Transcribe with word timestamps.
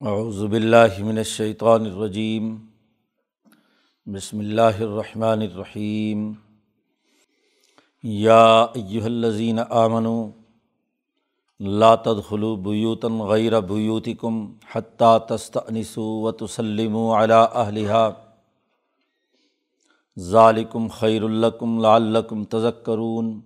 اعوذ 0.00 0.42
باللہ 0.52 1.02
من 1.02 1.18
الشیطان 1.18 1.84
الرجیم 1.86 2.48
بسم 4.06 4.38
اللہ 4.38 4.80
الرحمن 4.86 5.42
الرحیم 5.42 6.32
یا 8.02 8.42
ایہا 8.80 9.04
الذین 9.04 9.58
آمنوا 9.58 10.26
لا 11.60 11.94
تدخلوا 12.04 12.56
بیوتا 12.64 13.08
غیر 13.28 13.60
بیوتکم 13.70 14.44
حتی 14.74 15.16
تستأنسوا 15.28 16.20
وتسلموا 16.26 17.22
علی 17.22 17.32
اہلہا 17.32 18.08
ذالکم 20.16 20.88
خیر 20.98 21.28
لکم 21.40 21.80
لعلکم 21.80 22.44
تذکرون 22.50 23.38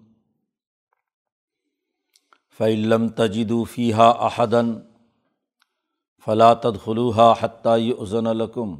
فَإِن 2.61 2.89
لَّمْ 2.89 3.09
تَجِدُوا 3.17 3.64
فِيهَا 3.67 4.27
أَحَدًا 4.27 4.89
فلا 6.25 6.55
تدخلوها 6.55 7.32
حتیٰ 7.32 7.79
یؤذن 7.79 8.27
لکم 8.27 8.76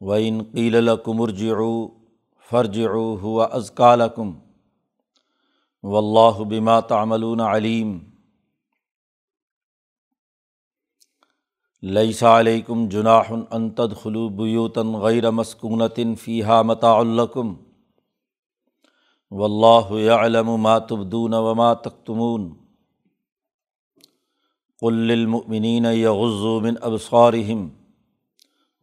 وَإِن 0.00 0.42
قِيلَ 0.42 0.86
لَكُمُ 0.86 1.22
ارْجِعُوا 1.22 1.88
فَارْجِعُوا 2.48 3.20
هُوَ 3.20 3.42
أَزْكَىٰ 3.42 3.96
لَكُمْ. 3.96 4.40
وَاللَّهُ 5.82 6.44
بِمَا 6.44 6.80
تَعْمَلُونَ 6.80 7.40
عَلِيمٌ. 7.40 8.16
لَيْسَ 11.82 12.24
عَلَيْكُمْ 12.24 12.88
جُنَاحٌ 12.88 13.32
أَن 13.32 13.74
تَدْخُلُوا 13.74 14.28
بُيُوتًا 14.28 14.82
غَيْرَ 14.82 15.30
مَسْكُونَةٍ 15.30 16.14
فِيهَا 16.14 16.62
مَتَاعٌ 16.62 17.02
لَكُمْ. 17.02 17.56
وَاللَّهُ 19.30 20.00
يَعْلَمُ 20.00 20.62
مَا 20.62 20.78
تُبْدُونَ 20.78 21.34
وَمَا 21.34 21.74
تَكْتُمُونَ. 21.74 22.65
قل 24.82 25.10
یغزو 25.94 26.58
من 26.60 26.74
ابصارہم 26.82 27.68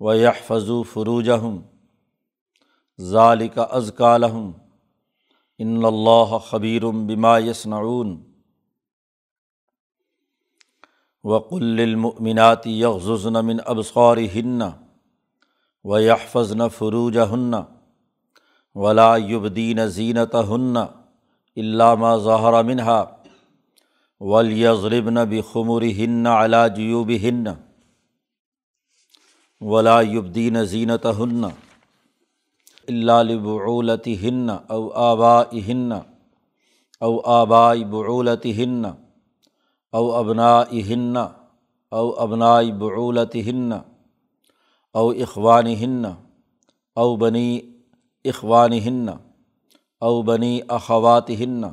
و 0.01 0.13
یحفظو 0.13 0.81
فروجہم 0.83 1.61
ذالک 2.99 3.59
ازکا 3.69 4.15
لہم 4.17 4.51
ان 5.59 5.85
اللہ 5.85 6.37
خبیر 6.49 6.85
بما 7.07 7.37
یصنعون 7.39 8.15
وقل 11.23 11.63
للمؤمنات 11.75 12.67
یغززن 12.67 13.45
من 13.45 13.57
ابصارہن 13.65 14.61
و 15.85 15.99
یحفظن 15.99 16.69
فروجہن 16.69 17.53
ولا 18.75 19.15
یبدین 19.17 19.87
زینتہن 19.89 20.77
الا 20.77 21.93
ما 21.95 22.15
ظہر 22.17 22.63
منہا 22.63 23.03
ولیضربن 24.23 25.17
بخمر 25.29 25.83
ہن 25.97 26.27
علا 26.27 26.65
جیوب 26.75 27.09
ہن 27.23 27.47
ولا 29.61 29.99
یبدین 30.01 30.63
زینت 30.65 31.05
ہن 31.19 31.43
اللہ 32.87 33.21
ہن 34.23 34.49
او 34.49 34.81
آبا 35.01 35.41
ہن 35.67 35.91
او 37.01 37.13
آبائی 37.31 37.83
بعولت 37.85 38.45
ہن 38.57 38.85
او 39.93 40.05
ابنا 40.15 40.53
ہن 40.89 41.17
او 41.91 42.09
ابنائی 42.23 42.71
بعولت 42.71 43.35
ہن 43.45 43.71
او 44.95 45.07
اخوان 45.23 45.67
ہن 45.81 46.05
او 46.97 47.15
بنی 47.15 47.59
اخوان 48.25 48.73
ہن 48.85 49.09
او 50.01 50.21
بنی 50.21 50.59
اخوات 50.67 51.29
ہن 51.39 51.63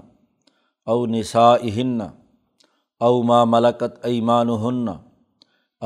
او 0.87 1.05
نسا 1.07 1.55
ہن 1.77 2.01
او 3.01 3.23
ما 3.23 3.45
ملکت 3.45 4.05
ایمان 4.07 4.49
ہن 4.63 4.89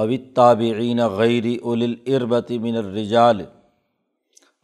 اوتابعین 0.02 1.00
غیر 1.16 1.44
الربت 1.64 2.52
من 2.66 2.76
الرجال 2.76 3.44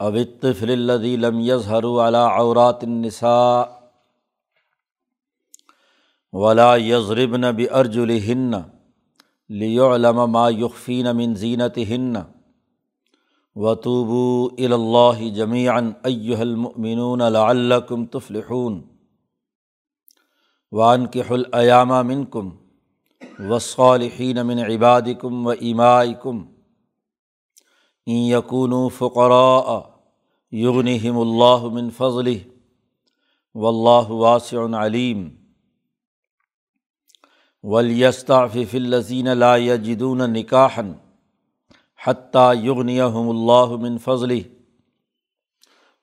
اوطفل 0.01 0.71
الذي 0.71 1.17
لم 1.17 1.41
يظهروا 1.41 2.03
على 2.03 2.19
عورات 2.19 2.85
النساء 2.85 3.93
ولا 6.33 6.77
يضربن 6.77 7.53
بأرجلهن 7.53 8.65
ليعلم 9.51 10.33
ما 10.33 10.49
يخفين 10.49 11.17
من 11.17 11.35
زينتهن 11.35 12.25
وتوبوا 13.57 14.51
إلى 14.59 14.75
الله 14.75 15.29
جميعا 15.29 15.95
أيها 16.07 16.43
المؤمنون 16.43 17.23
لعلكم 17.23 18.07
تفلحون 18.07 18.90
وان 20.73 21.07
کے 21.07 21.23
حلایامہ 21.31 22.03
من 22.03 22.25
کم 22.25 22.49
وصالحین 23.49 24.47
من 24.47 24.59
عباد 24.59 25.09
کم 25.21 25.47
و 25.47 25.51
ایماء 25.51 26.03
کم 26.23 26.43
یقون 28.07 28.73
فقراء 28.99 29.81
یغنہم 30.53 31.19
اللہ 31.19 31.67
من 31.73 31.91
فضل 31.91 32.33
و 33.55 33.67
اللہ 33.69 34.11
واسع 34.13 34.65
علیم 34.83 35.29
ولیستعفف 37.65 38.75
الذین 38.75 39.29
لا 39.39 39.57
یجدون 39.57 40.31
نکاحا 40.33 40.83
حتیٰ 42.01 42.51
یغنیہم 42.57 43.29
اللہ 43.29 43.77
من 43.77 43.99
فضل 43.99 44.39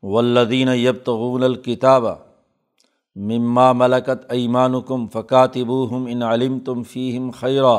والذین 0.03 0.69
یبتغون 0.75 1.43
الکتابہ 1.43 2.15
مما 3.17 3.71
ملکت 3.73 4.25
ایمان 4.29 4.81
کم 4.81 5.07
فقاتب 5.07 5.71
ہم 5.91 6.05
ان 6.09 6.23
علم 6.23 6.59
تم 6.59 6.83
فیم 6.83 7.29
خیرہ 7.31 7.77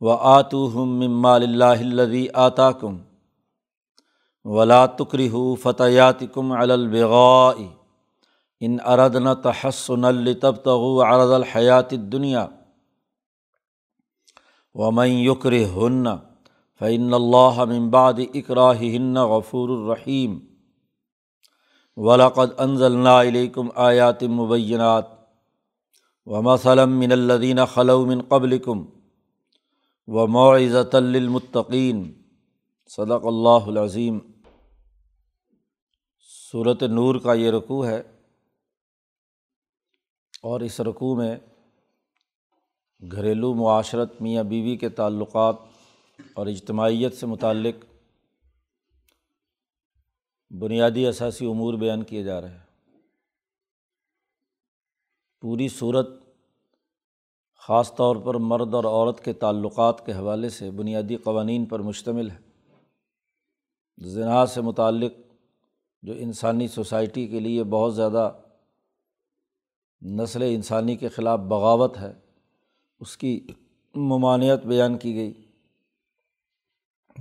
و 0.00 0.10
آتو 0.10 0.66
ہم 0.74 0.98
مما 0.98 1.34
اللہ 1.34 2.14
آتا 2.34 2.70
کم 2.72 2.98
ولا 4.44 4.84
تکری 4.86 5.28
ہو 5.28 5.54
فتحیات 5.54 6.22
کم 6.34 6.52
البغاء 6.52 7.54
ان 8.60 8.76
اردن 8.86 9.34
تحسن 9.42 10.04
الطب 10.04 10.56
تغو 10.56 11.00
ارد 11.02 11.32
الحیات 11.32 11.90
دنیا 12.12 12.46
ومن 14.74 15.08
یکر 15.08 15.52
ہن 15.74 16.04
فعن 16.80 17.14
اللہ 17.14 17.64
ممباد 17.68 18.20
اقراہ 18.34 18.80
ہن 18.94 19.16
غفور 19.30 19.68
الرحیم 19.68 20.38
ولاقد 21.96 22.50
انضل 22.58 23.06
علیکم 23.06 23.68
آیات 23.74 24.22
مبینات 24.22 25.06
و 26.26 26.42
مسلم 26.42 26.92
من 26.92 27.12
الدین 27.12 27.64
خلومن 27.64 28.22
قبل 28.22 28.58
کم 28.58 28.84
و 30.06 30.26
معزت 30.26 30.94
المطقین 30.94 32.12
صدق 32.86 33.26
اللہ 33.26 33.66
العظیم. 33.66 34.18
صورت 36.52 36.82
نور 36.82 37.14
کا 37.14 37.34
یہ 37.34 37.50
رقوع 37.50 37.86
ہے 37.86 38.02
اور 40.42 40.60
اس 40.60 40.80
رقوع 40.80 41.16
میں 41.16 41.36
گھریلو 43.12 43.54
معاشرت 43.54 44.22
میاں 44.22 44.44
بیوی 44.44 44.76
کے 44.76 44.88
تعلقات 44.88 45.56
اور 46.34 46.46
اجتماعیت 46.46 47.16
سے 47.16 47.26
متعلق 47.26 47.84
بنیادی 50.58 51.06
اثاثی 51.06 51.46
امور 51.46 51.74
بیان 51.74 52.02
کیے 52.02 52.22
جا 52.22 52.40
رہے 52.40 52.48
ہیں۔ 52.48 52.90
پوری 55.40 55.68
صورت 55.68 56.08
خاص 57.56 57.94
طور 57.94 58.16
پر 58.16 58.34
مرد 58.34 58.74
اور 58.74 58.84
عورت 58.84 59.24
کے 59.24 59.32
تعلقات 59.32 60.06
کے 60.06 60.12
حوالے 60.12 60.48
سے 60.48 60.70
بنیادی 60.70 61.16
قوانین 61.16 61.64
پر 61.64 61.80
مشتمل 61.80 62.30
ہے۔ 62.30 62.38
زنا 63.98 64.46
سے 64.46 64.60
متعلق 64.60 65.12
جو 66.02 66.12
انسانی 66.12 66.68
سوسائٹی 66.68 67.26
کے 67.26 67.40
لیے 67.40 67.64
بہت 67.64 67.96
زیادہ 67.96 68.32
نسل 70.02 70.42
انسانی 70.42 70.96
کے 70.96 71.08
خلاف 71.08 71.38
بغاوت 71.38 71.98
ہے، 71.98 72.12
اس 73.00 73.16
کی 73.16 73.46
ممانعت 73.94 74.66
بیان 74.66 74.98
کی 74.98 75.14
گئی۔ 75.14 75.32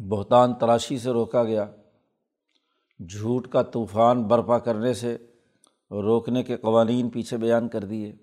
بہتان 0.10 0.54
تراشی 0.54 0.98
سے 0.98 1.10
روکا 1.10 1.44
گیا۔ 1.44 1.72
جھوٹ 3.10 3.48
کا 3.48 3.62
طوفان 3.64 4.24
برپا 4.24 4.58
کرنے 4.60 4.94
سے 4.94 5.18
روکنے 5.92 6.44
کے 6.44 6.58
قوانین 6.58 7.10
پیچھے 7.10 7.38
بیان 7.38 7.68
کر 7.70 7.84
دیے۔ 7.84 8.14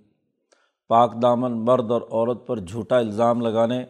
پاک 0.91 1.23
دامن 1.23 1.53
مرد 1.65 1.91
اور 1.91 2.03
عورت 2.03 2.47
پر 2.47 2.59
جھوٹا 2.59 2.99
الزام 2.99 3.41
لگانے 3.41 3.85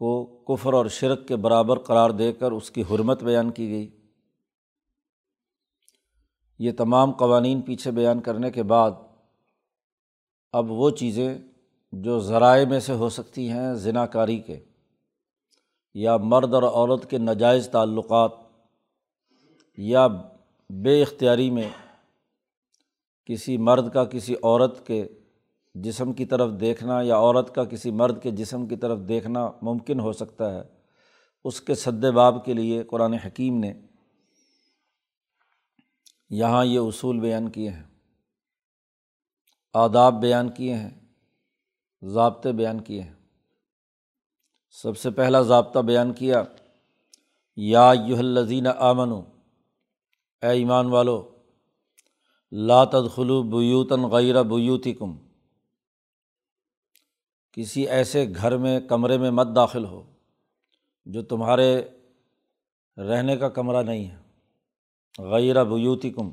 کو 0.00 0.24
کفر 0.48 0.72
اور 0.72 0.86
شرک 0.86 1.26
کے 1.28 1.36
برابر 1.36 1.78
قرار 1.78 2.10
دے 2.10 2.32
کر 2.32 2.52
اس 2.52 2.70
کی 2.70 2.82
حرمت 2.90 3.22
بیان 3.22 3.50
کی 3.50 3.68
گئی۔ 3.70 3.88
یہ 6.58 6.72
تمام 6.78 7.12
قوانین 7.12 7.60
پیچھے 7.60 7.90
بیان 7.90 8.20
کرنے 8.20 8.50
کے 8.50 8.62
بعد 8.62 8.90
اب 10.52 10.70
وہ 10.70 10.90
چیزیں 10.90 11.38
جو 11.92 12.18
ذرائع 12.20 12.66
میں 12.66 12.80
سے 12.80 12.92
ہو 12.92 13.08
سکتی 13.08 13.48
ہیں 13.50 13.74
ذنا 13.74 14.06
کاری 14.06 14.38
کے، 14.38 14.58
یا 15.94 16.16
مرد 16.16 16.54
اور 16.54 16.62
عورت 16.62 17.10
کے 17.10 17.18
ناجائز 17.18 17.68
تعلقات 17.68 18.43
یا 19.78 20.06
بے 20.70 21.00
اختیاری 21.02 21.50
میں 21.50 21.68
کسی 23.28 23.56
مرد 23.56 23.92
کا 23.92 24.04
کسی 24.04 24.34
عورت 24.34 24.86
کے 24.86 25.06
جسم 25.74 26.12
کی 26.12 26.24
طرف 26.24 26.50
دیکھنا 26.60 27.00
یا 27.02 27.16
عورت 27.16 27.54
کا 27.54 27.64
کسی 27.64 27.90
مرد 27.90 28.22
کے 28.22 28.30
جسم 28.30 28.66
کی 28.66 28.76
طرف 28.76 28.98
دیکھنا 29.08 29.50
ممکن 29.62 30.00
ہو 30.00 30.12
سکتا 30.12 30.54
ہے، 30.54 30.62
اس 31.44 31.60
کے 31.60 31.74
سد 31.74 32.04
باب 32.04 32.44
کے 32.44 32.54
لیے 32.54 32.82
قرآن 32.82 33.12
حکیم 33.14 33.58
نے 33.58 33.72
یہاں 36.30 36.64
یہ 36.64 36.78
اصول 36.78 37.20
بیان 37.20 37.48
کیے 37.50 37.70
ہیں، 37.70 37.82
آداب 39.74 40.20
بیان 40.20 40.48
کیے 40.48 40.74
ہیں، 40.74 40.90
ضابطے 42.02 42.52
بیان 42.52 42.80
کیے 42.80 43.02
ہیں۔ 43.02 43.12
سب 44.74 44.98
سے 44.98 45.10
پہلا 45.10 45.40
ضابطہ 45.42 45.78
بیان 45.78 46.12
کیا، 46.12 46.42
یا 47.56 47.92
یو 48.06 48.16
الزین 48.18 48.66
آمن 48.66 49.12
اے 50.44 50.50
ایمان 50.50 50.86
والو، 50.86 51.18
لا 52.52 52.84
تدخلو 52.84 53.42
بیوتاً 53.42 54.04
غیر 54.04 54.42
بیوتی 54.42 54.92
کم 54.92 55.16
کسی 57.52 57.88
ایسے 57.88 58.26
گھر 58.34 58.56
میں، 58.56 58.80
کمرے 58.80 59.18
میں 59.18 59.30
مت 59.30 59.48
داخل 59.56 59.84
ہو 59.84 60.02
جو 61.06 61.22
تمہارے 61.22 61.82
رہنے 62.96 63.36
کا 63.36 63.48
کمرہ 63.48 63.82
نہیں 63.82 64.10
ہے۔ 64.10 64.16
غیر 65.18 65.64
بیوتی 65.64 66.10
کم 66.10 66.30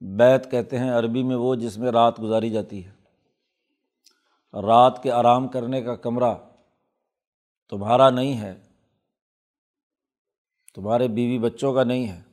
بیت 0.00 0.50
کہتے 0.50 0.78
ہیں 0.78 0.90
عربی 0.90 1.22
میں 1.22 1.36
وہ 1.36 1.54
جس 1.54 1.78
میں 1.78 1.90
رات 1.92 2.20
گزاری 2.20 2.50
جاتی 2.50 2.84
ہے۔ 2.86 2.92
رات 4.62 5.02
کے 5.02 5.10
آرام 5.12 5.48
کرنے 5.48 5.82
کا 5.82 5.94
کمرہ 5.96 6.34
تمہارا 7.68 8.10
نہیں 8.10 8.40
ہے، 8.40 8.54
تمہارے 10.74 11.08
بیوی 11.08 11.38
بچوں 11.38 11.74
کا 11.74 11.84
نہیں 11.84 12.08
ہے۔ 12.08 12.29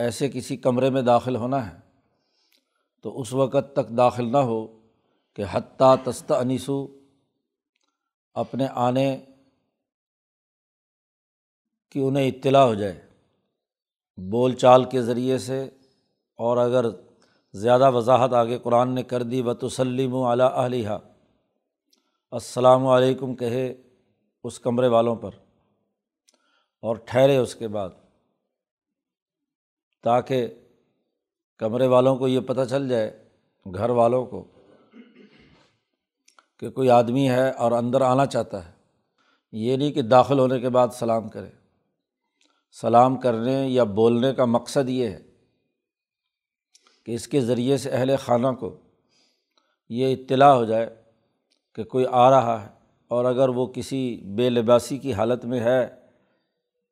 ایسے 0.00 0.28
کسی 0.28 0.56
کمرے 0.56 0.90
میں 0.90 1.02
داخل 1.02 1.36
ہونا 1.36 1.66
ہے 1.66 1.78
تو 3.04 3.20
اس 3.20 3.32
وقت 3.32 3.72
تک 3.72 3.88
داخل 3.96 4.30
نہ 4.32 4.38
ہو 4.44 4.60
کہ 5.38 5.44
حتیٰ 5.52 5.94
تست 6.04 6.32
انیسو 6.32 6.76
اپنے 8.36 8.66
آنے 8.78 9.08
کی 11.94 12.00
انہیں 12.00 12.28
اطلاع 12.28 12.64
ہو 12.64 12.74
جائے 12.74 13.00
بول 14.18 14.54
چال 14.54 14.84
کے 14.84 15.02
ذریعے 15.02 15.38
سے 15.38 15.62
اور 16.38 16.56
اگر 16.56 16.86
زیادہ 17.54 17.90
وضاحت 17.94 18.32
آگے 18.32 18.58
قرآن 18.58 18.94
نے 18.94 19.02
کر 19.02 19.22
دی 19.22 19.42
و 19.42 19.54
تسلیم 19.54 20.14
و 20.14 20.26
اعلیٰ 20.26 20.50
اہلیہ 20.54 20.96
السلام 22.32 22.86
علیکم 22.86 23.34
کہے 23.34 23.66
اس 24.44 24.58
کمرے 24.60 24.88
والوں 24.88 25.16
پر 25.16 25.30
اور 26.82 26.96
ٹھہرے 27.06 27.36
اس 27.36 27.54
کے 27.54 27.68
بعد 27.68 27.90
تاکہ 30.02 30.48
کمرے 31.58 31.86
والوں 31.86 32.16
کو 32.16 32.28
یہ 32.28 32.40
پتہ 32.40 32.60
چل 32.70 32.88
جائے، 32.88 33.28
گھر 33.74 33.90
والوں 33.90 34.26
کو، 34.26 34.44
کہ 36.56 36.70
کوئی 36.70 36.90
آدمی 36.90 37.30
ہے 37.30 37.50
اور 37.50 37.72
اندر 37.72 38.00
آنا 38.00 38.26
چاہتا 38.26 38.66
ہے۔ 38.66 38.72
یہ 39.52 39.76
نہیں 39.76 39.92
کہ 39.92 40.02
داخل 40.02 40.38
ہونے 40.38 40.60
کے 40.60 40.68
بعد 40.68 40.88
سلام 40.88 41.28
کرے۔ 41.28 41.50
سلام 42.72 43.16
کرنے 43.16 43.68
یا 43.68 43.84
بولنے 43.84 44.34
کا 44.34 44.44
مقصد 44.44 44.88
یہ 44.88 45.08
ہے 45.08 45.22
کہ 47.04 47.12
اس 47.12 47.28
کے 47.28 47.40
ذریعے 47.40 47.76
سے 47.76 47.90
اہل 47.90 48.16
خانہ 48.16 48.46
کو 48.60 48.76
یہ 49.88 50.16
اطلاع 50.16 50.54
ہو 50.54 50.64
جائے 50.64 51.02
کہ 51.74 51.84
کوئی 51.84 52.04
آ 52.10 52.30
رہا 52.30 52.62
ہے 52.62 52.68
اور 53.08 53.24
اگر 53.24 53.48
وہ 53.48 53.66
کسی 53.66 54.22
بے 54.24 54.50
لباسی 54.50 54.98
کی 54.98 55.12
حالت 55.12 55.44
میں 55.44 55.60
ہے 55.60 55.88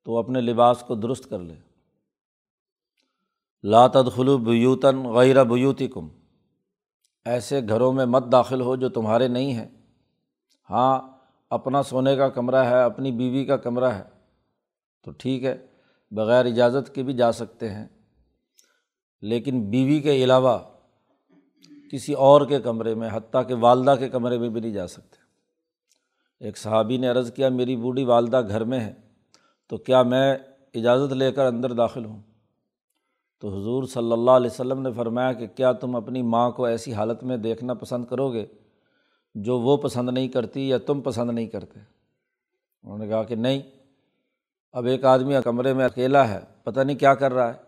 تو 0.05 0.19
اپنے 0.19 0.41
لباس 0.41 0.85
کو 0.87 0.95
درست 0.95 1.31
کر 1.31 1.39
لے۔ 1.39 1.55
لاتدخلو 3.65 4.39
بیوتاً 4.39 5.05
غیر 5.05 5.45
بیوتی 5.45 5.89
کم 5.89 6.09
ایسے 7.25 7.61
گھروں 7.69 7.93
میں 7.93 8.07
مت 8.07 8.25
داخل 8.33 8.61
ہو 8.61 8.77
جو 8.77 8.89
تمہارے 8.89 9.29
نہیں 9.29 9.53
ہیں۔ 9.53 9.69
ہاں 10.71 11.01
اپنا 11.51 11.83
سونے 11.83 12.17
کا 12.17 12.29
کمرہ 12.29 12.65
ہے، 12.65 12.83
اپنی 12.83 13.13
بیوی 13.13 13.45
کا 13.45 13.57
کمرہ 13.57 13.85
ہے۔ 13.85 14.03
تو 15.05 15.11
ٹھیک 15.11 15.45
ہے، 15.45 15.67
بغیر 16.11 16.45
اجازت 16.45 16.95
کے 16.95 17.03
بھی 17.03 17.13
جا 17.13 17.33
سکتے 17.33 17.71
ہیں۔ 17.71 17.87
لیکن 19.23 19.71
بیوی 19.71 20.01
کے 20.01 20.25
علاوہ 20.25 20.59
کسی 21.93 22.13
اور 22.13 22.47
کے 22.47 22.61
کمرے 22.61 22.95
میں، 22.95 23.09
حتیٰ 23.13 23.49
کہ 23.49 23.55
والدہ 23.55 23.95
کے 23.99 24.09
کمرے 24.09 24.39
میں 24.39 24.49
بھی 24.49 24.61
نہیں 24.61 24.73
جا 24.73 24.87
سکتے۔ 24.87 25.17
ایک 26.45 26.59
صحابی 26.59 26.97
نے 26.97 27.09
عرض 27.09 27.33
کیا، 27.33 27.49
میری 27.49 27.77
بوڑھی 27.77 28.05
والدہ 28.05 28.49
گھر 28.49 28.65
میں 28.65 28.81
ہے، 28.81 28.95
تو 29.69 29.77
کیا 29.77 30.03
میں 30.03 30.39
اجازت 30.75 31.13
لے 31.13 31.33
کر 31.33 31.47
اندر 31.47 31.73
داخل 31.73 32.05
ہوں؟ 32.05 32.23
تو 33.41 33.49
حضور 33.49 33.85
صلی 33.85 34.13
اللہ 34.13 34.31
علیہ 34.31 34.51
وسلم 34.51 34.83
نے 34.83 34.93
فرمایا 34.93 35.33
کہ 35.33 35.47
کیا 35.47 35.73
تم 35.73 35.97
اپنی 35.97 36.23
ماں 36.23 36.51
کو 36.51 36.65
ایسی 36.65 36.93
حالت 36.93 37.23
میں 37.25 37.37
دیکھنا 37.37 37.75
پسند 37.75 38.05
کرو 38.05 38.33
گے 38.33 38.47
جو 39.35 39.59
وہ 39.61 39.77
پسند 39.77 40.09
نہیں 40.09 40.29
کرتی 40.29 40.69
یا 40.69 40.79
تم 40.79 41.01
پسند 41.01 41.31
نہیں 41.31 41.47
کرتے؟ 41.47 41.81
انہوں 42.83 42.99
نے 42.99 43.09
کہا 43.09 43.23
کہ 43.23 43.35
نہیں، 43.35 43.63
اب 44.73 44.85
ایک 44.85 45.05
آدمی 45.05 45.35
کمرے 45.45 45.73
میں 45.73 45.85
اکیلا 45.85 46.29
ہے، 46.29 46.39
پتہ 46.63 46.81
نہیں 46.81 46.97
کیا 46.97 47.15
کر 47.15 47.33
رہا 47.33 47.49
ہے۔ 47.49 47.59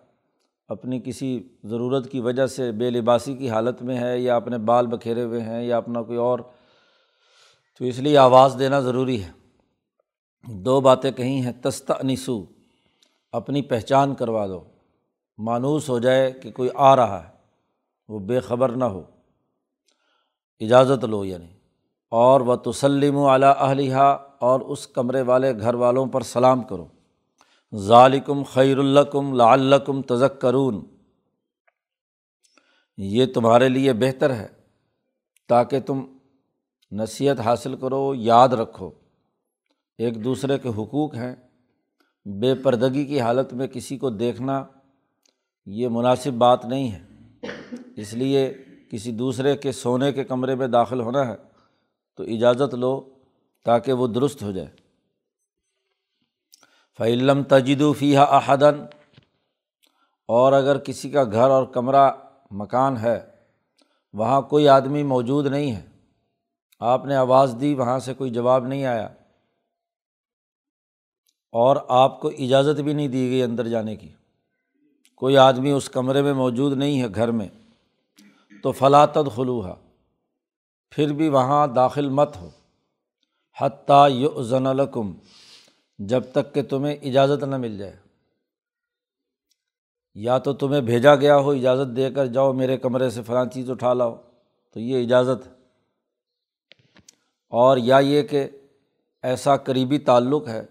اپنی 0.68 1.00
کسی 1.04 1.48
ضرورت 1.64 2.10
کی 2.10 2.20
وجہ 2.20 2.46
سے 2.46 2.72
بے 2.72 2.90
لباسی 2.90 3.34
کی 3.34 3.50
حالت 3.50 3.82
میں 3.82 3.98
ہے 3.98 4.20
یا 4.20 4.36
اپنے 4.36 4.58
بال 4.58 4.86
بکھیرے 4.86 5.22
ہوئے 5.22 5.40
ہیں 5.40 5.62
یا 5.64 5.76
اپنا 5.76 6.02
کوئی 6.02 6.18
اور، 6.18 6.38
تو 7.78 7.84
اس 7.84 7.98
لیے 7.98 8.18
آواز 8.18 8.56
دینا 8.58 8.80
ضروری 8.80 9.22
ہے۔ 9.22 9.30
دو 10.52 10.80
باتیں 10.80 11.10
کہیں 11.10 11.40
ہیں 11.42 11.52
تست 11.62 11.92
انیسو 12.00 12.44
اپنی 13.32 13.62
پہچان 13.62 14.14
کروا 14.14 14.46
دو۔ 14.46 14.64
مانوس 15.40 15.88
ہو 15.88 15.98
جائے 15.98 16.32
کہ 16.32 16.52
کوئی 16.52 16.68
آ 16.74 16.96
رہا 16.96 17.28
ہے، 17.28 17.32
وہ 18.08 18.18
بے 18.18 18.40
خبر 18.40 18.68
نہ 18.68 18.84
ہو۔ 18.84 19.02
اجازت 20.60 21.04
لو 21.04 21.24
یعنی۔ 21.24 21.46
اور 22.10 22.40
وہ 22.40 22.56
تسلیم 22.56 23.18
اعلیٰ 23.18 23.54
اہلیہ 23.58 23.94
اور 24.38 24.60
اس 24.60 24.86
کمرے 24.86 25.22
والے 25.22 25.60
گھر 25.60 25.74
والوں 25.74 26.06
پر 26.06 26.20
سلام 26.20 26.62
کرو۔ 26.62 26.86
ظالکم 27.76 28.42
خیر 28.42 28.78
الکم 28.78 29.34
لعلکم 29.34 30.02
تذکرون 30.02 30.84
یہ 32.96 33.26
تمہارے 33.34 33.68
لیے 33.68 33.92
بہتر 33.92 34.34
ہے، 34.34 34.48
تاکہ 35.48 35.80
تم 35.80 36.06
نصیحت 36.92 37.40
حاصل 37.40 37.76
کرو، 37.76 38.14
یاد 38.14 38.48
رکھو۔ 38.48 38.90
ایک 39.98 40.24
دوسرے 40.24 40.58
کے 40.58 40.68
حقوق 40.68 41.14
ہیں۔ 41.14 41.36
بے 42.24 42.54
پردگی 42.54 43.06
کی 43.06 43.20
حالت 43.20 43.54
میں 43.54 43.66
کسی 43.66 43.98
کو 43.98 44.10
دیکھنا 44.10 44.64
یہ 45.72 45.88
مناسب 45.88 46.30
بات 46.30 46.64
نہیں 46.64 46.92
ہے۔ 46.92 47.02
اس 47.96 48.14
لیے 48.14 48.64
کسی 48.90 49.12
دوسرے 49.12 49.56
کے 49.56 49.72
سونے 49.72 50.12
کے 50.12 50.24
کمرے 50.24 50.54
میں 50.54 50.66
داخل 50.66 51.00
ہونا 51.00 51.26
ہے۔ 51.26 51.36
تو 52.16 52.22
اجازت 52.22 52.74
لو 52.74 53.10
تاکہ 53.64 53.92
وہ 53.92 54.06
درست 54.06 54.42
ہو 54.42 54.52
جائے۔ 54.52 54.68
فعلم 56.98 57.42
تجدو 57.42 57.92
فیحہ 57.92 58.20
احدن 58.20 58.84
اور 60.28 60.52
اگر 60.52 60.78
کسی 60.78 61.10
کا 61.10 61.24
گھر 61.24 61.50
اور 61.50 61.64
کمرہ 61.64 62.10
مکان 62.50 62.96
ہے، 62.96 63.30
وہاں 64.12 64.42
کوئی 64.42 64.68
آدمی 64.68 65.02
موجود 65.02 65.46
نہیں 65.46 65.72
ہے۔ 65.72 65.86
آپ 66.80 67.04
نے 67.04 67.16
آواز 67.16 67.56
دی، 67.60 67.74
وہاں 67.74 67.98
سے 67.98 68.14
کوئی 68.14 68.30
جواب 68.30 68.66
نہیں 68.66 68.84
آیا۔ 68.84 69.08
اور 71.52 71.76
آپ 71.88 72.20
کو 72.20 72.28
اجازت 72.28 72.80
بھی 72.80 72.92
نہیں 72.92 73.08
دی 73.08 73.30
گئی 73.30 73.42
اندر 73.42 73.68
جانے 73.68 73.96
کی۔ 73.96 74.08
کوئی 75.20 75.36
آدمی 75.36 75.70
اس 75.70 75.90
کمرے 75.90 76.22
میں 76.22 76.32
موجود 76.32 76.78
نہیں 76.78 77.02
ہے 77.02 77.06
گھر 77.14 77.30
میں، 77.30 77.48
تو 78.62 78.72
فلاطت 78.72 79.36
خلوحا 79.36 79.74
پھر 80.90 81.12
بھی 81.12 81.28
وہاں 81.28 81.66
داخل 81.66 82.08
مت 82.08 82.36
ہو۔ 82.36 82.50
حتیٰ 83.60 84.10
یو 84.10 84.42
ضن 84.42 84.66
الکم 84.66 85.12
جب 85.98 86.22
تک 86.32 86.54
کہ 86.54 86.62
تمہیں 86.62 86.96
اجازت 87.02 87.44
نہ 87.44 87.56
مل 87.56 87.78
جائے۔ 87.78 87.96
یا 90.14 90.38
تو 90.38 90.52
تمہیں 90.52 90.80
بھیجا 90.80 91.14
گیا 91.14 91.36
ہو 91.36 91.50
اجازت 91.50 91.96
دے 91.96 92.10
کر 92.10 92.26
جاؤ، 92.26 92.52
میرے 92.52 92.76
کمرے 92.76 93.10
سے 93.10 93.22
فلاں 93.22 93.46
چیز 93.54 93.70
اٹھا 93.70 93.94
لاؤ۔ 93.94 94.16
تو 94.74 94.80
یہ 94.80 95.04
اجازت 95.04 95.48
اور 97.48 97.76
یا 97.76 97.98
یہ 97.98 98.22
کہ 98.22 98.48
ایسا 99.22 99.56
قریبی 99.56 99.98
تعلق 99.98 100.48
ہے 100.48 100.66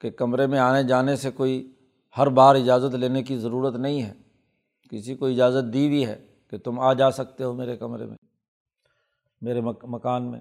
کہ 0.00 0.10
کمرے 0.10 0.46
میں 0.46 0.58
آنے 0.58 0.82
جانے 0.82 1.16
سے 1.16 1.30
کوئی 1.30 1.73
ہر 2.18 2.28
بار 2.28 2.54
اجازت 2.54 2.94
لینے 2.94 3.22
کی 3.22 3.38
ضرورت 3.38 3.74
نہیں 3.74 4.02
ہے۔ 4.02 4.12
کسی 4.90 5.14
کو 5.14 5.26
اجازت 5.26 5.72
دی 5.72 5.88
بھی 5.88 6.06
ہے 6.06 6.26
کہ 6.48 6.58
تم 6.58 6.80
آ 6.80 6.92
جا 6.92 7.10
سکتے 7.10 7.44
ہو 7.44 7.52
میرے 7.52 7.76
کمرے 7.76 8.06
میں، 8.06 8.16
میرے 9.40 9.60
مکان 9.82 10.30
میں۔ 10.30 10.40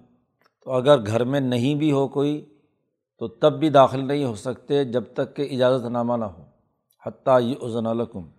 تو 0.63 0.72
اگر 0.72 1.06
گھر 1.06 1.24
میں 1.24 1.39
نہیں 1.39 1.75
بھی 1.75 1.92
ہو 1.92 2.08
کوئی، 2.08 2.46
تو 3.20 3.27
تب 3.27 3.60
بھی 3.60 3.70
داخل 3.70 4.08
نہیں 4.08 4.25
ہو 4.25 4.36
سکتے 4.36 4.84
جب 4.84 5.03
تک 5.13 5.36
کہ 5.36 5.48
اجازت 5.51 5.86
نامہ 5.86 6.13
نہ 6.13 6.25
ہو۔ 6.25 6.44
حتیٰ 7.06 7.42
یہ 7.42 7.56
عزن 7.62 7.86
الکم 7.86 8.30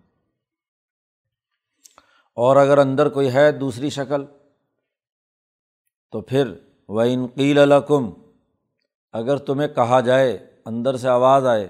اور 2.33 2.55
اگر 2.55 2.77
اندر 2.77 3.09
کوئی 3.09 3.33
ہے 3.33 3.51
دوسری 3.51 3.89
شکل، 3.89 4.25
تو 6.11 6.21
پھر 6.21 6.53
وہ 6.87 7.01
انقیل 7.01 7.57
الکم 7.57 8.09
اگر 9.13 9.37
تمہیں 9.37 9.67
کہا 9.67 9.99
جائے، 9.99 10.37
اندر 10.65 10.97
سے 10.97 11.09
آواز 11.09 11.45
آئے 11.45 11.67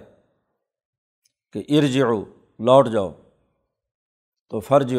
کہ 1.55 1.63
ارج 1.69 1.97
لوٹ 2.59 2.88
جاؤ۔ 2.88 3.12
تو 4.50 4.59
فرج 4.59 4.93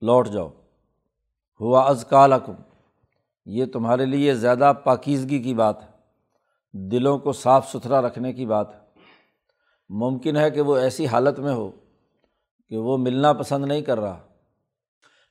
لوٹ 0.00 0.28
جاؤ۔ 0.28 0.48
ہوا 1.60 1.88
از 1.88 2.04
یہ 3.46 3.64
تمہارے 3.64 4.06
لیے 4.06 4.34
زیادہ 4.34 4.72
پاکیزگی 4.84 5.42
کی 5.42 5.54
بات 5.54 5.82
ہے۔ 5.82 5.88
دلوں 6.72 7.18
کو 7.18 7.32
صاف 7.32 7.72
ستھرا 7.72 8.02
رکھنے 8.02 8.32
کی 8.32 8.46
بات 8.46 8.74
ہے۔ 8.74 8.78
ممکن 9.88 10.36
ہے 10.36 10.50
کہ 10.50 10.60
وہ 10.60 10.76
ایسی 10.76 11.06
حالت 11.06 11.38
میں 11.38 11.52
ہو 11.52 11.70
کہ 12.68 12.76
وہ 12.76 12.98
ملنا 12.98 13.32
پسند 13.32 13.64
نہیں 13.64 13.82
کر 13.82 14.00
رہا، 14.00 14.28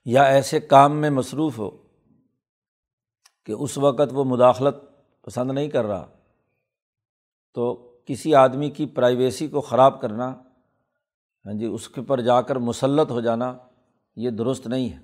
یا 0.06 0.24
ایسے 0.24 0.60
کام 0.60 0.98
میں 0.98 1.10
مصروف 1.10 1.60
ہو 1.60 1.70
کہ 3.46 3.52
اس 3.52 3.78
وقت 3.78 4.10
وہ 4.12 4.24
مداخلت 4.24 4.76
پسند 5.22 5.52
نہیں 5.52 5.68
کر 5.68 5.86
رہا۔ 5.86 6.08
تو 7.54 7.86
کسی 8.10 8.34
آدمی 8.36 8.70
کی 8.70 8.86
پرائیویسی 8.86 9.48
کو 9.48 9.62
خراب 9.62 10.00
کرنا 10.02 10.30
ہاں 11.46 11.54
جی 11.54 11.66
اس 11.66 11.88
کے 11.90 12.02
پر 12.02 12.22
جا 12.22 12.42
کر 12.42 12.56
مسلط 12.56 13.12
ہو 13.12 13.22
جانا، 13.22 13.54
یہ 14.16 14.30
درست 14.30 14.68
نہیں 14.68 14.90
ہے۔ 14.90 14.98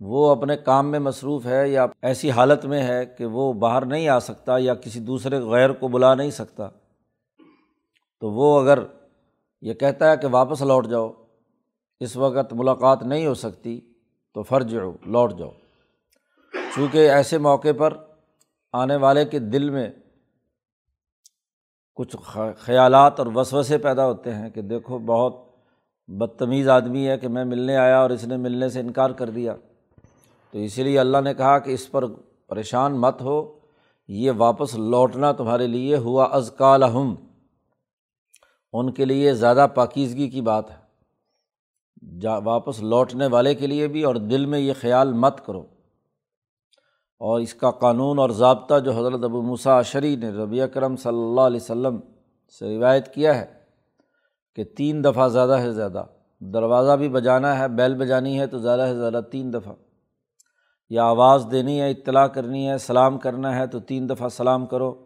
وہ 0.00 0.30
اپنے 0.30 0.56
کام 0.56 0.90
میں 0.90 0.98
مصروف 0.98 1.46
ہے 1.46 1.68
یا 1.68 1.86
ایسی 2.02 2.30
حالت 2.30 2.64
میں 2.64 2.82
ہے 2.82 3.06
کہ 3.06 3.26
وہ 3.26 3.52
باہر 3.52 3.84
نہیں 3.86 4.08
آ 4.08 4.18
سکتا 4.18 4.58
یا 4.58 4.74
کسی 4.74 5.00
دوسرے 5.00 5.40
غیر 5.40 5.72
کو 5.72 5.88
بلا 5.88 6.14
نہیں 6.14 6.30
سکتا، 6.30 6.68
تو 8.20 8.30
وہ 8.30 8.60
اگر 8.60 8.78
یہ 9.62 9.74
کہتا 9.74 10.10
ہے 10.10 10.16
کہ 10.16 10.28
واپس 10.30 10.62
لوٹ 10.62 10.86
جاؤ، 10.86 11.10
اس 12.00 12.16
وقت 12.16 12.52
ملاقات 12.52 13.02
نہیں 13.02 13.26
ہو 13.26 13.34
سکتی، 13.34 13.80
تو 14.34 14.42
فرض 14.42 14.74
ہو 14.74 14.92
لوٹ 15.06 15.38
جاؤ۔ 15.38 15.50
چونکہ 16.74 17.10
ایسے 17.10 17.38
موقع 17.38 17.72
پر 17.78 17.96
آنے 18.72 18.96
والے 18.96 19.24
کے 19.24 19.38
دل 19.38 19.70
میں 19.70 19.90
کچھ 21.94 22.16
خیالات 22.58 23.18
اور 23.18 23.26
وسوسے 23.34 23.78
پیدا 23.78 24.06
ہوتے 24.06 24.34
ہیں 24.34 24.50
کہ 24.50 24.62
دیکھو 24.62 24.98
بہت 24.98 25.36
بدتمیز 26.08 26.68
آدمی 26.68 27.08
ہے 27.08 27.18
کہ 27.18 27.28
میں 27.28 27.44
ملنے 27.44 27.76
آیا 27.76 28.00
اور 28.00 28.10
اس 28.10 28.24
نے 28.24 28.36
ملنے 28.36 28.68
سے 28.68 28.80
انکار 28.80 29.10
کر 29.10 29.30
دیا۔ 29.30 29.54
تو 30.50 30.58
اسی 30.58 30.82
لیے 30.82 30.98
اللہ 30.98 31.18
نے 31.24 31.34
کہا 31.34 31.58
کہ 31.58 31.70
اس 31.70 31.90
پر 31.90 32.04
پریشان 32.48 33.00
مت 33.00 33.22
ہو، 33.22 33.58
یہ 34.08 34.30
واپس 34.36 34.74
لوٹنا 34.74 35.32
تمہارے 35.32 35.66
لیے 35.66 35.96
ہوا 35.96 36.24
از 36.24 36.50
کالحم 36.58 37.14
ان 38.72 38.92
کے 38.92 39.04
لیے 39.04 39.34
زیادہ 39.34 39.66
پاکیزگی 39.74 40.30
کی 40.30 40.40
بات 40.40 40.70
ہے۔ 40.70 40.84
جا، 42.20 42.36
واپس 42.36 42.82
لوٹنے 42.82 43.26
والے 43.26 43.54
کے 43.54 43.66
لیے 43.66 43.88
بھی 43.88 44.02
اور 44.02 44.14
دل 44.14 44.46
میں 44.46 44.58
یہ 44.58 44.72
خیال 44.80 45.12
مت 45.12 45.46
کرو۔ 45.46 45.66
اور 47.24 47.40
اس 47.40 47.54
کا 47.54 47.70
قانون 47.70 48.18
اور 48.18 48.30
ضابطہ 48.30 48.78
جو 48.78 48.92
حضرت 48.92 49.24
ابو 49.24 49.42
موسیٰ 49.42 49.82
شری 49.82 50.16
نے 50.16 50.30
ربیع 50.30 50.64
اکرم 50.64 50.96
صلی 50.96 51.18
اللہ 51.18 51.40
علیہ 51.40 51.60
وسلم 51.60 52.00
سے 52.58 52.78
روایت 52.78 53.14
کیا 53.14 53.40
ہے 53.40 53.46
کہ 54.54 54.64
تین 54.64 55.04
دفعہ 55.04 55.28
زیادہ 55.28 55.52
ہے 55.52 55.72
زیادہ۔ 55.72 56.04
دروازہ 56.38 56.96
بھی 56.96 57.08
بجانا 57.08 57.58
ہے، 57.58 57.68
بیل 57.68 57.94
بجانی 57.94 58.40
ہے 58.40 58.46
تو 58.46 58.58
زیادہ 58.58 58.86
سے 58.88 58.96
زیادہ 58.96 59.20
تین 59.32 59.52
دفعہ۔ 59.52 59.74
یا 60.90 61.04
آواز 61.04 61.46
دینی 61.50 61.80
ہے، 61.80 61.90
اطلاع 61.90 62.26
کرنی 62.26 62.70
ہے، 62.70 62.78
سلام 62.78 63.18
کرنا 63.18 63.56
ہے 63.56 63.66
تو 63.66 63.80
تین 63.80 64.08
دفعہ 64.08 64.28
سلام 64.28 64.66
کرو۔ 64.66 65.04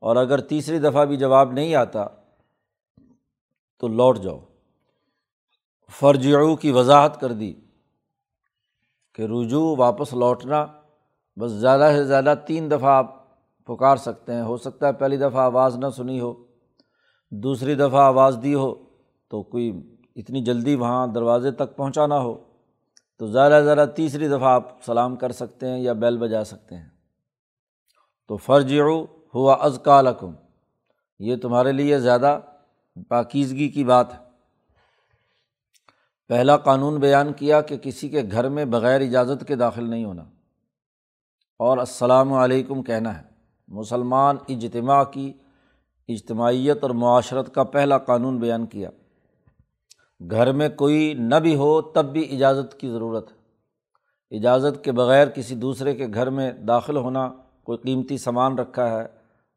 اور 0.00 0.16
اگر 0.16 0.38
تیسری 0.38 0.78
دفعہ 0.78 1.04
بھی 1.04 1.16
جواب 1.16 1.52
نہیں 1.52 1.74
آتا 1.74 2.06
تو 3.78 3.88
لوٹ 3.88 4.18
جاؤ۔ 4.18 4.38
فرجعو 6.00 6.56
کی 6.56 6.70
وضاحت 6.70 7.20
کر 7.20 7.32
دی 7.32 7.54
کہ 9.14 9.22
رجوع، 9.22 9.76
واپس 9.76 10.14
لوٹنا 10.14 10.66
بس 11.36 11.50
زیادہ 11.50 11.90
سے 11.96 12.04
زیادہ 12.04 12.34
تین 12.46 12.70
دفعہ 12.70 12.90
آپ 12.90 13.22
پکار 13.64 13.96
سکتے 13.96 14.34
ہیں۔ 14.34 14.42
ہو 14.42 14.56
سکتا 14.56 14.88
ہے 14.88 14.92
پہلی 14.92 15.16
دفعہ 15.16 15.40
آواز 15.40 15.76
نہ 15.76 15.86
سنی 15.96 16.20
ہو، 16.20 16.34
دوسری 17.30 17.74
دفعہ 17.74 18.00
آواز 18.00 18.38
دی 18.42 18.54
ہو 18.54 18.74
تو 19.30 19.42
کوئی 19.42 19.96
اتنی 20.16 20.44
جلدی 20.44 20.74
وہاں 20.74 21.06
دروازے 21.06 21.50
تک 21.50 21.76
پہنچانا 21.76 22.18
ہو۔ 22.18 22.44
تو 23.18 23.26
زیادہ 23.26 23.58
سے 23.60 23.64
زیادہ 23.64 23.88
تیسری 23.96 24.28
دفعہ 24.28 24.44
آپ 24.44 24.84
سلام 24.84 25.16
کر 25.16 25.32
سکتے 25.32 25.68
ہیں 25.68 25.78
یا 25.78 25.92
بیل 25.92 26.18
بجا 26.18 26.44
سکتے 26.44 26.76
ہیں۔ 26.76 26.88
تو 28.28 28.36
فرج 28.36 28.80
ہوا 29.34 29.54
از 29.54 29.78
کالکم 29.84 30.32
یہ 31.18 31.36
تمہارے 31.36 31.72
لیے 31.72 31.98
زیادہ 31.98 32.40
پاکیزگی 33.08 33.68
کی 33.68 33.84
بات 33.84 34.14
ہے۔ 34.14 34.18
پہلا 36.28 36.56
قانون 36.56 37.00
بیان 37.00 37.32
کیا 37.32 37.60
کہ 37.60 37.76
کسی 37.76 38.08
کے 38.08 38.22
گھر 38.32 38.48
میں 38.48 38.64
بغیر 38.64 39.00
اجازت 39.00 39.48
کے 39.48 39.56
داخل 39.56 39.90
نہیں 39.90 40.04
ہونا۔ 40.04 40.24
اور 41.62 41.78
السلام 41.78 42.32
علیکم 42.32 42.82
کہنا 42.82 43.18
ہے۔ 43.18 43.22
مسلمان 43.68 44.36
اجتماع 44.48 45.04
کی 45.04 45.32
اجتماعیت 46.08 46.78
اور 46.82 46.90
معاشرت 46.90 47.54
کا 47.54 47.62
پہلا 47.62 47.98
قانون 47.98 48.38
بیان 48.38 48.66
کیا۔ 48.66 48.90
گھر 50.30 50.52
میں 50.52 50.68
کوئی 50.68 51.14
نہ 51.14 51.34
بھی 51.34 51.54
ہو 51.54 51.82
تب 51.82 52.04
بھی 52.04 52.36
اجازت 52.36 52.80
کی 52.80 52.90
ضرورت 52.90 53.32
ہے۔ 53.32 53.36
اجازت 54.36 54.84
کے 54.84 54.92
بغیر 54.92 55.28
کسی 55.28 55.54
دوسرے 55.54 55.94
کے 55.94 56.06
گھر 56.14 56.30
میں 56.30 56.52
داخل 56.52 56.96
ہونا، 56.96 57.32
کوئی 57.64 57.78
قیمتی 57.78 58.18
سامان 58.18 58.58
رکھا 58.58 59.00
ہے، 59.00 59.06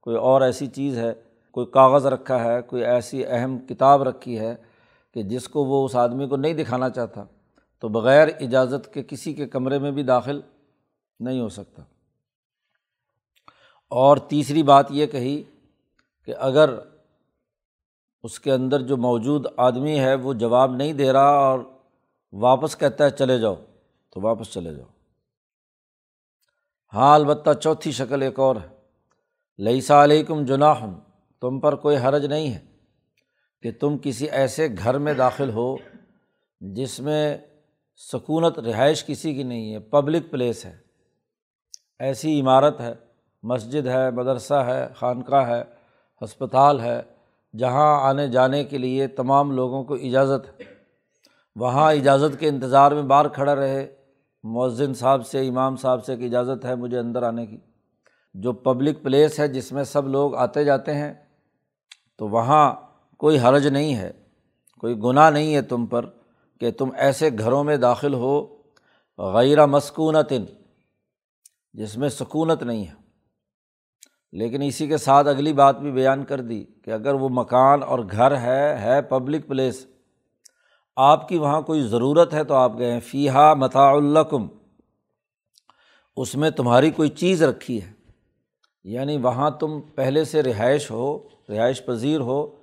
کوئی 0.02 0.18
اور 0.18 0.42
ایسی 0.42 0.68
چیز 0.68 0.98
ہے، 0.98 1.14
کوئی 1.52 1.66
کاغذ 1.66 2.06
رکھا 2.06 2.44
ہے، 2.44 2.62
کوئی 2.62 2.86
ایسی 2.86 3.26
اہم 3.26 3.60
کتاب 3.60 4.04
رکھی 4.04 4.40
ہے 4.40 4.56
کہ 5.14 5.24
جس 5.24 5.50
کو 5.50 5.66
وہ 5.66 5.86
اس 5.86 5.96
آدمی 5.96 6.28
کو 6.28 6.36
نہیں 6.36 6.54
دکھانا 6.54 6.90
چاہتا، 6.90 7.24
تو 7.80 7.88
بغیر 7.88 8.28
اجازت 8.40 8.94
کے 8.94 9.04
کسی 9.04 9.34
کے 9.34 9.46
کمرے 9.46 9.80
میں 9.80 9.92
بھی 9.92 10.04
داخل 10.04 10.42
نہیں 11.20 11.42
ہو 11.42 11.50
سکتا۔ 11.50 11.82
اور 13.90 14.18
تیسری 14.18 14.64
بات 14.64 14.86
یہ 14.90 15.06
کہی 15.06 15.44
کہ 16.26 16.34
اگر 16.38 16.70
اس 18.24 18.40
کے 18.40 18.52
اندر 18.52 18.82
جو 18.82 18.98
موجود 18.98 19.46
آدمی 19.58 20.00
ہے 20.00 20.16
وہ 20.16 20.34
جواب 20.34 20.76
نہیں 20.76 20.94
دے 20.94 21.14
رہا 21.14 21.30
اور 21.30 21.60
واپس 22.34 22.78
کہتا 22.78 23.06
ہے 23.06 23.10
چلے 23.10 23.40
جاؤ، 23.40 23.56
تو 24.10 24.22
واپس 24.22 24.48
چلے 24.48 24.74
جاؤ۔ 24.74 24.88
ہاں 26.94 27.16
البتہ 27.16 27.50
چوتھی 27.54 27.92
شکل 27.92 28.22
ایک 28.22 28.40
اور 28.40 28.56
ہے۔ 28.56 28.76
لئیسا 29.58 30.04
علیکم 30.04 30.46
جناح 30.46 30.86
تم 31.42 31.60
پر 31.60 31.76
کوئی 31.76 31.98
حرج 31.98 32.26
نہیں 32.26 32.54
ہے 32.54 32.66
کہ 33.62 33.72
تم 33.72 33.98
کسی 34.04 34.30
ایسے 34.30 34.68
گھر 34.78 34.98
میں 34.98 35.14
داخل 35.14 35.50
ہو 35.50 35.78
جس 36.60 37.00
میں 37.00 37.38
سکونت 37.96 38.60
رہائش 38.60 39.06
کسی 39.06 39.34
کی 39.34 39.44
نہیں 39.44 39.74
ہے 39.74 39.80
پبلک 39.80 40.32
پلیس 40.32 40.66
ہے۔ 40.66 40.78
ایسی 42.00 42.42
عمارت 42.42 42.82
ہے 42.82 43.05
مسجد 43.46 43.88
ہے، 43.88 44.12
مدرسہ 44.12 44.54
ہے، 44.54 44.88
خانقاہ 44.96 45.50
ہے، 45.50 45.64
ہسپتال 46.24 46.80
ہے، 46.80 47.02
جہاں 47.58 48.02
آنے 48.02 48.28
جانے 48.28 48.64
کے 48.64 48.78
لیے 48.78 49.08
تمام 49.08 49.52
لوگوں 49.52 49.84
کو 49.84 49.94
اجازت 49.94 50.62
ہے۔ 50.62 50.66
وہاں 51.56 51.94
اجازت 51.94 52.40
کے 52.40 52.48
انتظار 52.48 52.92
میں 52.92 53.02
باہر 53.02 53.28
کھڑا 53.28 53.56
رہے۔ 53.56 53.96
مؤذن 54.44 54.94
صاحب 54.94 55.28
سے، 55.28 55.48
امام 55.48 55.76
صاحب 55.76 56.06
سے 56.06 56.18
کہ 56.18 56.26
اجازت 56.26 56.66
ہے 56.66 56.76
مجھے 56.76 57.00
اندر 57.00 57.24
آنے 57.24 57.46
کی۔ 57.46 57.58
جو 58.34 58.54
پبلک 58.54 59.04
پلیس 59.04 59.40
ہے 59.40 59.48
جس 59.48 59.72
میں 59.72 59.84
سب 59.84 60.08
لوگ 60.08 60.36
آتے 60.36 60.64
جاتے 60.64 60.94
ہیں، 60.94 61.14
تو 62.18 62.28
وہاں 62.28 62.74
کوئی 63.18 63.40
حرج 63.40 63.68
نہیں 63.68 63.96
ہے۔ 63.96 64.12
کوئی 64.80 65.00
گناہ 65.00 65.30
نہیں 65.30 65.56
ہے 65.56 65.62
تم 65.62 65.86
پر 65.86 66.06
کہ 66.60 66.72
تم 66.72 66.90
ایسے 66.98 67.30
گھروں 67.40 67.64
میں 67.64 67.78
داخل 67.78 68.14
ہو 68.14 68.58
غیر 69.18 69.66
مسکونت 69.66 70.34
جس 71.74 71.98
میں 71.98 72.10
سکونت 72.10 72.64
نہیں 72.64 72.88
ہے۔ 72.88 73.05
لیکن 74.36 74.62
اسی 74.62 74.88
کے 74.88 74.98
ساتھ 74.98 75.28
اگلی 75.28 75.54
بات 75.54 75.80
بھی 75.80 75.92
بیان 75.92 76.26
کر 76.26 76.42
دی 76.42 76.66
کہ 76.84 76.92
اگر 76.92 77.14
وہ 77.14 77.30
مکان 77.32 77.84
اور 77.84 78.00
گھر 78.12 78.38
ہے 78.38 78.78
ہے 78.80 79.02
پبلک 79.02 79.48
پلیس 79.48 79.88
آپ 80.96 81.28
کی 81.28 81.38
وہاں 81.38 81.62
کوئی 81.62 81.82
ضرورت 81.82 82.34
ہے 82.34 82.44
تو 82.44 82.54
آپ 82.54 82.78
گئے 82.78 83.00
فی 83.00 83.30
ہا 83.30 83.54
متا 83.54 83.90
الکم 83.90 84.48
اس 86.18 86.36
میں 86.36 86.50
تمہاری 86.50 86.92
کوئی 86.92 87.10
چیز 87.10 87.44
رکھی 87.44 87.82
ہے۔ 87.82 87.92
یعنی 88.84 89.18
وہاں 89.18 89.52
تم 89.52 89.82
پہلے 89.82 90.24
سے 90.24 90.44
رہائش 90.44 90.92
ہو، 90.92 91.28
رہائش 91.50 91.86
پذیر 91.86 92.20
ہو 92.20 92.56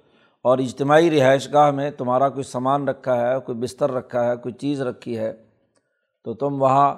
اور 0.43 0.59
اجتماعی 0.59 1.11
رہائش 1.11 1.53
گاہ 1.53 1.71
میں 1.71 1.91
تمہارا 1.91 2.29
کوئی 2.29 2.45
سامان 2.45 2.89
رکھا 2.89 3.17
ہے، 3.21 3.41
کوئی 3.41 3.59
بستر 3.59 3.91
رکھا 3.91 4.25
ہے، 4.25 4.37
کوئی 4.37 4.55
چیز 4.55 4.83
رکھی 4.83 5.19
ہے، 5.19 5.33
تو 6.25 6.35
تم 6.35 6.63
وہاں 6.63 6.95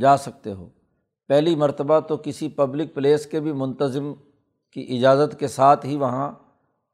جا 0.00 0.16
سکتے 0.16 0.52
ہو۔ 0.52 0.68
پہلی 1.28 1.56
مرتبہ 1.56 2.00
تو 2.00 2.16
کسی 2.16 2.48
پبلک 2.48 2.94
پلیس 2.94 3.26
کے 3.26 3.40
بھی 3.40 3.52
منتظم 3.52 4.12
کی 4.72 4.96
اجازت 4.98 5.38
کے 5.38 5.48
ساتھ 5.48 5.86
ہی 5.86 5.96
وہاں 5.96 6.32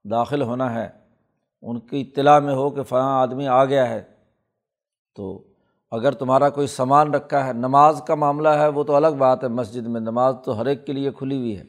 داخل 0.04 0.42
ہونا 0.42 0.74
ہے۔ 0.74 0.88
ان 1.62 1.80
کی 1.80 2.00
اطلاع 2.00 2.38
میں 2.38 2.54
ہو 2.54 2.70
کہ 2.70 2.82
فلاں 2.82 3.20
آدمی 3.20 3.46
آ 3.46 3.64
گیا 3.64 3.88
ہے۔ 3.88 4.02
تو 5.14 5.44
اگر 5.90 6.12
تمہارا 6.12 6.48
کوئی 6.48 6.66
سامان 6.66 7.14
رکھا 7.14 7.46
ہے، 7.46 7.52
نماز 7.52 8.02
کا 8.06 8.14
معاملہ 8.14 8.48
ہے، 8.48 8.68
وہ 8.68 8.84
تو 8.84 8.94
الگ 8.94 9.16
بات 9.18 9.44
ہے۔ 9.44 9.48
مسجد 9.48 9.86
میں 9.86 10.00
نماز 10.00 10.34
تو 10.44 10.60
ہر 10.60 10.66
ایک 10.66 10.86
کے 10.86 10.92
لیے 10.92 11.10
کھلی 11.10 11.38
ہوئی 11.38 11.58
ہے۔ 11.58 11.64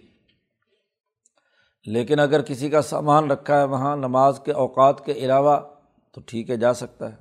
لیکن 1.86 2.20
اگر 2.20 2.41
کسی 2.41 2.70
کا 2.70 2.82
سامان 2.82 3.32
رکھا 3.32 3.60
ہے 3.60 3.63
وہاں 3.63 3.96
نماز 3.96 4.39
کے 4.39 4.51
اوقات 4.51 5.06
کے 5.06 5.12
علاوہ، 5.12 5.58
تو 6.12 6.22
ٹھیک 6.25 6.50
ہے، 6.50 6.58
جا 6.58 6.74
سکتا 6.74 7.12
ہے۔ 7.12 7.15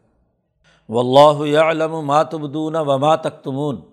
و 0.89 0.99
اللہ 0.99 1.59
علم 1.59 2.01
ماتبدون 2.01 2.77
و 2.77 2.99
ما 2.99 3.17
تختمون 3.17 3.90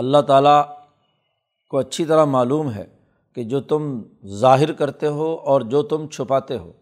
اللہ 0.00 0.20
تعالیٰ 0.20 0.62
کو 1.70 1.78
اچھی 1.78 2.04
طرح 2.04 2.24
معلوم 2.24 2.70
ہے 2.70 2.84
کہ 3.36 3.42
جو 3.44 3.60
تم 3.60 3.82
ظاہر 4.38 4.72
کرتے 4.72 5.06
ہو 5.06 5.34
اور 5.44 5.60
جو 5.60 5.82
تم 5.82 6.06
چھپاتے 6.08 6.56
ہو۔ 6.58 6.72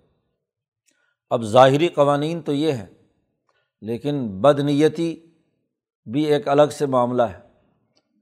اب 1.30 1.42
ظاہری 1.44 1.88
قوانین 1.88 2.40
تو 2.42 2.52
یہ 2.52 2.72
ہے 2.72 2.86
لیکن 3.82 4.26
بد 4.40 4.60
نیتی 4.60 5.14
بھی 6.06 6.22
ایک 6.24 6.48
الگ 6.48 6.72
سے 6.72 6.86
معاملہ 6.86 7.22
ہے 7.22 7.38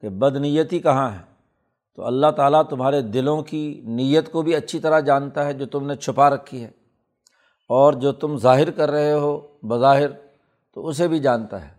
کہ 0.02 0.08
بد 0.08 0.36
نیتی 0.36 0.78
کہاں 0.78 1.10
ہے۔ 1.12 1.22
تو 1.98 2.04
اللہ 2.04 2.30
تعالیٰ 2.36 2.62
تمہارے 2.62 3.00
دلوں 3.02 3.42
کی 3.42 3.62
نیت 3.86 4.30
کو 4.32 4.42
بھی 4.42 4.54
اچھی 4.54 4.78
طرح 4.80 5.00
جانتا 5.00 5.44
ہے 5.44 5.52
جو 5.52 5.66
تم 5.66 5.86
نے 5.86 5.94
چھپا 5.96 6.28
رکھی 6.30 6.62
ہے، 6.62 6.70
اور 7.70 7.92
جو 7.92 8.12
تم 8.12 8.36
ظاہر 8.38 8.70
کر 8.70 8.90
رہے 8.90 9.12
ہو 9.12 9.38
بظاہر 9.62 10.10
تو 10.76 10.86
اسے 10.88 11.08
بھی 11.08 11.18
جانتا 11.18 11.64
ہے۔ 11.64 11.74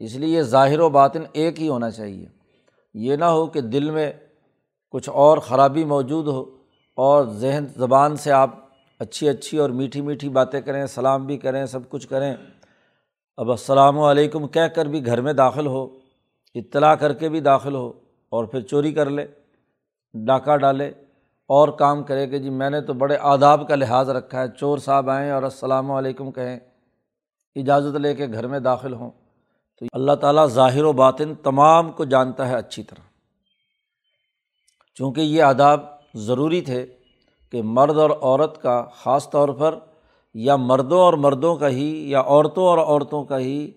اس 0.00 0.14
لیے 0.14 0.42
ظاہر 0.42 0.80
و 0.80 0.88
باطن 0.90 1.22
ایک 1.32 1.60
ہی 1.60 1.68
ہونا 1.68 1.90
چاہیے۔ 1.90 2.26
یہ 2.94 3.16
نہ 3.16 3.24
ہو 3.24 3.46
کہ 3.46 3.60
دل 3.60 3.90
میں 3.90 4.12
کچھ 4.90 5.08
اور 5.08 5.38
خرابی 5.38 5.84
موجود 5.84 6.26
ہو 6.26 6.40
اور 6.98 7.24
ذہن 7.24 7.66
زبان 7.76 8.16
سے 8.16 8.32
آپ 8.32 8.50
اچھی 9.00 9.28
اچھی 9.28 9.58
اور 9.58 9.70
میٹھی 9.70 10.00
میٹھی 10.00 10.28
باتیں 10.28 10.60
کریں، 10.60 10.86
سلام 10.86 11.26
بھی 11.26 11.36
کریں، 11.36 11.66
سب 11.66 11.88
کچھ 11.88 12.08
کریں۔ 12.08 12.34
اب 13.36 13.50
السلام 13.50 13.98
علیکم 14.00 14.48
کہہ 14.48 14.66
کر 14.74 14.86
بھی 14.86 15.06
گھر 15.06 15.20
میں 15.20 15.32
داخل 15.32 15.66
ہو، 15.66 15.84
اطلاع 16.54 16.94
کر 16.94 17.12
کے 17.12 17.28
بھی 17.28 17.40
داخل 17.40 17.74
ہو 17.74 17.88
اور 18.32 18.44
پھر 18.44 18.60
چوری 18.60 18.92
کر 18.92 19.10
لے، 19.10 19.26
ڈاکہ 20.14 20.56
ڈالے، 20.56 20.88
اور 21.46 21.68
کام 21.68 22.02
کرے 22.04 22.26
کہ 22.26 22.38
جی 22.38 22.50
میں 22.50 22.70
نے 22.70 22.80
تو 22.80 22.92
بڑے 22.92 23.16
آداب 23.20 23.68
کا 23.68 23.74
لحاظ 23.74 24.10
رکھا 24.10 24.42
ہے، 24.42 24.48
چور 24.48 24.78
صاحب 24.78 25.10
آئیں 25.10 25.30
اور 25.30 25.42
السلام 25.42 25.90
علیکم 25.90 26.30
کہیں، 26.30 26.58
اجازت 27.56 27.96
لے 27.96 28.14
کے 28.14 28.26
گھر 28.26 28.46
میں 28.46 28.60
داخل 28.60 28.92
ہوں۔ 28.92 29.10
تو 29.80 29.86
اللہ 29.92 30.12
تعالیٰ 30.12 30.46
ظاہر 30.46 30.84
و 30.84 30.92
باطن 30.92 31.34
تمام 31.34 31.92
کو 31.92 32.04
جانتا 32.04 32.48
ہے 32.48 32.56
اچھی 32.56 32.82
طرح۔ 32.82 33.00
چونکہ 34.94 35.20
یہ 35.20 35.42
آداب 35.42 35.80
ضروری 36.14 36.60
تھے 36.60 36.86
کہ 37.50 37.62
مرد 37.62 37.98
اور 37.98 38.10
عورت 38.10 38.62
کا 38.62 38.84
خاص 38.94 39.30
طور 39.30 39.48
پر 39.48 39.78
یا 40.34 40.56
مردوں 40.56 40.98
اور 40.98 41.12
مردوں 41.12 41.56
کا 41.56 41.68
ہی 41.68 42.10
یا 42.10 42.20
عورتوں 42.20 42.64
اور 42.64 42.78
عورتوں 42.78 43.24
کا 43.24 43.38
ہی 43.38 43.70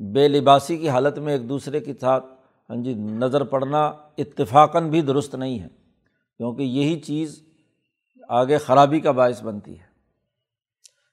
بے 0.00 0.28
لباسی 0.28 0.76
کی 0.76 0.88
حالت 0.88 1.18
میں 1.18 1.32
ایک 1.32 1.48
دوسرے 1.48 1.80
کے 1.80 1.92
ساتھ 2.00 2.26
ہاں 2.70 2.76
جی 2.76 2.94
نظر 2.94 3.44
پڑنا 3.44 3.92
اتفاقاً 4.18 4.90
بھی 4.90 5.00
درست 5.00 5.34
نہیں 5.34 5.58
ہے۔ 5.58 5.68
کیونکہ 6.36 6.62
یہی 6.62 7.00
چیز 7.00 7.42
آگے 8.28 8.58
خرابی 8.58 9.00
کا 9.00 9.10
باعث 9.10 9.42
بنتی 9.42 9.78
ہے۔ 9.80 9.89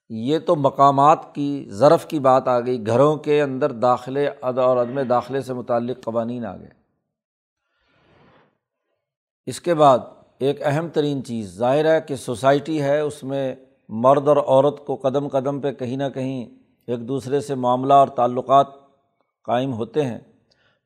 یہ 0.10 0.40
تو 0.40 0.56
مقامات 0.56 1.36
کی 1.36 1.66
ضرف 1.70 2.06
کی 2.06 2.20
بات 2.20 2.48
آ 2.48 2.60
گئی، 2.60 2.88
گھروں 2.88 3.16
کے 3.16 3.42
اندر 3.42 3.72
داخلے 3.72 4.30
اد 4.42 4.58
اور 4.58 4.78
عدم 4.78 5.02
داخلے 5.02 5.42
سے 5.42 5.54
متعلق 5.54 6.04
قوانین 6.04 6.46
آ 6.46 6.58
گئے۔ 6.58 6.70
اس 9.46 9.62
کے 9.62 9.74
بعد 9.74 10.00
ایک 10.40 10.60
اہم 10.64 10.88
ترین 10.88 11.24
چیز، 11.24 11.58
ظاہر 11.58 11.96
ہے 11.96 12.02
کہ 12.02 12.16
سوسائٹی 12.16 12.82
ہے، 12.82 13.00
اس 13.00 13.24
میں 13.24 13.56
مرد 13.90 14.28
اور 14.28 14.38
عورت 14.38 14.86
کو 14.86 14.96
قدم 14.96 15.28
قدم 15.28 15.60
پہ 15.60 15.72
کہیں 15.72 15.98
نہ 15.98 16.10
کہیں 16.14 16.46
ایک 16.88 17.08
دوسرے 17.08 17.40
سے 17.40 17.56
معاملہ 17.56 17.94
اور 17.94 18.08
تعلقات 18.08 18.68
قائم 19.44 19.74
ہوتے 19.74 20.06
ہیں۔ 20.06 20.20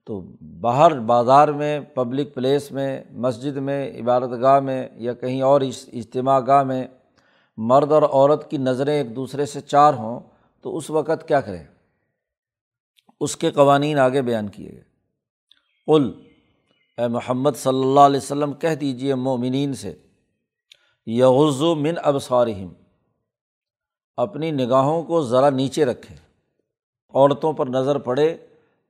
تو 0.06 0.22
باہر 0.62 1.00
بازار 1.00 1.48
میں، 1.48 1.80
پبلک 1.80 2.36
پلیس 2.36 2.72
میں، 2.72 3.04
مسجد 3.12 3.58
میں 3.58 4.00
عبادت 4.01 4.42
گاہ 4.42 4.60
میں 4.60 4.90
یا 4.94 5.13
کہیں 5.13 5.42
اور 5.42 5.62
اجتماع 5.94 6.40
گاہ 6.40 6.63
میں 6.63 6.88
مرد 7.70 7.91
اور 7.91 8.03
عورت 8.03 8.51
کی 8.51 8.58
نظریں 8.58 8.94
ایک 8.94 9.15
دوسرے 9.15 9.46
سے 9.46 9.62
چار 9.62 9.94
ہوں 9.94 10.20
تو 10.62 10.77
اس 10.77 10.89
وقت 10.89 11.27
کیا 11.27 11.41
کریں؟ 11.41 11.63
اس 13.20 13.38
کے 13.38 13.51
قوانین 13.51 14.00
آگے 14.00 14.22
بیان 14.22 14.48
کیے 14.48 14.72
گئے۔ 14.72 14.84
قل، 15.86 16.24
اے 16.98 17.08
محمد 17.08 17.51
صلی 17.56 17.82
اللہ 17.82 18.00
علیہ 18.00 18.18
وسلم، 18.18 18.53
کہہ 18.53 18.75
دیجیے 18.75 19.15
مومنین 19.15 19.74
سے 19.74 19.96
یغزو 21.06 21.75
من 21.75 21.94
ابصارہم، 22.03 22.74
اپنی 24.18 24.51
نگاہوں 24.51 25.03
کو 25.03 25.22
ذرا 25.22 25.50
نیچے 25.50 25.86
رکھیں۔ 25.86 26.18
عورتوں 27.13 27.53
پر 27.53 27.68
نظر 27.68 27.98
پڑے 28.00 28.38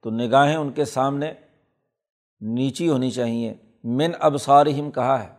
تو 0.02 0.10
نگاہیں 0.10 0.56
ان 0.56 0.72
کے 0.72 0.86
سامنے 0.86 1.34
نیچی 2.42 2.90
ہونی 2.90 3.12
چاہیے 3.12 3.54
من 3.84 4.12
ابصارہم 4.20 4.92
کہا 4.92 5.24
ہے۔ 5.24 5.30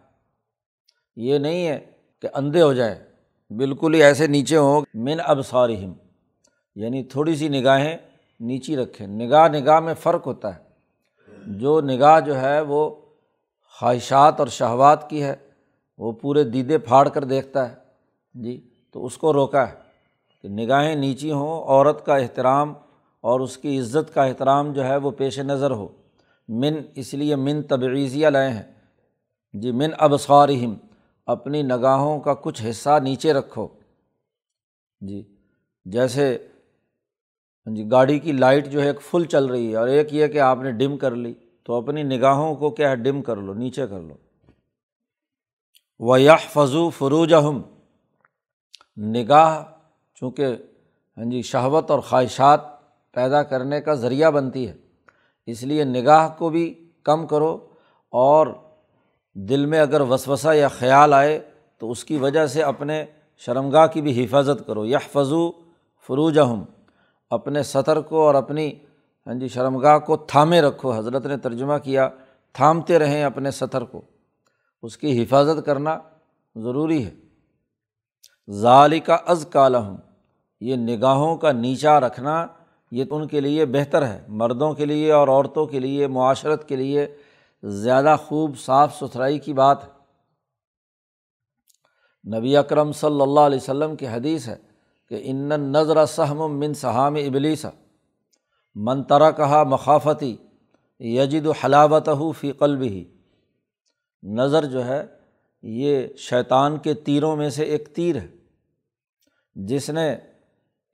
یہ 1.16 1.38
نہیں 1.38 1.66
ہے 1.66 1.92
کہ 2.20 2.28
اندھے 2.34 2.62
ہو 2.62 2.72
جائے 2.72 3.11
بالکل 3.56 3.94
ہی 3.94 4.02
ایسے 4.02 4.26
نیچے 4.26 4.56
ہوں، 4.56 4.80
من 4.94 5.16
ابصارہم 5.24 5.92
یعنی 6.74 7.04
تھوڑی 7.04 7.36
سی 7.36 7.48
نگاہیں 7.48 7.96
نیچی 8.40 8.76
رکھیں۔ 8.76 9.06
نگاہ 9.06 9.48
نگاہ 9.48 9.80
میں 9.80 9.94
فرق 9.94 10.26
ہوتا 10.26 10.56
ہے۔ 10.56 10.60
جو 11.46 11.80
نگاہ 11.80 12.20
جو 12.20 12.40
ہے 12.40 12.60
وہ 12.60 12.90
خواہشات 13.80 14.40
اور 14.40 14.48
شہوات 14.48 15.10
کی 15.10 15.22
ہے، 15.22 15.36
وہ 15.98 16.12
پورے 16.12 16.44
دیدے 16.44 16.78
پھاڑ 16.78 17.08
کر 17.08 17.24
دیکھتا 17.24 17.70
ہے۔ 17.70 17.74
جی 18.34 18.68
تو 18.92 19.04
اس 19.04 19.18
کو 19.18 19.32
روکا 19.32 19.68
ہے 19.68 19.74
کہ 20.42 20.48
نگاہیں 20.48 20.94
نیچی 20.94 21.32
ہوں، 21.32 21.62
عورت 21.62 22.06
کا 22.06 22.16
احترام 22.16 22.72
اور 23.20 23.40
اس 23.40 23.58
کی 23.58 23.78
عزت 23.78 24.14
کا 24.14 24.24
احترام 24.24 24.72
جو 24.72 24.84
ہے 24.84 24.96
وہ 24.96 25.10
پیش 25.10 25.38
نظر 25.38 25.70
ہو۔ 25.70 25.88
من، 26.48 26.74
اس 26.94 27.14
لیے 27.14 27.36
من 27.36 27.62
تبعیضیہ 27.62 28.28
لائے 28.28 28.50
ہیں۔ 28.50 28.62
جی 29.54 29.72
من 29.72 29.90
ابصارہم۔ 29.98 30.74
اپنی 31.26 31.62
نگاہوں 31.62 32.20
کا 32.20 32.34
کچھ 32.34 32.62
حصہ 32.70 32.98
نیچے 33.02 33.32
رکھو۔ 33.32 33.68
جی 35.00 35.36
جیسے 35.84 36.48
جی 37.66 37.90
گاڑی 37.90 38.18
کی 38.18 38.32
لائٹ 38.32 38.68
جو 38.68 38.82
ہے 38.82 38.86
ایک 38.86 39.02
فل 39.02 39.24
چل 39.24 39.46
رہی 39.46 39.70
ہے 39.70 39.76
اور 39.76 39.88
ایک 39.88 40.14
یہ 40.14 40.26
کہ 40.26 40.40
آپ 40.40 40.58
نے 40.62 40.70
ڈم 40.70 40.96
کر 40.96 41.10
لی، 41.10 41.34
تو 41.64 41.74
اپنی 41.74 42.02
نگاہوں 42.02 42.54
کو 42.54 42.70
کیا 42.70 42.90
ہے؟ 42.90 42.96
ڈم 42.96 43.22
کر 43.22 43.36
لو، 43.36 43.54
نیچے 43.54 43.86
کر 43.86 44.00
لو۔ 44.00 44.14
و 45.98 46.16
یہ 46.16 46.30
فضو 46.52 46.90
فروج 46.90 47.34
ہم 47.34 47.62
نگاہ، 48.96 49.64
چونکہ 50.14 50.46
ہاں 51.16 51.24
جی 51.24 51.42
شہوت 51.42 51.90
اور 51.90 51.98
خواہشات 51.98 52.60
پیدا 53.12 53.42
کرنے 53.42 53.80
کا 53.80 53.94
ذریعہ 53.94 54.30
بنتی 54.30 54.68
ہے۔ 54.68 54.74
اس 55.46 55.62
لیے 55.62 55.84
نگاہ 55.84 56.28
کو 56.38 56.50
بھی 56.50 56.90
کم 57.02 57.26
کرو 57.26 57.68
اور 58.08 58.46
دل 59.34 59.66
میں 59.66 59.80
اگر 59.80 60.00
وسوسہ 60.00 60.54
یا 60.54 60.68
خیال 60.68 61.12
آئے 61.12 61.40
تو 61.78 61.90
اس 61.90 62.04
کی 62.04 62.16
وجہ 62.16 62.46
سے 62.46 62.62
اپنے 62.62 63.04
شرمگاہ 63.38 63.86
کی 63.86 64.02
بھی 64.02 64.24
حفاظت 64.24 64.66
کرو۔ 64.66 64.84
یہ 64.84 64.98
فضو 65.12 65.50
فروج 66.06 66.38
ہم 66.38 66.64
اپنے 67.30 67.62
سطر 67.62 68.00
کو 68.00 68.26
اور 68.26 68.34
اپنی 68.34 68.72
ہاں 69.26 69.34
جی 69.34 69.48
شرمگاہ 69.48 69.98
کو 69.98 70.16
تھامے 70.16 70.60
رکھو۔ 70.60 70.98
حضرت 70.98 71.26
نے 71.26 71.36
ترجمہ 71.36 71.78
کیا، 71.82 72.08
تھامتے 72.52 72.98
رہیں 72.98 73.24
اپنے 73.24 73.50
سطر 73.50 73.82
کو۔ 73.82 74.02
اس 74.82 74.96
کی 74.96 75.22
حفاظت 75.22 75.66
کرنا 75.66 75.98
ضروری 76.56 77.06
ہے۔ 77.06 77.10
ظالی 78.50 79.00
کا 79.00 79.14
از 79.14 79.46
کالحم 79.50 79.96
یہ 80.60 80.76
نگاہوں 80.76 81.36
کا 81.36 81.52
نیچا 81.52 82.00
رکھنا، 82.00 82.46
یہ 82.90 83.04
ان 83.10 83.26
کے 83.26 83.40
لیے 83.40 83.66
بہتر 83.66 84.06
ہے۔ 84.06 84.24
مردوں 84.28 84.72
کے 84.72 84.84
لیے 84.84 85.12
اور 85.12 85.28
عورتوں 85.28 85.66
کے 85.66 85.78
لیے، 85.80 86.06
معاشرت 86.06 86.68
کے 86.68 86.76
لیے 86.76 87.14
زیادہ 87.62 88.16
خوب 88.26 88.58
صاف 88.58 88.98
ستھرائی 88.98 89.38
کی 89.38 89.52
بات 89.52 89.84
ہے۔ 89.84 90.02
نبی 92.38 92.56
اکرم 92.56 92.92
صلی 92.92 93.20
اللہ 93.20 93.40
علیہ 93.40 93.56
وسلم 93.56 93.96
کی 93.96 94.06
حدیث 94.06 94.48
ہے 94.48 94.56
کہ 95.08 95.20
ان 95.24 95.48
نظر 95.48 96.06
سہم 96.06 96.58
من 96.58 96.74
صحام 96.74 97.14
ابلیسا 97.14 97.68
منترا 98.74 99.30
کہا 99.30 99.62
مخافتی 99.62 100.36
یجد 101.00 101.46
و 101.46 101.50
حلاوت 101.50 102.08
ہو 102.08 102.32
فی 102.32 102.52
قلب 102.52 102.82
ہی 102.82 103.04
نظر 104.22 104.64
جو 104.64 104.84
ہے، 104.84 105.06
یہ 105.62 106.06
شیطان 106.16 106.78
کے 106.78 106.94
تیروں 106.94 107.36
میں 107.36 107.50
سے 107.50 107.62
ایک 107.62 107.96
تیر 107.96 108.16
ہے۔ 108.16 108.26
جس 109.54 109.90
نے 109.90 110.16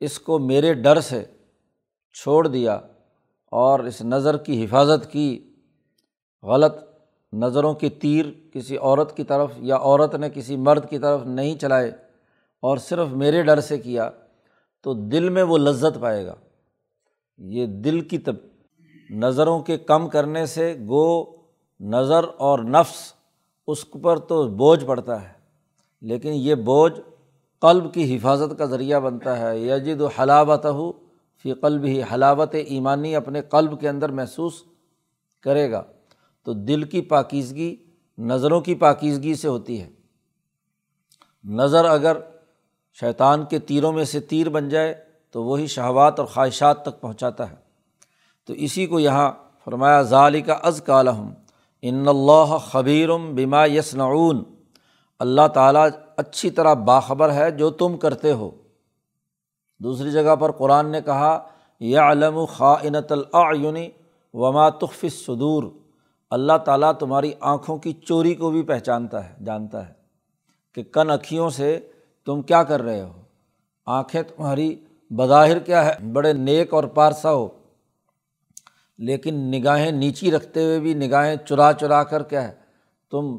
اس 0.00 0.18
کو 0.18 0.38
میرے 0.38 0.74
ڈر 0.74 1.00
سے 1.00 1.24
چھوڑ 2.12 2.48
دیا 2.48 2.74
اور 3.46 3.80
اس 3.80 4.02
نظر 4.02 4.36
کی 4.36 4.64
حفاظت 4.64 5.12
کی۔ 5.12 5.47
غلط 6.42 6.76
نظروں 7.32 7.74
کے 7.74 7.88
تیر 7.88 8.26
کسی 8.52 8.76
عورت 8.76 9.16
کی 9.16 9.24
طرف 9.24 9.52
یا 9.56 9.76
عورت 9.76 10.14
نے 10.14 10.30
کسی 10.30 10.56
مرد 10.56 10.88
کی 10.90 10.98
طرف 10.98 11.26
نہیں 11.26 11.56
چلائے 11.56 11.90
اور 12.62 12.76
صرف 12.76 13.08
میرے 13.08 13.42
ڈر 13.42 13.60
سے 13.60 13.78
کیا، 13.78 14.10
تو 14.84 14.94
دل 14.94 15.28
میں 15.28 15.42
وہ 15.42 15.58
لذت 15.58 16.00
پائے 16.00 16.26
گا۔ 16.26 16.34
یہ 17.38 17.66
دل 17.66 18.00
کی 18.00 18.18
تب 18.18 18.36
نظروں 19.10 19.58
کے 19.60 19.78
کم 19.78 20.08
کرنے 20.08 20.46
سے 20.46 20.74
گو، 20.88 21.24
نظر 21.80 22.24
اور 22.36 22.58
نفس 22.58 23.12
اس 23.66 23.84
پر 24.02 24.16
تو 24.18 24.46
بوجھ 24.48 24.84
پڑتا 24.84 25.22
ہے، 25.22 25.32
لیکن 26.00 26.32
یہ 26.32 26.54
بوجھ 26.54 27.00
قلب 27.60 27.92
کی 27.94 28.16
حفاظت 28.16 28.58
کا 28.58 28.64
ذریعہ 28.64 29.00
بنتا 29.00 29.38
ہے۔ 29.38 29.58
یجد 29.58 30.00
و 30.00 30.06
حلاوت 30.06 30.66
ہو 30.66 30.90
فی 31.42 31.52
قلب 31.52 31.84
ہی 31.84 32.00
حلاوت 32.12 32.54
ایمانی 32.54 33.14
اپنے 33.16 33.42
قلب 33.42 33.80
کے 33.80 33.88
اندر 33.88 34.10
محسوس 34.10 34.62
کرے 35.42 35.70
گا۔ 35.70 35.82
تو 36.44 36.52
دل 36.52 36.82
کی 36.82 37.00
پاکیزگی 37.00 37.76
نظروں 38.18 38.60
کی 38.60 38.74
پاکیزگی 38.74 39.34
سے 39.34 39.48
ہوتی 39.48 39.80
ہے۔ 39.80 39.90
نظر 41.44 41.84
اگر 41.84 42.16
شیطان 43.00 43.44
کے 43.44 43.58
تیروں 43.58 43.92
میں 43.92 44.04
سے 44.04 44.20
تیر 44.20 44.48
بن 44.48 44.68
جائے 44.68 45.04
تو 45.30 45.44
وہی 45.44 45.66
شہوات 45.66 46.18
اور 46.18 46.26
خواہشات 46.26 46.82
تک 46.82 47.00
پہنچاتا 47.00 47.50
ہے۔ 47.50 47.56
تو 48.46 48.52
اسی 48.52 48.86
کو 48.86 49.00
یہاں 49.00 49.32
فرمایا 49.64 50.02
ظالی 50.02 50.40
کا 50.40 50.52
از 50.52 50.82
کالحم 50.86 51.30
ان 51.82 52.08
اللہ 52.08 52.58
خبیرم 52.58 53.34
بما 53.34 53.66
یسنعون 53.66 54.44
اللہ 55.18 55.48
تعالیٰ 55.48 55.88
اچھی 56.16 56.50
طرح 56.50 56.74
باخبر 56.74 57.32
ہے 57.32 57.50
جو 57.50 57.70
تم 57.70 57.96
کرتے 57.96 58.32
ہو۔ 58.32 58.50
دوسری 59.78 60.10
جگہ 60.10 60.36
پر 60.36 60.52
قرآن 60.52 60.92
نے 60.92 61.00
کہا 61.00 61.48
یا 61.80 62.10
علم 62.10 62.44
خا 62.44 62.72
انت 62.72 63.12
وما 64.32 64.68
تخف 64.68 65.04
صدور 65.26 65.62
اللہ 66.30 66.58
تعالیٰ 66.64 66.92
تمہاری 66.92 67.32
آنکھوں 67.40 67.78
کی 67.78 67.92
چوری 67.92 68.34
کو 68.34 68.50
بھی 68.50 68.62
پہچانتا 68.62 69.30
ہے، 69.30 69.44
جانتا 69.44 69.88
ہے 69.88 69.92
کہ 70.74 70.82
کن 70.82 71.10
اکھیوں 71.10 71.50
سے 71.50 71.90
تم 72.26 72.42
کیا 72.42 72.62
کر 72.62 72.82
رہے 72.82 73.02
ہو۔ 73.02 73.12
آنکھیں 73.86 74.22
تمہاری 74.22 74.84
بظاہر 75.10 75.58
کیا 75.58 75.84
ہے؟ 75.84 76.04
بڑے 76.12 76.32
نیک 76.32 76.74
اور 76.74 76.84
پارسا 76.84 77.32
ہو۔ 77.32 77.48
لیکن 78.98 79.34
نگاہیں 79.34 79.90
نیچی 79.90 80.30
رکھتے 80.30 80.64
ہوئے 80.64 80.80
بھی 80.80 80.94
نگاہیں 80.94 81.36
چرا 81.36 81.72
چرا 81.72 82.04
کر 82.04 82.22
کیا 82.22 82.48
ہے؟ 82.48 82.54
تم 83.10 83.38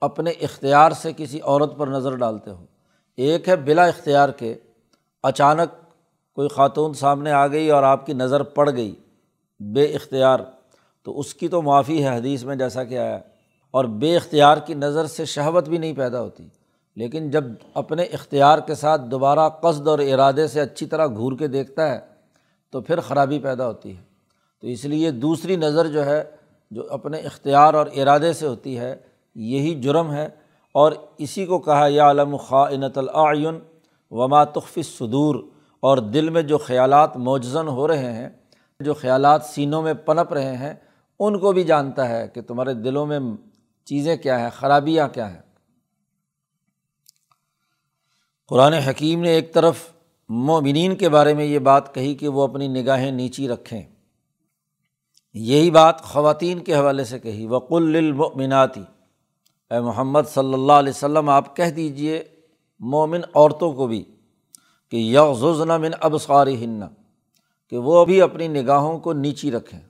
اپنے 0.00 0.30
اختیار 0.30 0.90
سے 0.90 1.12
کسی 1.16 1.40
عورت 1.40 1.76
پر 1.76 1.86
نظر 1.86 2.16
ڈالتے 2.16 2.50
ہو۔ 2.50 2.64
ایک 3.16 3.48
ہے 3.48 3.56
بلا 3.56 3.84
اختیار 3.84 4.28
کے۔ 4.28 4.54
اچانک 5.22 5.92
کوئی 6.34 6.48
خاتون 6.48 6.94
سامنے 6.94 7.32
آ 7.32 7.46
گئی 7.46 7.70
اور 7.70 7.82
آپ 7.82 8.06
کی 8.06 8.12
نظر 8.12 8.42
پڑ 8.42 8.70
گئی۔ 8.70 8.94
بے 9.60 9.84
اختیار۔ 9.84 10.38
تو 11.04 11.18
اس 11.18 11.34
کی 11.34 11.48
تو 11.48 11.62
معافی 11.62 12.04
ہے 12.04 12.16
حدیث 12.16 12.44
میں 12.44 12.56
جیسا 12.56 12.84
کہ 12.84 12.98
آیا۔ 12.98 13.18
اور 13.70 13.84
بے 13.84 14.16
اختیار 14.16 14.56
کی 14.56 14.74
نظر 14.74 15.06
سے 15.06 15.24
شہوت 15.24 15.68
بھی 15.68 15.78
نہیں 15.78 15.92
پیدا 15.92 16.20
ہوتی۔ 16.20 16.48
لیکن 16.96 17.30
جب 17.30 17.44
اپنے 17.74 18.02
اختیار 18.02 18.58
کے 18.58 18.74
ساتھ 18.74 19.02
دوبارہ 19.02 19.48
قصد 19.48 19.88
اور 19.88 19.98
ارادے 19.98 20.48
سے 20.48 20.60
اچھی 20.60 20.86
طرح 20.86 21.06
گھور 21.06 21.32
کے 21.38 21.46
دیکھتا 21.46 21.94
ہے، 21.94 22.00
تو 22.70 22.80
پھر 22.80 23.00
خرابی 23.00 23.38
پیدا 23.38 23.66
ہوتی 23.66 23.96
ہے۔ 23.96 24.02
تو 24.60 24.66
اس 24.66 24.84
لیے 24.84 25.10
دوسری 25.10 25.56
نظر 25.56 25.86
جو 25.86 26.06
ہے، 26.06 26.24
جو 26.70 26.82
اپنے 26.90 27.18
اختیار 27.18 27.74
اور 27.74 27.86
ارادے 27.96 28.32
سے 28.32 28.46
ہوتی 28.46 28.78
ہے، 28.78 28.96
یہی 29.34 29.80
جرم 29.80 30.12
ہے۔ 30.12 30.28
اور 30.72 30.92
اسی 31.18 31.46
کو 31.46 31.58
کہا، 31.58 31.86
یا 31.88 32.10
علم 32.10 32.36
خاعنت 32.36 32.98
العین 32.98 33.58
وما 34.10 34.44
تخف 34.44 34.78
صدور 34.98 35.34
اور 35.80 35.98
دل 35.98 36.30
میں 36.30 36.42
جو 36.42 36.58
خیالات 36.58 37.16
موجزن 37.16 37.68
ہو 37.68 37.88
رہے 37.88 38.12
ہیں، 38.12 38.28
جو 38.80 38.94
خیالات 38.94 39.44
سینوں 39.44 39.82
میں 39.82 39.94
پنپ 39.94 40.32
رہے 40.32 40.56
ہیں 40.56 40.74
ان 41.18 41.38
کو 41.38 41.52
بھی 41.52 41.64
جانتا 41.64 42.08
ہے 42.08 42.28
کہ 42.28 42.40
تمہارے 42.40 42.74
دلوں 42.74 43.06
میں 43.06 43.20
چیزیں 43.84 44.16
کیا 44.16 44.40
ہیں، 44.40 44.50
خرابیاں 44.50 45.08
کیا 45.08 45.34
ہیں۔ 45.34 45.42
قرآن 48.48 48.72
حکیم 48.72 49.20
نے 49.20 49.30
ایک 49.30 49.54
طرف 49.54 49.76
مومنین 50.28 50.96
کے 50.96 51.08
بارے 51.08 51.34
میں 51.34 51.44
یہ 51.44 51.58
بات 51.58 51.94
کہی 51.94 52.14
کہ 52.14 52.28
وہ 52.28 52.42
اپنی 52.42 52.68
نگاہیں 52.68 53.10
نیچی 53.10 53.48
رکھیں۔ 53.48 53.82
یہی 55.34 55.70
بات 55.70 56.02
خواتین 56.02 56.58
کے 56.58 56.74
حوالے 56.74 57.04
سے 57.04 57.18
کہی۔ 57.18 57.46
وقل 57.46 57.96
المؤمناتی 57.96 58.82
اے 59.70 59.80
محمد 59.80 60.20
صلی 60.28 60.54
اللہ 60.54 60.72
علیہ 60.72 60.90
وسلم، 60.90 61.28
آپ 61.28 61.56
کہہ 61.56 61.70
دیجیے 61.70 62.24
مومن 62.78 63.20
عورتوں 63.34 63.72
کو 63.72 63.86
بھی 63.86 64.04
کہ 64.90 64.96
یغزن 64.96 65.68
من 65.68 65.90
ابسار 66.00 66.46
ہن 66.46 66.80
کہ 67.70 67.76
وہ 67.76 68.04
بھی 68.04 68.22
اپنی 68.22 68.48
نگاہوں 68.48 68.98
کو 68.98 69.12
نیچی 69.12 69.50
رکھیں۔ 69.50 69.80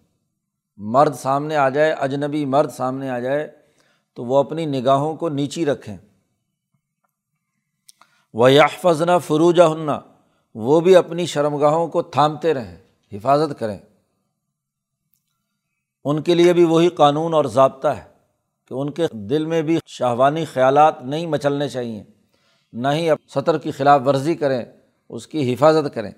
مرد 0.76 1.14
سامنے 1.14 1.56
آ 1.56 1.68
جائے، 1.68 1.92
اجنبی 1.92 2.44
مرد 2.44 2.70
سامنے 2.70 3.10
آ 3.10 3.18
جائے، 3.18 3.56
تو 4.14 4.24
وہ 4.24 4.38
اپنی 4.38 4.66
نگاہوں 4.66 5.16
کو 5.16 5.28
نیچی 5.28 5.66
رکھیں۔ 5.66 5.96
وہ 8.34 8.52
یافزنا 8.52 9.18
فروجہ 9.18 9.62
ہننا 9.62 10.00
وہ 10.54 10.80
بھی 10.80 10.96
اپنی 10.96 11.26
شرمگاہوں 11.26 11.88
کو 11.88 12.02
تھامتے 12.02 12.54
رہیں، 12.54 12.78
حفاظت 13.12 13.58
کریں۔ 13.58 13.78
ان 16.04 16.22
کے 16.22 16.34
لیے 16.34 16.52
بھی 16.52 16.64
وہی 16.64 16.88
قانون 16.88 17.34
اور 17.34 17.44
ضابطہ 17.44 17.88
ہے 17.88 18.04
کہ 18.68 18.74
ان 18.74 18.90
کے 18.90 19.06
دل 19.12 19.46
میں 19.46 19.62
بھی 19.62 19.78
شاہوانی 19.86 20.44
خیالات 20.44 21.02
نہیں 21.02 21.26
مچلنے 21.26 21.68
چاہئیں 21.68 22.04
نہ 22.72 22.88
ہی 22.88 23.10
اب 23.10 23.18
سطر 23.28 23.58
کی 23.58 23.70
خلاف 23.70 24.00
ورزی 24.06 24.34
کریں، 24.34 24.64
اس 25.08 25.26
کی 25.26 25.54
حفاظت 25.54 25.94
کریں۔ 25.94 26.12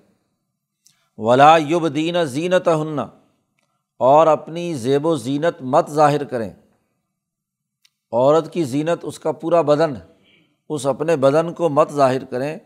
ولا 1.19 1.57
یب 1.57 1.95
دین 1.95 2.25
زینت 2.25 2.69
ہننا 2.69 3.07
اور 3.99 4.27
اپنی 4.27 4.75
زیب 4.75 5.07
و 5.07 5.17
زینت 5.17 5.63
مت 5.63 5.91
ظاہر 5.91 6.25
کریں۔ 6.25 6.51
عورت 8.13 8.53
کی 8.53 8.65
زینت 8.65 8.99
اس 9.03 9.19
کا 9.19 9.33
پورا 9.33 9.61
بدن، 9.61 9.95
اس 10.69 10.87
اپنے 10.87 11.17
بدن 11.17 11.55
کو 11.55 11.69
مت 11.69 11.93
ظاہر 11.93 12.25
کریں۔ 12.25 12.57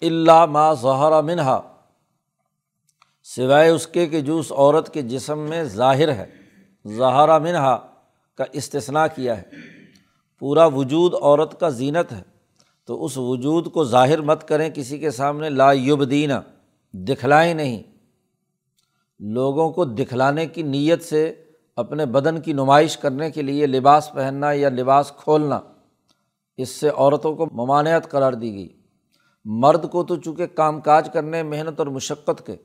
اللہ 0.00 0.46
ما 0.46 0.74
ظہرا 0.74 1.20
منہا، 1.20 1.60
سوائے 3.22 3.70
اس 3.70 3.86
کے 3.86 4.06
کہ 4.06 4.20
جو 4.20 4.38
اس 4.38 4.52
عورت 4.52 4.94
کے 4.94 5.02
جسم 5.02 5.38
میں 5.38 5.64
ظاہر 5.64 6.08
ہے۔ 6.08 6.26
ظہرا 6.88 7.38
منہا 7.38 7.86
کا 8.34 8.44
استثنا 8.52 9.06
کیا 9.06 9.38
ہے۔ 9.38 9.42
پورا 10.38 10.66
وجود 10.66 11.14
عورت 11.14 11.60
کا 11.60 11.68
زینت 11.68 12.12
ہے، 12.12 12.22
تو 12.84 13.04
اس 13.04 13.18
وجود 13.18 13.72
کو 13.72 13.84
ظاہر 13.84 14.20
مت 14.20 14.48
کریں۔ 14.48 14.70
کسی 14.74 14.98
کے 14.98 15.10
سامنے 15.10 15.50
لا 15.50 15.72
یبدینہ 15.72 16.34
دکھلائیں 16.92 17.54
نہیں۔ 17.54 17.93
لوگوں 19.18 19.70
کو 19.70 19.84
دکھلانے 19.84 20.46
کی 20.46 20.62
نیت 20.62 21.02
سے 21.02 21.34
اپنے 21.76 22.06
بدن 22.06 22.40
کی 22.40 22.52
نمائش 22.52 22.96
کرنے 22.96 23.30
کے 23.30 23.42
لیے 23.42 23.66
لباس 23.66 24.12
پہننا 24.12 24.52
یا 24.52 24.68
لباس 24.68 25.12
کھولنا، 25.16 25.60
اس 26.56 26.68
سے 26.68 26.88
عورتوں 26.88 27.34
کو 27.34 27.46
ممانعت 27.52 28.10
قرار 28.10 28.32
دی 28.32 28.54
گئی۔ 28.54 28.68
مرد 29.44 29.90
کو 29.90 30.04
تو 30.04 30.16
چونکہ 30.16 30.46
کام 30.46 30.80
کاج 30.80 31.10
کرنے، 31.12 31.42
محنت 31.42 31.78
اور 31.78 31.86
مشقت 31.86 32.46
کے، 32.46 32.56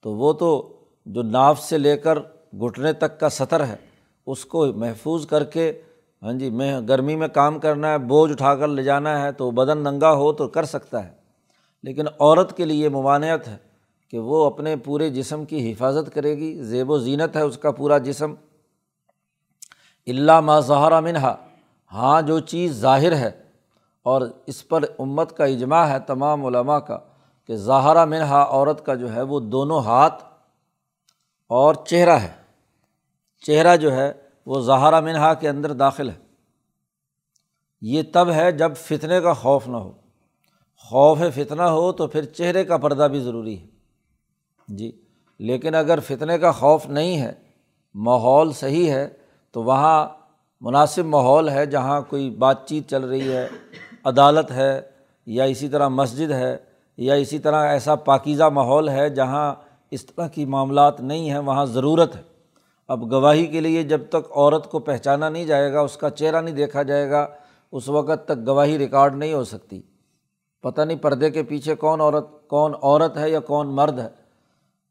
تو 0.00 0.14
وہ 0.14 0.32
تو 0.32 0.76
جو 1.06 1.22
ناف 1.22 1.60
سے 1.60 1.78
لے 1.78 1.96
کر 1.96 2.18
گھٹنے 2.52 2.92
تک 2.92 3.20
کا 3.20 3.28
سطر 3.28 3.66
ہے، 3.66 3.76
اس 4.26 4.44
کو 4.44 4.66
محفوظ 4.66 5.26
کر 5.26 5.44
کے 5.44 5.82
ہاں 6.22 6.32
جی 6.32 6.50
میں 6.50 6.80
گرمی 6.80 7.16
میں 7.16 7.28
کام 7.28 7.58
کرنا 7.58 7.92
ہے، 7.92 7.98
بوجھ 7.98 8.32
اٹھا 8.32 8.54
کر 8.54 8.68
لے 8.68 8.82
جانا 8.82 9.22
ہے 9.22 9.32
تو 9.32 9.50
بدن 9.50 9.78
ننگا 9.78 10.12
ہو 10.12 10.32
تو 10.32 10.48
کر 10.48 10.64
سکتا 10.64 11.04
ہے۔ 11.04 11.10
لیکن 11.82 12.04
عورت 12.20 12.56
کے 12.56 12.64
لیے 12.64 12.88
ممانعت 12.88 13.48
ہے۔ 13.48 13.67
کہ 14.10 14.18
وہ 14.18 14.46
اپنے 14.46 14.76
پورے 14.76 15.10
جسم 15.10 15.44
کی 15.44 15.72
حفاظت 15.72 16.14
کرے 16.14 16.36
گی، 16.36 16.62
زیب 16.62 16.90
و 16.90 16.98
زینت 16.98 17.36
ہے 17.36 17.42
اس 17.42 17.58
کا 17.58 17.70
پورا 17.70 17.98
جسم۔ 17.98 18.34
اللہ 20.06 20.40
ما 20.40 20.60
ظہرا 20.60 21.00
منہا 21.00 21.36
ہاں 21.92 22.22
جو 22.22 22.38
چیز 22.38 22.72
ظاہر 22.72 23.16
ہے۔ 23.16 23.30
اور 24.02 24.22
اس 24.46 24.68
پر 24.68 24.82
امت 24.98 25.36
کا 25.36 25.44
اجماع 25.44 25.84
ہے 25.84 25.98
تمام 26.00 26.46
علماء 26.46 26.78
کا، 26.78 26.98
کہ 27.46 27.56
ظاہرہ 27.56 28.04
منہا 28.04 28.46
عورت 28.50 28.86
کا 28.86 28.94
جو 28.94 29.14
ہے 29.14 29.22
وہ 29.22 29.40
دونوں 29.40 29.80
ہاتھ 29.80 30.24
اور 31.48 31.74
چہرہ 31.74 32.10
ہے۔ 32.10 32.32
چہرہ 33.46 33.76
جو 33.76 33.92
ہے 33.92 34.12
وہ 34.46 34.60
ظاہرہ 34.60 35.00
منہا 35.00 35.34
کے 35.34 35.48
اندر 35.48 35.72
داخل 35.72 36.10
ہے۔ 36.10 36.18
یہ 37.80 38.02
تب 38.12 38.30
ہے 38.30 38.52
جب 38.52 38.72
فتنے 38.76 39.20
کا 39.20 39.32
خوف 39.32 39.68
نہ 39.68 39.76
ہو۔ 39.76 39.92
خوف 40.76 41.18
فتنہ 41.34 41.62
ہو 41.62 41.92
تو 41.92 42.06
پھر 42.06 42.24
چہرے 42.24 42.64
کا 42.64 42.76
پردہ 42.76 43.08
بھی 43.10 43.20
ضروری 43.20 43.60
ہے۔ 43.60 43.77
جی 44.68 44.92
لیکن 45.38 45.74
اگر 45.74 45.98
فتنے 46.00 46.38
کا 46.38 46.52
خوف 46.52 46.86
نہیں 46.86 47.20
ہے، 47.20 47.32
ماحول 47.94 48.52
صحیح 48.52 48.90
ہے، 48.90 49.08
تو 49.52 49.62
وہاں 49.62 50.08
مناسب 50.60 51.04
ماحول 51.04 51.48
ہے 51.48 51.66
جہاں 51.66 52.00
کوئی 52.00 52.30
بات 52.30 52.68
چیت 52.68 52.90
چل 52.90 53.04
رہی 53.04 53.32
ہے، 53.32 53.48
عدالت 54.04 54.50
ہے 54.50 54.80
یا 55.26 55.44
اسی 55.44 55.68
طرح 55.68 55.88
مسجد 55.88 56.30
ہے 56.30 56.56
یا 56.96 57.14
اسی 57.14 57.38
طرح 57.38 57.66
ایسا 57.66 57.94
پاکیزہ 57.94 58.44
ماحول 58.44 58.88
ہے 58.88 59.10
جہاں 59.10 59.54
اس 59.90 60.06
طرح 60.06 60.28
کی 60.28 60.44
معاملات 60.44 61.00
نہیں 61.00 61.30
ہیں، 61.30 61.38
وہاں 61.38 61.64
ضرورت 61.64 62.16
ہے۔ 62.16 62.22
اب 62.88 63.12
گواہی 63.12 63.46
کے 63.46 63.60
لیے 63.60 63.82
جب 63.82 64.00
تک 64.08 64.36
عورت 64.36 64.70
کو 64.70 64.78
پہچانا 64.78 65.28
نہیں 65.28 65.44
جائے 65.44 65.72
گا، 65.72 65.80
اس 65.80 65.96
کا 65.96 66.10
چہرہ 66.10 66.40
نہیں 66.40 66.54
دیکھا 66.54 66.82
جائے 66.82 67.10
گا، 67.10 67.26
اس 67.72 67.88
وقت 67.88 68.24
تک 68.24 68.46
گواہی 68.46 68.78
ریکارڈ 68.78 69.14
نہیں 69.14 69.32
ہو 69.32 69.44
سکتی۔ 69.44 69.82
پتہ 70.62 70.80
نہیں 70.80 70.98
پردے 70.98 71.30
کے 71.30 71.42
پیچھے 71.42 71.74
کون 71.74 72.00
عورت 72.00 72.48
کون 72.48 72.72
عورت 72.82 73.16
ہے 73.16 73.30
یا 73.30 73.40
کون 73.40 73.66
مرد 73.66 73.98
ہے۔ 73.98 74.27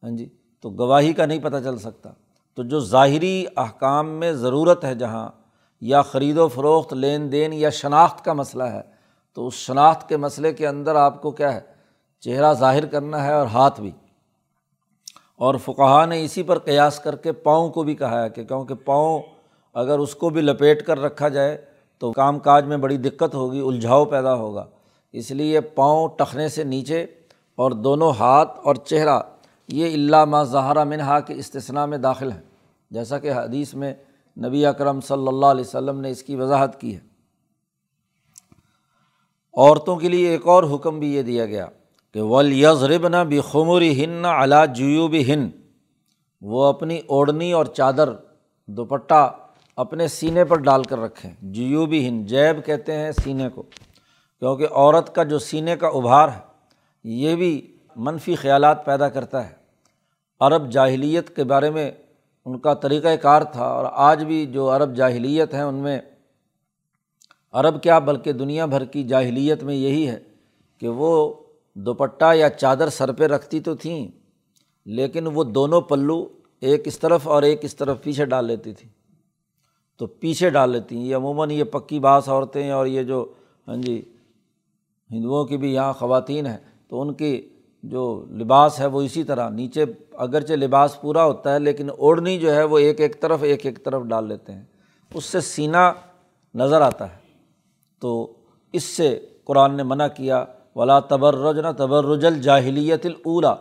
ہاں 0.03 0.11
جی 0.11 0.29
تو 0.61 0.69
گواہی 0.69 1.13
کا 1.13 1.25
نہیں 1.25 1.39
پتہ 1.39 1.55
چل 1.63 1.77
سکتا۔ 1.77 2.09
تو 2.55 2.63
جو 2.63 2.79
ظاہری 2.79 3.45
احکام 3.57 4.09
میں 4.09 4.31
ضرورت 4.31 4.83
ہے 4.83 4.95
جہاں، 4.95 5.29
یا 5.81 6.01
خرید 6.01 6.37
و 6.37 6.47
فروخت، 6.47 6.93
لین 6.93 7.31
دین 7.31 7.53
یا 7.53 7.69
شناخت 7.69 8.25
کا 8.25 8.33
مسئلہ 8.33 8.63
ہے، 8.63 8.81
تو 9.33 9.47
اس 9.47 9.53
شناخت 9.53 10.09
کے 10.09 10.17
مسئلے 10.17 10.53
کے 10.53 10.67
اندر 10.67 10.95
آپ 10.95 11.21
کو 11.21 11.31
کیا 11.31 11.53
ہے، 11.53 11.59
چہرہ 12.19 12.53
ظاہر 12.53 12.85
کرنا 12.85 13.23
ہے 13.23 13.33
اور 13.33 13.47
ہاتھ 13.47 13.81
بھی۔ 13.81 13.91
اور 15.35 15.55
فقہ 15.55 16.05
نے 16.05 16.23
اسی 16.23 16.43
پر 16.43 16.59
قیاس 16.59 16.99
کر 16.99 17.15
کے 17.15 17.31
پاؤں 17.31 17.69
کو 17.69 17.83
بھی 17.83 17.95
کہا 17.95 18.23
ہے 18.23 18.29
کہ 18.29 18.43
کیونکہ 18.43 18.75
پاؤں 18.75 19.19
اگر 19.73 19.99
اس 19.99 20.15
کو 20.15 20.29
بھی 20.29 20.41
لپیٹ 20.41 20.85
کر 20.85 21.01
رکھا 21.01 21.27
جائے 21.27 21.65
تو 21.99 22.11
کام 22.11 22.39
کاج 22.39 22.65
میں 22.65 22.77
بڑی 22.77 22.97
دقت 22.97 23.35
ہوگی، 23.35 23.61
الجھاؤ 23.61 24.05
پیدا 24.05 24.35
ہوگا۔ 24.35 24.65
اس 25.11 25.31
لیے 25.31 25.61
پاؤں 25.61 26.07
ٹخنے 26.07 26.47
سے 26.47 26.63
نیچے 26.63 27.03
اور 27.55 27.71
دونوں 27.71 28.11
ہاتھ 28.19 28.59
اور 28.63 28.75
چہرہ 28.75 29.19
یہ 29.67 29.93
اللہ 29.93 30.25
ما 30.25 30.43
ظہرہ 30.43 30.83
منہا 30.83 31.19
کے 31.19 31.33
استثنا 31.33 31.85
میں 31.85 31.97
داخل 31.97 32.31
ہیں 32.31 32.41
جیسا 32.91 33.19
کہ 33.19 33.31
حدیث 33.33 33.73
میں 33.73 33.93
نبی 34.37 34.65
اکرم 34.65 35.01
صلی 35.01 35.27
اللہ 35.27 35.45
علیہ 35.45 35.61
وسلم 35.61 35.99
نے 36.01 36.09
اس 36.09 36.23
کی 36.23 36.35
وضاحت 36.35 36.79
کی 36.81 36.95
ہے۔ 36.95 36.99
عورتوں 39.53 39.95
کے 39.95 40.09
لیے 40.09 40.29
ایک 40.29 40.47
اور 40.47 40.63
حکم 40.63 40.99
بھی 40.99 41.13
یہ 41.15 41.21
دیا 41.21 41.45
گیا 41.45 41.65
کہ 42.13 42.21
ولیزرب 42.21 43.07
نہ 43.07 43.23
بخمری 43.29 44.03
ہن 44.03 44.09
نہ 44.09 44.27
علا 44.27 44.65
جیو 44.65 45.07
بھی 45.07 45.33
ہن 45.33 45.49
وہ 46.41 46.65
اپنی 46.65 46.99
اوڑھنی 47.07 47.51
اور 47.51 47.65
چادر، 47.65 48.09
دوپٹہ 48.65 49.29
اپنے 49.75 50.07
سینے 50.07 50.43
پر 50.45 50.59
ڈال 50.59 50.83
کر 50.83 50.99
رکھیں۔ 50.99 51.31
جیو 51.41 51.85
بھی 51.85 52.07
ہن 52.07 52.25
جیب 52.25 52.65
کہتے 52.65 52.95
ہیں 52.95 53.11
سینے 53.11 53.49
کو، 53.49 53.63
کیونکہ 54.41 54.67
عورت 54.71 55.15
کا 55.15 55.23
جو 55.23 55.39
سینے 55.39 55.75
کا 55.75 55.87
ابھار 55.87 56.29
ہے، 56.29 56.39
یہ 57.03 57.35
بھی 57.35 57.75
منفی 57.95 58.35
خیالات 58.35 58.85
پیدا 58.85 59.09
کرتا 59.09 59.49
ہے۔ 59.49 59.56
عرب 60.41 60.69
جاہلیت 60.71 61.35
کے 61.35 61.43
بارے 61.43 61.69
میں 61.69 61.91
ان 62.45 62.57
کا 62.59 62.73
طریقۂ 62.73 63.21
کار 63.21 63.41
تھا 63.41 63.65
اور 63.65 63.85
آج 63.91 64.23
بھی 64.23 64.45
جو 64.45 64.75
عرب 64.75 64.95
جاہلیت 64.95 65.53
ہیں 65.53 65.61
ان 65.61 65.75
میں 65.75 65.99
عرب 67.53 67.81
کیا 67.83 67.99
بلکہ 67.99 68.33
دنیا 68.33 68.65
بھر 68.65 68.85
کی 68.85 69.03
جاہلیت 69.03 69.63
میں 69.63 69.75
یہی 69.75 70.07
ہے 70.07 70.19
کہ 70.81 70.87
وہ 70.87 71.33
دوپٹہ 71.75 72.33
یا 72.35 72.49
چادر 72.49 72.89
سر 72.89 73.11
پہ 73.11 73.23
رکھتی 73.23 73.59
تو 73.59 73.75
تھیں، 73.75 74.07
لیکن 74.85 75.27
وہ 75.27 75.43
دونوں 75.43 75.81
پلو 75.81 76.27
ایک 76.61 76.87
اس 76.87 76.99
طرف 76.99 77.27
اور 77.27 77.43
ایک 77.43 77.65
اس 77.65 77.75
طرف 77.75 78.01
پیچھے 78.03 78.25
ڈال 78.25 78.45
لیتی 78.45 78.73
تھیں۔ 78.73 78.89
تو 79.99 80.05
پیچھے 80.05 80.49
ڈال 80.49 80.69
لیتی 80.71 80.97
ہیں، 80.97 81.05
یہ 81.05 81.15
عموماً 81.15 81.51
یہ 81.51 81.63
پکی 81.63 81.99
باس 81.99 82.29
عورتیں 82.29 82.69
اور 82.71 82.85
یہ 82.85 83.03
جو 83.03 83.25
ہاں 83.67 83.75
جی 83.75 84.01
ہندوؤں 85.09 85.45
کی 85.45 85.57
بھی 85.57 85.73
یہاں 85.73 85.93
خواتین 85.93 86.45
ہیں، 86.45 86.57
تو 86.87 87.01
ان 87.01 87.13
کی 87.13 87.49
جو 87.83 88.25
لباس 88.29 88.79
ہے 88.79 88.85
وہ 88.85 89.01
اسی 89.01 89.23
طرح، 89.23 89.49
نیچے 89.49 89.85
اگرچہ 90.13 90.53
لباس 90.53 91.01
پورا 91.01 91.25
ہوتا 91.25 91.53
ہے، 91.53 91.59
لیکن 91.59 91.89
اوڑھنی 91.89 92.37
جو 92.37 92.55
ہے 92.55 92.63
وہ 92.63 92.77
ایک 92.77 93.01
ایک 93.01 93.21
طرف، 93.21 93.43
ایک 93.43 93.65
ایک 93.65 93.85
طرف 93.85 94.01
ڈال 94.03 94.27
لیتے 94.27 94.53
ہیں۔ 94.53 94.63
اس 95.13 95.25
سے 95.25 95.41
سینہ 95.41 95.91
نظر 96.55 96.81
آتا 96.81 97.09
ہے۔ 97.09 97.17
تو 98.01 98.33
اس 98.73 98.83
سے 98.83 99.25
قرآن 99.43 99.77
نے 99.77 99.83
منع 99.83 100.07
کیا، 100.07 100.45
ولا 100.75 100.99
تبرج 100.99 101.59
نہ 101.59 101.67
تبرج 101.77 102.25
الجاہلیت 102.25 103.05
الاولا 103.05 103.55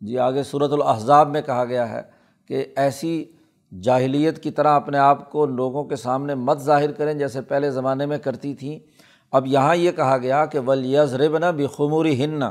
جی 0.00 0.18
آگے 0.18 0.42
صورت 0.42 0.72
الحضاب 0.72 1.28
میں 1.28 1.42
کہا 1.42 1.64
گیا 1.64 1.92
ہے 1.92 2.02
کہ 2.48 2.64
ایسی 2.76 3.24
جاہلیت 3.82 4.42
کی 4.42 4.50
طرح 4.50 4.68
اپنے 4.68 4.98
آپ 4.98 5.30
کو 5.30 5.46
لوگوں 5.46 5.84
کے 5.84 5.96
سامنے 5.96 6.34
مت 6.34 6.58
ظاہر 6.58 6.92
کریں 6.92 7.14
جیسے 7.14 7.40
پہلے 7.40 7.70
زمانے 7.70 8.06
میں 8.06 8.18
کرتی 8.18 8.54
تھیں۔ 8.54 8.78
اب 9.32 9.46
یہاں 9.46 9.76
یہ 9.76 9.90
کہا 9.90 10.18
گیا 10.18 10.46
کہ 10.46 10.58
ولیز 10.58 11.14
ربنا 11.14 11.50
بخموری 11.50 12.24
ہن 12.24 12.42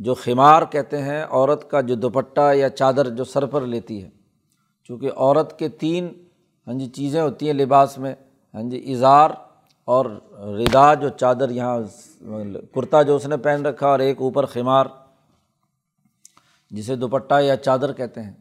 جو 0.00 0.14
خمار 0.14 0.62
کہتے 0.70 1.02
ہیں، 1.02 1.24
عورت 1.30 1.70
کا 1.70 1.80
جو 1.80 1.94
دوپٹہ 1.94 2.54
یا 2.54 2.68
چادر 2.68 3.08
جو 3.08 3.24
سر 3.24 3.46
پر 3.46 3.60
لیتی 3.60 4.04
ہے۔ 4.04 4.08
چونکہ 4.84 5.10
عورت 5.16 5.58
کے 5.58 5.68
تین 5.68 6.08
ہاں 6.66 6.74
جی 6.74 6.86
چیزیں 6.86 7.22
ہوتی 7.22 7.46
ہیں 7.46 7.52
لباس 7.52 7.98
میں 7.98 8.14
ہاں 8.54 8.62
جی 8.62 8.92
اظہار 8.92 9.30
اور 9.84 10.06
ردا 10.38 10.94
جو 10.94 11.08
چادر 11.08 11.50
یہاں، 11.50 11.78
کرتا 12.74 13.02
جو 13.02 13.16
اس 13.16 13.26
نے 13.26 13.36
پہن 13.36 13.66
رکھا 13.66 13.88
اور 13.88 13.98
ایک 13.98 14.20
اوپر 14.20 14.46
خمار، 14.46 14.86
جسے 16.70 16.96
دوپٹہ 16.96 17.40
یا 17.40 17.56
چادر 17.56 17.92
کہتے 17.92 18.22
ہیں۔ 18.22 18.32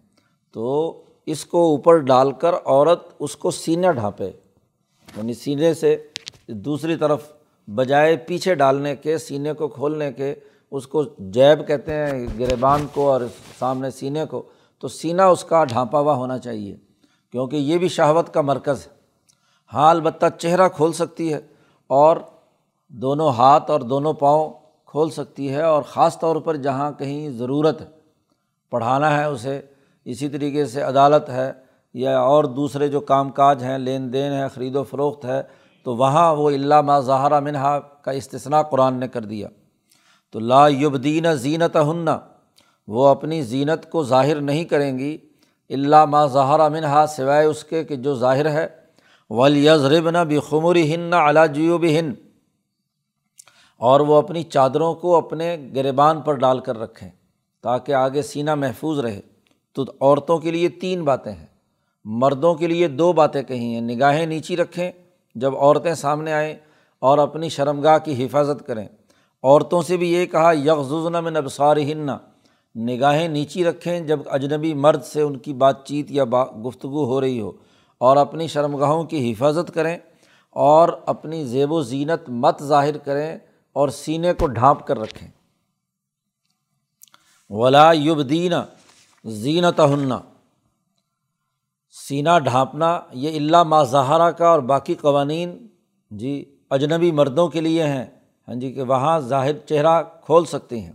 تو 0.52 1.02
اس 1.26 1.46
کو 1.46 1.70
اوپر 1.70 1.98
ڈال 1.98 2.32
کر 2.32 2.54
عورت 2.66 3.08
اس 3.20 3.36
کو 3.36 3.52
سینہ 3.52 3.92
ڈھانپے۔ 3.92 4.32
یعنی 5.18 5.34
سینے 5.34 5.74
سے 5.74 6.08
دوسری 6.48 6.96
طرف 6.96 7.32
بجائے 7.68 8.18
پیچھے 8.18 8.56
ڈالنے 8.56 8.96
کے، 8.96 9.18
سینے 9.18 9.54
کو 9.54 9.68
کھولنے 9.68 10.14
کے 10.14 10.36
اس 10.72 10.88
کو 10.88 11.04
جیب 11.18 11.68
کہتے 11.68 11.94
ہیں 11.94 12.28
گربان 12.40 12.88
کو 12.94 13.12
اور 13.12 13.22
سامنے 13.60 13.90
سینے 13.90 14.26
کو، 14.26 14.44
تو 14.80 14.88
سینہ 14.88 15.22
اس 15.22 15.44
کا 15.44 15.64
ڈھانپا 15.64 16.00
ہوا 16.00 16.16
ہونا 16.16 16.38
چاہیے، 16.38 16.76
کیونکہ 17.32 17.56
یہ 17.56 17.78
بھی 17.78 17.88
شہوت 17.88 18.34
کا 18.34 18.42
مرکز 18.42 18.88
ہے۔ 18.88 18.92
ہاں 19.74 19.90
البتہ 19.90 20.26
چہرہ 20.38 20.70
کھول 20.70 20.94
سکتی 20.94 21.34
ہے 21.34 21.40
اور 21.88 22.18
دونوں 22.88 23.30
ہاتھ 23.30 23.72
اور 23.72 23.80
دونوں 23.80 24.14
پاؤں 24.14 24.54
کھول 24.86 25.10
سکتی 25.10 25.54
ہے 25.54 25.62
اور 25.62 25.82
خاص 25.82 26.20
طور 26.20 26.36
پر 26.36 26.56
جہاں 26.56 26.92
کہیں 26.92 27.30
ضرورت 27.30 27.82
ہے۔ 27.82 27.88
پڑھانا 28.70 29.18
ہے 29.18 29.24
اسے، 29.24 29.62
اسی 30.06 30.30
طریقے 30.30 30.66
سے 30.66 30.82
عدالت 30.82 31.30
ہے 31.30 31.52
یا 31.94 32.20
اور 32.20 32.44
دوسرے 32.44 32.88
جو 32.88 33.00
کام 33.00 33.30
کاج 33.30 33.64
ہیں، 33.64 33.78
لین 33.78 34.14
دین 34.14 34.32
ہے، 34.32 34.48
خرید 34.48 34.76
و 34.76 34.84
فروخت 34.84 35.26
ہے، 35.26 35.42
تو 35.84 35.96
وہاں 35.96 36.36
وہ 36.36 36.50
اللہ 36.50 37.00
ظاہرہ 37.00 37.40
منہا 37.40 37.80
کا 37.80 38.12
استثنا 38.12 38.62
قرآن 38.64 38.94
نے 38.94 39.08
کر 39.08 39.22
دیا۔ 39.22 39.48
تو 40.32 40.40
لا 40.40 40.68
یبدین 40.68 41.36
زینت 41.36 41.78
ہننا 41.78 42.20
وہ 42.88 43.08
اپنی 43.08 43.42
زینت 43.42 43.90
کو 43.92 44.04
ظاہر 44.04 44.42
نہیں 44.42 44.64
کریں 44.64 45.00
گی 45.00 45.18
اللہ 45.70 46.06
ما 46.06 46.26
ظاہرہ 46.26 46.70
منہا، 46.70 47.08
سوائے 47.08 47.46
اس 47.46 47.64
کے 47.64 47.84
کہ 47.84 47.96
جو 47.96 48.16
ظاہر 48.16 48.50
ہے 48.52 48.68
ولیزربن 49.30 50.14
بخمری 50.14 50.96
ہن 50.96 51.14
علا 51.14 51.46
جیو 51.46 51.78
ہن 51.78 52.14
اور 53.78 54.00
وہ 54.00 54.16
اپنی 54.16 54.44
چادروں 54.44 54.94
کو 54.96 55.16
اپنے 55.16 55.58
گربان 55.76 56.22
پر 56.22 56.34
ڈال 56.34 56.60
کر 56.60 56.80
رکھیں 56.80 57.10
تاکہ 57.62 57.92
آگے 57.92 58.22
سینہ 58.22 58.56
محفوظ 58.56 59.00
رہے۔ 59.00 59.22
تو 59.74 59.84
عورتوں 60.02 60.38
کے 60.40 60.52
لیے 60.52 60.70
تین 60.70 61.04
باتیں 61.04 61.32
ہیں۔ 61.32 61.46
مردوں 62.06 62.56
کے 62.56 62.68
لیے 62.68 62.88
دو 62.88 63.14
باتیں 63.14 63.44
کہی 63.44 63.74
ہیں۔ 63.74 63.82
نگاہیں 63.82 64.26
نیچی 64.26 64.58
رکھیں 64.58 64.92
جب 65.36 65.58
عورتیں 65.58 65.94
سامنے 65.94 66.34
آئیں 66.34 66.56
اور 67.00 67.18
اپنی 67.18 67.50
شرمگاہ 67.50 67.98
کی 67.98 68.26
حفاظت 68.26 68.68
کریں۔ 68.68 68.88
عورتوں 69.44 69.82
سے 69.82 69.98
بھی 69.98 70.12
یہ 70.14 70.26
کہا 70.26 70.52
یکزن 70.56 71.24
میں 71.24 71.32
نبسار 71.32 71.78
ہننا 71.90 72.18
نگاہیں 72.76 73.28
نیچی 73.28 73.64
رکھیں 73.64 74.00
جب 74.00 74.20
اجنبی 74.28 74.74
مرد 74.76 75.04
سے 75.04 75.22
ان 75.22 75.38
کی 75.38 75.54
بات 75.54 75.86
چیت 75.88 76.12
یا 76.12 76.24
با 76.24 76.44
گفتگو 76.66 77.06
ہو 77.06 77.22
رہی 77.22 77.40
ہو، 77.42 77.52
اور 78.02 78.18
اپنی 78.18 78.48
شرمگاہوں 78.48 79.04
کی 79.04 79.32
حفاظت 79.32 79.74
کریں، 79.74 79.98
اور 80.56 80.90
اپنی 81.06 81.44
زیب 81.46 81.72
و 81.72 81.82
زینت 81.84 82.30
مت 82.44 82.64
ظاہر 82.64 82.98
کریں 82.98 83.38
اور 83.76 83.90
سینے 83.90 84.34
کو 84.34 84.48
ڈھانپ 84.48 84.86
کر 84.88 85.00
رکھیں۔ 85.00 85.28
ولا 87.52 87.92
یبدین 87.94 88.54
زینت 89.26 89.80
ہننا 89.82 90.20
سینہ 91.96 92.38
ڈھانپنا، 92.44 93.00
یہ 93.14 93.36
اللہ 93.38 93.64
مازاہرہ 93.66 94.30
کا 94.32 94.48
اور 94.48 94.60
باقی 94.70 94.94
قوانین 94.96 95.58
جی 96.12 96.34
اجنبی 96.70 97.12
مردوں 97.12 97.48
کے 97.48 97.62
لیے 97.62 97.84
ہیں۔ 97.84 98.06
ہاں 98.50 98.56
جی 98.56 98.72
کہ 98.72 98.82
وہاں 98.82 99.20
ظاہر 99.20 99.58
چہرہ 99.58 100.04
کھول 100.22 100.46
سکتے 100.46 100.80
ہیں۔ 100.80 100.92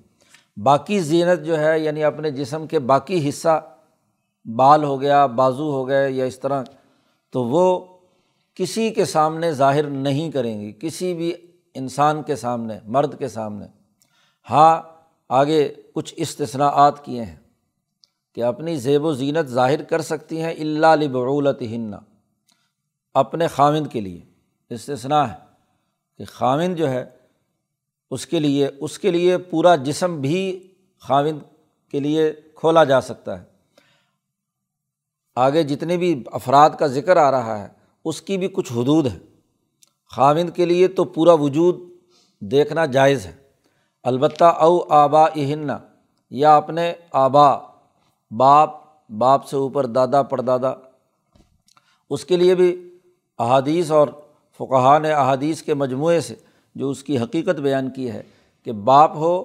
باقی 0.57 1.01
زینت 1.01 1.47
جو 1.47 1.59
ہے 1.59 1.81
یعنی 1.81 2.05
اپنے 2.05 2.31
جسم 2.31 2.67
کے 2.67 2.79
باقی 2.79 3.29
حصہ، 3.29 3.77
بال 4.45 4.85
ہو 4.85 5.01
گیا، 5.01 5.27
بازو 5.27 5.73
ہو 5.73 5.89
گئے 5.89 6.11
یا 6.11 6.25
اس 6.25 6.41
طرح، 6.41 6.63
تو 7.31 7.45
وہ 7.45 7.85
کسی 8.55 8.91
کے 8.91 9.05
سامنے 9.05 9.53
ظاہر 9.53 9.83
نہیں 9.83 10.31
کریں 10.31 10.61
گی 10.61 10.73
کسی 10.73 11.15
بھی 11.15 11.33
انسان 11.75 12.23
کے 12.23 12.37
سامنے، 12.37 12.79
مرد 12.85 13.19
کے 13.19 13.29
سامنے۔ 13.29 13.67
ہاں 14.51 14.83
آگے 15.29 15.75
کچھ 15.95 16.15
استثناءات 16.17 17.05
کیے 17.05 17.23
ہیں 17.23 17.37
کہ 18.35 18.45
اپنی 18.45 18.77
زیب 18.77 19.05
و 19.05 19.13
زینت 19.13 19.47
ظاہر 19.47 19.83
کر 19.83 20.01
سکتی 20.01 20.43
ہیں 20.43 20.53
اللہ 20.59 20.95
لبعولت 20.97 21.63
ہننا 21.63 21.99
اپنے 23.15 23.47
خامند 23.47 23.87
کے 23.93 24.01
لیے 24.01 24.21
استثناء 24.71 25.25
ہے 25.25 25.45
کہ 26.19 26.25
خامند 26.25 26.77
جو 26.77 26.91
ہے 26.91 27.05
اس 28.15 28.27
کے 28.27 28.41
لیے، 28.41 28.69
اس 28.81 28.99
کے 28.99 29.11
لیے 29.11 29.39
پورا 29.39 29.77
جسم 29.77 30.21
بھی 30.21 30.69
خامند 31.01 31.39
کے 31.91 32.01
لیے 32.01 32.33
کھولا 32.55 32.85
جا 32.85 33.01
سکتا 33.01 33.39
ہے۔ 33.39 33.45
آگے 35.37 35.63
جتنے 35.63 35.97
بھی 35.97 36.25
افراد 36.27 36.71
کا 36.79 36.87
ذکر 36.87 37.17
آ 37.17 37.31
رہا 37.31 37.63
ہے، 37.63 37.69
اس 38.05 38.23
کی 38.23 38.39
بھی 38.39 38.49
کچھ 38.49 38.73
حدود 38.73 39.07
ہے 39.07 39.19
خاوند 40.11 40.51
کے 40.51 40.65
لیے 40.65 40.89
تو 40.89 41.05
پورا 41.05 41.33
وجود 41.33 41.81
دیکھنا 42.41 42.87
جائز 42.87 43.27
ہے۔ 43.27 43.35
البتہ 44.03 44.45
او 44.45 44.93
آبا 44.93 45.25
اہن 45.25 45.71
یا 46.31 46.57
اپنے 46.57 46.93
آبا، 47.13 47.59
باپ 48.31 48.71
باپ 49.11 49.47
سے 49.47 49.57
اوپر 49.57 49.87
دادا، 49.87 50.23
پردادا۔ 50.23 50.73
اس 52.11 52.25
کے 52.25 52.37
لیے 52.37 52.55
بھی 52.55 52.99
احادیث 53.39 53.91
اور 53.91 54.09
فقہ 54.57 54.99
نے 54.99 55.13
احادیث 55.13 55.63
کے 55.63 55.75
مجموعے 55.75 56.21
سے 56.21 56.35
جو 56.77 56.91
اس 56.91 57.03
کی 57.05 57.19
حقیقت 57.19 57.61
بیان 57.61 57.91
کی 57.91 58.11
ہے 58.11 58.23
کہ 58.67 58.73
باپ 58.85 59.17
ہو 59.17 59.43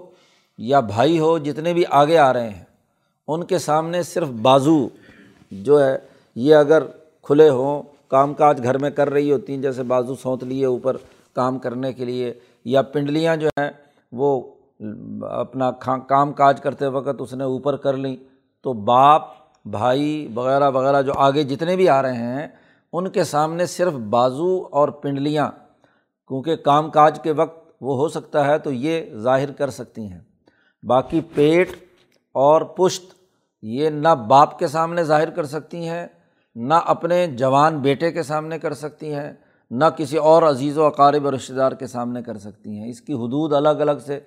یا 0.60 0.80
بھائی 0.80 1.20
ہو، 1.20 1.38
جتنے 1.38 1.74
بھی 1.74 1.84
آگے 1.90 2.18
آ 2.18 2.32
رہے 2.34 2.50
ہیں، 2.50 2.64
ان 3.28 3.44
کے 3.44 3.58
سامنے 3.60 4.04
صرف 4.04 4.28
بازو 4.42 4.78
جو 5.52 5.84
ہے، 5.84 5.98
یہ 6.36 6.56
اگر 6.56 6.84
کھلے 7.26 7.50
ہوں، 7.50 7.82
کام 8.08 8.34
کاج 8.34 8.64
گھر 8.64 8.78
میں 8.78 8.90
کر 8.90 9.10
رہی 9.10 9.32
ہوتی 9.32 9.54
ہیں، 9.54 9.62
جیسے 9.62 9.84
بازو 9.84 10.16
سونت 10.16 10.44
لیے 10.44 10.66
اوپر 10.66 10.98
کام 11.34 11.60
کرنے 11.60 11.92
کے 11.94 12.06
لیے، 12.06 12.34
یا 12.66 12.82
پنڈلیاں 12.94 13.36
جو 13.36 13.48
ہیں، 13.58 13.70
وہ 14.12 14.42
اپنا 15.32 15.72
کام 16.08 16.32
کاج 16.34 16.62
کرتے 16.62 16.88
وقت 16.88 17.22
اس 17.22 17.34
نے 17.34 17.44
اوپر 17.44 17.76
کر 17.78 17.98
لیں، 17.98 18.16
تو 18.66 18.74
باپ، 18.74 19.28
بھائی 19.66 20.28
وغیرہ 20.36 20.70
وغیرہ 20.70 21.02
جو 21.02 21.14
آگے 21.18 21.44
جتنے 21.44 21.76
بھی 21.76 21.90
آ 21.90 22.02
رہے 22.02 22.18
ہیں، 22.18 22.48
ان 22.94 23.10
کے 23.10 23.24
سامنے 23.24 23.66
صرف 23.66 23.94
بازو 24.10 24.52
اور 24.72 24.90
پنڈلیاں 25.02 25.50
کیونکہ 26.30 26.56
کام 26.56 26.90
کاج 26.90 27.20
کے 27.24 27.32
وقت 27.32 27.72
وہ 27.82 27.96
ہو 27.96 28.08
سکتا 28.08 28.46
ہے 28.46 28.60
تو 28.60 28.72
یہ 28.72 29.16
ظاہر 29.16 29.52
کر 29.52 29.70
سکتی 29.70 30.02
ہیں۔ 30.02 30.20
باقی 30.84 31.22
پیٹ 31.22 31.70
اور 32.32 32.62
پشت 32.62 33.14
یہ 33.62 33.90
نہ 33.90 34.08
باپ 34.08 34.60
کے 34.60 34.68
سامنے 34.68 35.04
ظاہر 35.04 35.30
کر 35.30 35.46
سکتی 35.46 35.88
ہیں، 35.88 36.08
نہ 36.56 36.74
اپنے 36.74 37.28
جوان 37.28 37.80
بیٹے 37.80 38.12
کے 38.12 38.24
سامنے 38.24 38.60
کر 38.60 38.74
سکتی 38.74 39.14
ہیں، 39.14 39.34
نہ 39.72 39.86
کسی 39.98 40.18
اور 40.18 40.44
عزیز 40.44 40.78
و 40.78 40.86
اقارب 40.86 41.26
و 41.26 41.32
رشتہ 41.32 41.54
دار 41.54 41.72
کے 41.72 41.88
سامنے 41.88 42.24
کر 42.24 42.38
سکتی 42.38 42.80
ہیں۔ 42.80 42.90
اس 42.90 43.02
کی 43.02 43.14
حدود 43.14 43.54
الگ 43.54 43.70
الگ 43.70 44.00
سے 44.06 44.20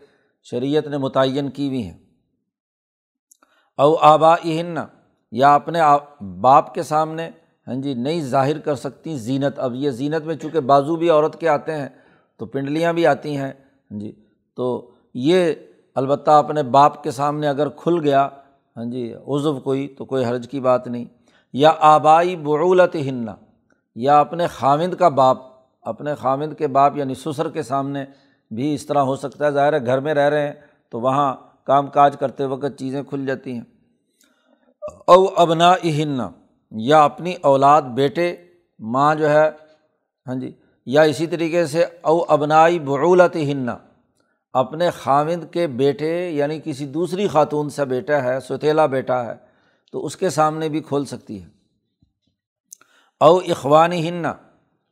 شریعت 0.42 0.86
نے 0.86 0.98
متعین 0.98 1.50
کی 1.50 1.68
ہوئی 1.68 1.82
ہیں۔ 1.82 1.98
او 3.78 3.96
آبا 3.96 4.34
یا 5.32 5.54
اپنے 5.54 5.80
باپ 6.40 6.74
کے 6.74 6.82
سامنے 6.82 7.30
ہاں 7.66 7.74
جی 7.74 7.94
نئی 7.94 8.20
ظاہر 8.22 8.58
کر 8.58 8.74
سکتی 8.74 9.16
زینت۔ 9.16 9.58
اب 9.58 9.74
یہ 9.74 9.90
زینت 9.90 10.26
میں 10.26 10.34
چونکہ 10.34 10.60
بازو 10.60 10.96
بھی 10.96 11.10
عورت 11.10 11.40
کے 11.40 11.48
آتے 11.48 11.74
ہیں، 11.74 11.88
تو 12.36 12.46
پنڈلیاں 12.46 12.92
بھی 12.92 13.06
آتی 13.06 13.36
ہیں 13.36 13.52
ہاں 13.90 13.98
جی۔ 13.98 14.12
تو 14.54 14.90
یہ 15.14 15.52
البتہ 15.94 16.30
اپنے 16.30 16.62
باپ 16.62 17.02
کے 17.02 17.10
سامنے 17.10 17.48
اگر 17.48 17.68
کھل 17.68 17.98
گیا 18.02 18.28
ہاں 18.76 18.84
جی 18.84 19.14
عزو 19.14 19.60
کوئی، 19.60 19.88
تو 19.88 20.04
کوئی 20.04 20.24
حرج 20.24 20.48
کی 20.50 20.60
بات 20.60 20.86
نہیں۔ 20.86 21.04
یا 21.52 21.72
آبائی 21.80 22.36
بعولت 22.36 22.94
ہننا 22.94 23.34
یا 23.94 24.20
اپنے 24.20 24.46
خامند 24.46 24.94
کا 24.94 25.08
باپ، 25.08 25.36
اپنے 25.82 26.14
خامند 26.14 26.52
کے 26.58 26.66
باپ 26.66 26.96
یعنی 26.96 27.14
سسر 27.14 27.48
کے 27.50 27.62
سامنے 27.62 28.04
بھی 28.50 28.74
اس 28.74 28.86
طرح 28.86 28.98
ہو 28.98 29.16
سکتا 29.16 29.46
ہے۔ 29.46 29.50
ظاہر 29.50 29.80
ہے 29.80 29.86
گھر 29.86 30.00
میں 30.00 30.14
رہ 30.14 30.28
رہے 30.28 30.46
ہیں، 30.46 30.52
تو 30.90 31.00
وہاں 31.00 31.34
کام 31.64 31.86
کاج 31.86 32.16
کرتے 32.20 32.44
وقت 32.44 32.78
چیزیں 32.78 33.02
کھل 33.02 33.26
جاتی 33.26 33.52
ہیں۔ 33.52 33.64
او 35.06 35.26
ابنا 35.36 35.74
ہننا 35.84 36.30
یا 36.72 37.02
اپنی 37.04 37.34
اولاد، 37.42 37.82
بیٹے، 37.82 38.34
ماں 38.80 39.14
جو 39.14 39.30
ہے 39.30 39.48
ہاں 40.26 40.34
جی 40.34 40.52
یا 40.86 41.02
اسی 41.02 41.26
طریقے 41.26 41.66
سے 41.66 41.84
او 42.02 42.18
ابنائی 42.28 42.78
بعولت 42.78 43.36
ہننا 43.36 43.76
اپنے 44.54 44.90
خاوند 44.90 45.44
کے 45.52 45.66
بیٹے 45.66 46.30
یعنی 46.30 46.58
کسی 46.64 46.86
دوسری 46.86 47.28
خاتون 47.28 47.70
سے 47.70 47.84
بیٹا 47.84 48.22
ہے 48.22 48.38
ستیلا 48.40 48.86
بیٹا 48.86 49.24
ہے، 49.26 49.34
تو 49.92 50.04
اس 50.06 50.16
کے 50.16 50.30
سامنے 50.30 50.68
بھی 50.68 50.80
کھول 50.80 51.04
سکتی 51.04 51.42
ہے۔ 51.42 51.48
او 53.20 53.36
اخوانی 53.36 54.08
ہننا 54.08 54.32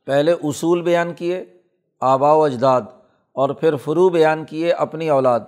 پہلے 0.07 0.31
اصول 0.43 0.81
بیان 0.81 1.13
کیے، 1.13 1.43
آبا 2.01 2.33
و 2.33 2.43
اجداد، 2.43 2.81
اور 3.35 3.49
پھر 3.49 3.75
فرو 3.75 4.09
بیان 4.09 4.45
کیے 4.45 4.71
اپنی 4.71 5.09
اولاد۔ 5.09 5.39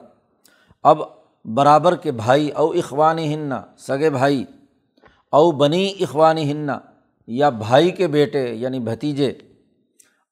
اب 0.84 1.02
برابر 1.46 1.96
کے 1.96 2.12
بھائی، 2.12 2.50
او 2.50 2.70
اخوانی 2.70 3.34
ہننا 3.34 3.62
سگے 3.78 4.10
بھائی 4.10 4.44
او 5.34 5.52
بنی 5.52 5.86
اخوانی 6.00 6.44
ہننا 6.52 6.78
یا 7.28 7.50
بھائی 7.50 7.92
کے 7.92 8.08
بیٹے 8.08 8.44
یعنی 8.54 8.80
بھتیجے، 8.80 9.32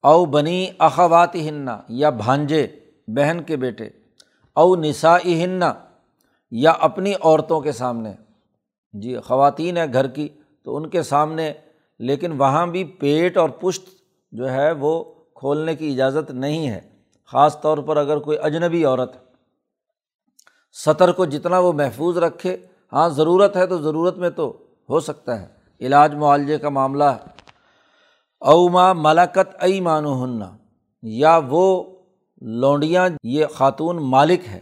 او 0.03 0.25
بنی 0.25 0.67
اخوات 0.79 1.35
ہننا 1.35 1.79
یا 1.89 2.09
بھانجے، 2.09 2.65
بہن 3.07 3.41
کے 3.43 3.55
بیٹے، 3.55 3.89
او 4.55 4.75
نسا 4.75 5.17
ہننا 5.17 5.73
یا 6.51 6.71
اپنی 6.71 7.13
عورتوں 7.13 7.59
کے 7.61 7.71
سامنے۔ 7.71 8.13
جی 8.93 9.17
خواتین 9.17 9.77
ہیں 9.77 9.85
گھر 9.93 10.07
کی 10.07 10.27
تو 10.63 10.75
ان 10.75 10.89
کے 10.89 11.03
سامنے، 11.03 11.51
لیکن 11.99 12.31
وہاں 12.31 12.67
بھی 12.67 12.83
پیٹ 12.83 13.37
اور 13.37 13.49
پشت 13.49 13.89
جو 14.31 14.49
ہے 14.49 14.71
وہ 14.71 15.03
کھولنے 15.35 15.75
کی 15.75 15.91
اجازت 15.91 16.31
نہیں 16.31 16.67
ہے۔ 16.69 16.79
خاص 17.31 17.61
طور 17.61 17.77
پر 17.77 17.97
اگر 17.97 18.17
کوئی 18.17 18.37
اجنبی 18.41 18.85
عورت 18.85 19.15
سطر 20.75 21.11
کو 21.11 21.25
جتنا 21.25 21.59
وہ 21.59 21.73
محفوظ 21.73 22.17
رکھے 22.17 22.57
ہاں 22.93 23.09
ضرورت 23.09 23.57
ہے 23.57 23.65
تو 23.67 23.77
ضرورت 23.77 24.17
میں 24.17 24.29
تو 24.29 24.51
ہو 24.91 24.99
سکتا 24.99 25.41
ہے۔ 25.41 25.47
علاج 25.81 26.15
معالجے 26.15 26.57
کا 26.57 26.69
معاملہ 26.69 27.03
ہے 27.03 27.29
اوما 28.41 28.93
ملاکت 28.93 29.55
ائی 29.59 29.81
مانو 29.81 30.23
ہننا 30.23 30.57
یا 31.03 31.39
وہ 31.49 31.83
لونڈیاں، 32.41 33.09
یہ 33.23 33.45
خاتون 33.45 33.97
مالک 33.97 34.39
ہے 34.47 34.59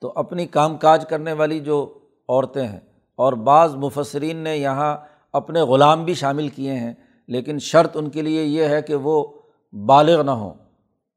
تو 0.00 0.12
اپنی 0.16 0.46
کام 0.46 0.76
کاج 0.76 1.04
کرنے 1.08 1.32
والی 1.32 1.60
جو 1.60 1.98
عورتیں 2.28 2.66
ہیں، 2.68 2.80
اور 3.18 3.32
بعض 3.32 3.74
مفسرین 3.74 4.36
نے 4.36 4.56
یہاں 4.56 4.96
اپنے 5.32 5.60
غلام 5.60 6.04
بھی 6.04 6.14
شامل 6.14 6.48
کیے 6.48 6.72
ہیں، 6.72 6.94
لیکن 7.28 7.58
شرط 7.58 7.96
ان 7.96 8.10
کے 8.10 8.22
لیے 8.22 8.44
یہ 8.44 8.64
ہے 8.64 8.82
کہ 8.82 8.94
وہ 8.94 9.24
بالغ 9.72 10.22
نہ 10.22 10.30
ہوں۔ 10.30 10.54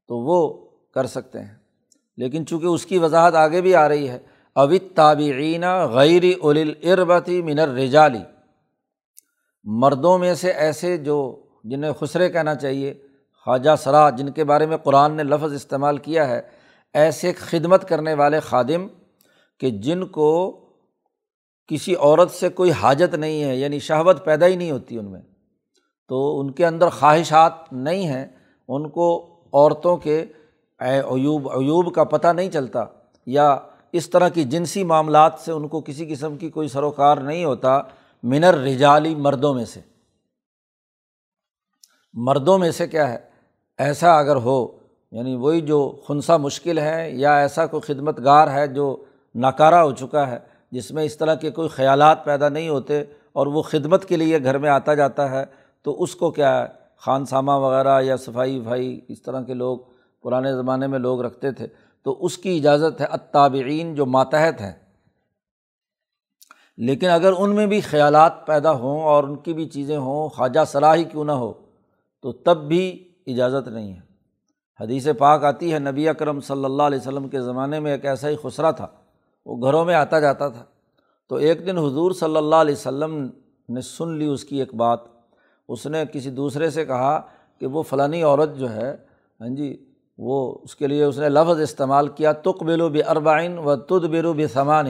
تو 0.08 0.18
وہ 0.18 0.70
کر 0.94 1.06
سکتے 1.06 1.40
ہیں۔ 1.40 1.54
لیکن 2.16 2.46
چونکہ 2.46 2.66
اس 2.66 2.86
کی 2.86 2.98
وضاحت 2.98 3.34
آگے 3.34 3.60
بھی 3.60 3.74
آ 3.74 3.88
رہی 3.88 4.08
ہے 4.08 4.18
اوت 4.54 4.96
تابعینہ 4.96 5.86
غیر 5.86 6.24
اول 6.42 6.72
اربتی 6.82 7.42
منر 7.42 7.68
رجالی 7.68 8.22
مردوں 9.64 10.18
میں 10.18 10.34
سے 10.34 10.50
ایسے 10.50 10.96
جو 10.96 11.42
جنہیں 11.64 11.92
خسرے 11.92 12.28
کہنا 12.28 12.54
چاہیے، 12.54 12.94
خواجہ 13.44 13.76
سرا 13.78 14.10
جن 14.10 14.30
کے 14.30 14.44
بارے 14.44 14.66
میں 14.66 14.76
قرآن 14.76 15.12
نے 15.12 15.22
لفظ 15.22 15.52
استعمال 15.52 15.96
کیا 15.96 16.28
ہے، 16.28 16.40
ایسے 16.94 17.32
خدمت 17.32 17.88
کرنے 17.88 18.14
والے 18.14 18.40
خادم 18.40 18.86
کہ 19.60 19.70
جن 19.70 20.06
کو 20.06 20.60
کسی 21.66 21.94
عورت 21.94 22.30
سے 22.30 22.48
کوئی 22.48 22.70
حاجت 22.70 23.14
نہیں 23.14 23.44
ہے 23.44 23.56
یعنی 23.56 23.78
شہوت 23.78 24.24
پیدا 24.24 24.46
ہی 24.46 24.56
نہیں 24.56 24.70
ہوتی 24.70 24.98
ان 24.98 25.12
میں۔ 25.12 25.20
تو 26.08 26.40
ان 26.40 26.50
کے 26.50 26.66
اندر 26.66 26.88
خواہشات 26.88 27.52
نہیں 27.72 28.06
ہیں، 28.06 28.26
ان 28.68 28.88
کو 28.88 29.26
عورتوں 29.52 29.96
کے 29.96 30.24
ایوب 30.78 31.50
ایوب 31.50 31.94
کا 31.94 32.04
پتہ 32.04 32.28
نہیں 32.28 32.50
چلتا 32.50 32.84
یا 33.26 33.58
اس 33.92 34.10
طرح 34.10 34.28
کی 34.28 34.44
جنسی 34.44 34.84
معاملات 34.84 35.32
سے 35.44 35.52
ان 35.52 35.68
کو 35.68 35.80
کسی 35.80 36.06
قسم 36.06 36.36
کی 36.36 36.50
کوئی 36.50 36.68
سروکار 36.68 37.16
نہیں 37.16 37.44
ہوتا۔ 37.44 37.80
منر 38.22 38.54
رجالی 38.54 39.14
مردوں 39.14 39.54
میں 39.54 39.64
سے۔ 39.64 39.80
مردوں 42.12 42.58
میں 42.58 42.70
سے 42.70 42.86
کیا 42.86 43.12
ہے؟ 43.12 43.18
ایسا 43.78 44.18
اگر 44.18 44.36
ہو 44.36 44.66
یعنی 45.12 45.36
وہی 45.36 45.60
جو 45.60 46.00
خنسا 46.06 46.36
مشکل 46.36 46.78
ہے 46.78 47.10
یا 47.10 47.36
ایسا 47.36 47.66
کوئی 47.66 47.94
خدمت 47.94 48.20
گار 48.24 48.48
ہے 48.48 48.66
جو 48.66 49.04
ناکارہ 49.34 49.74
ہو 49.74 49.92
چکا 49.92 50.30
ہے، 50.30 50.38
جس 50.70 50.90
میں 50.90 51.04
اس 51.04 51.16
طرح 51.16 51.34
کے 51.34 51.50
کوئی 51.50 51.68
خیالات 51.68 52.24
پیدا 52.24 52.48
نہیں 52.48 52.68
ہوتے 52.68 53.02
اور 53.32 53.46
وہ 53.46 53.62
خدمت 53.62 54.04
کے 54.04 54.16
لیے 54.16 54.42
گھر 54.44 54.58
میں 54.58 54.70
آتا 54.70 54.94
جاتا 54.94 55.30
ہے، 55.30 55.44
تو 55.82 56.02
اس 56.02 56.16
کو 56.16 56.30
کیا 56.30 56.62
ہے؟ 56.62 56.66
خان 56.96 57.24
سامہ 57.24 57.50
وغیرہ 57.50 58.02
یا 58.02 58.16
صفائی 58.16 58.58
وفائی، 58.58 59.00
اس 59.08 59.22
طرح 59.22 59.42
کے 59.42 59.54
لوگ، 59.54 59.78
پرانے 60.22 60.52
زمانے 60.52 60.86
میں 60.86 60.98
لوگ 60.98 61.22
رکھتے 61.22 61.52
تھے، 61.52 61.66
تو 62.02 62.24
اس 62.24 62.38
کی 62.38 62.56
اجازت 62.56 63.00
ہے۔ 63.00 63.06
اتابعین 63.06 63.94
جو 63.94 64.06
ماتحت 64.06 64.60
ہیں 64.60 64.72
لیکن 66.76 67.08
اگر 67.08 67.32
ان 67.38 67.54
میں 67.54 67.66
بھی 67.66 67.80
خیالات 67.80 68.46
پیدا 68.46 68.72
ہوں 68.72 69.02
اور 69.02 69.24
ان 69.24 69.36
کی 69.36 69.52
بھی 69.52 69.68
چیزیں 69.68 69.96
ہوں، 69.96 70.28
خواجہ 70.28 70.64
صلاحی 70.66 71.04
کیوں 71.04 71.24
نہ 71.24 71.32
ہو، 71.32 71.52
تو 72.22 72.32
تب 72.32 72.68
بھی 72.68 73.08
اجازت 73.26 73.68
نہیں 73.68 73.92
ہے۔ 73.92 74.00
حدیث 74.80 75.08
پاک 75.18 75.44
آتی 75.44 75.72
ہے، 75.72 75.78
نبی 75.78 76.08
اکرم 76.08 76.40
صلی 76.40 76.64
اللہ 76.64 76.82
علیہ 76.82 76.98
وسلم 76.98 77.28
کے 77.28 77.40
زمانے 77.40 77.80
میں 77.80 77.92
ایک 77.92 78.04
ایسا 78.04 78.28
ہی 78.28 78.36
خسرہ 78.42 78.72
تھا، 78.72 78.86
وہ 79.46 79.56
گھروں 79.62 79.84
میں 79.84 79.94
آتا 79.94 80.20
جاتا 80.20 80.48
تھا۔ 80.48 80.64
تو 81.28 81.34
ایک 81.34 81.66
دن 81.66 81.78
حضور 81.78 82.12
صلی 82.12 82.36
اللہ 82.36 82.56
علیہ 82.56 82.74
وسلم 82.74 83.28
نے 83.68 83.80
سن 83.80 84.08
لی 84.08 84.26
اس 84.26 84.44
کی 84.44 84.58
ایک 84.58 84.74
بات۔ 84.74 84.98
اس 85.68 85.86
نے 85.86 86.04
کسی 86.12 86.30
دوسرے 86.30 86.70
سے 86.70 86.84
کہا 86.84 87.20
کہ 87.58 87.66
وہ 87.66 87.82
فلانی 87.82 88.22
عورت 88.22 88.56
جو 88.56 88.70
ہے 88.70 88.96
ہاں 89.40 89.48
جی 89.48 89.84
وہ 90.18 90.58
اس 90.62 90.76
کے 90.76 90.86
لیے 90.86 91.04
اس 91.04 91.18
نے 91.18 91.28
لفظ 91.28 91.60
استعمال 91.60 92.08
کیا 92.08 92.32
تک 92.32 92.62
بلو 92.62 92.88
بے 92.88 93.02
و 93.58 93.76
تد 93.76 94.04
بیرو 94.04 94.32
بے 94.32 94.48
سمان 94.48 94.86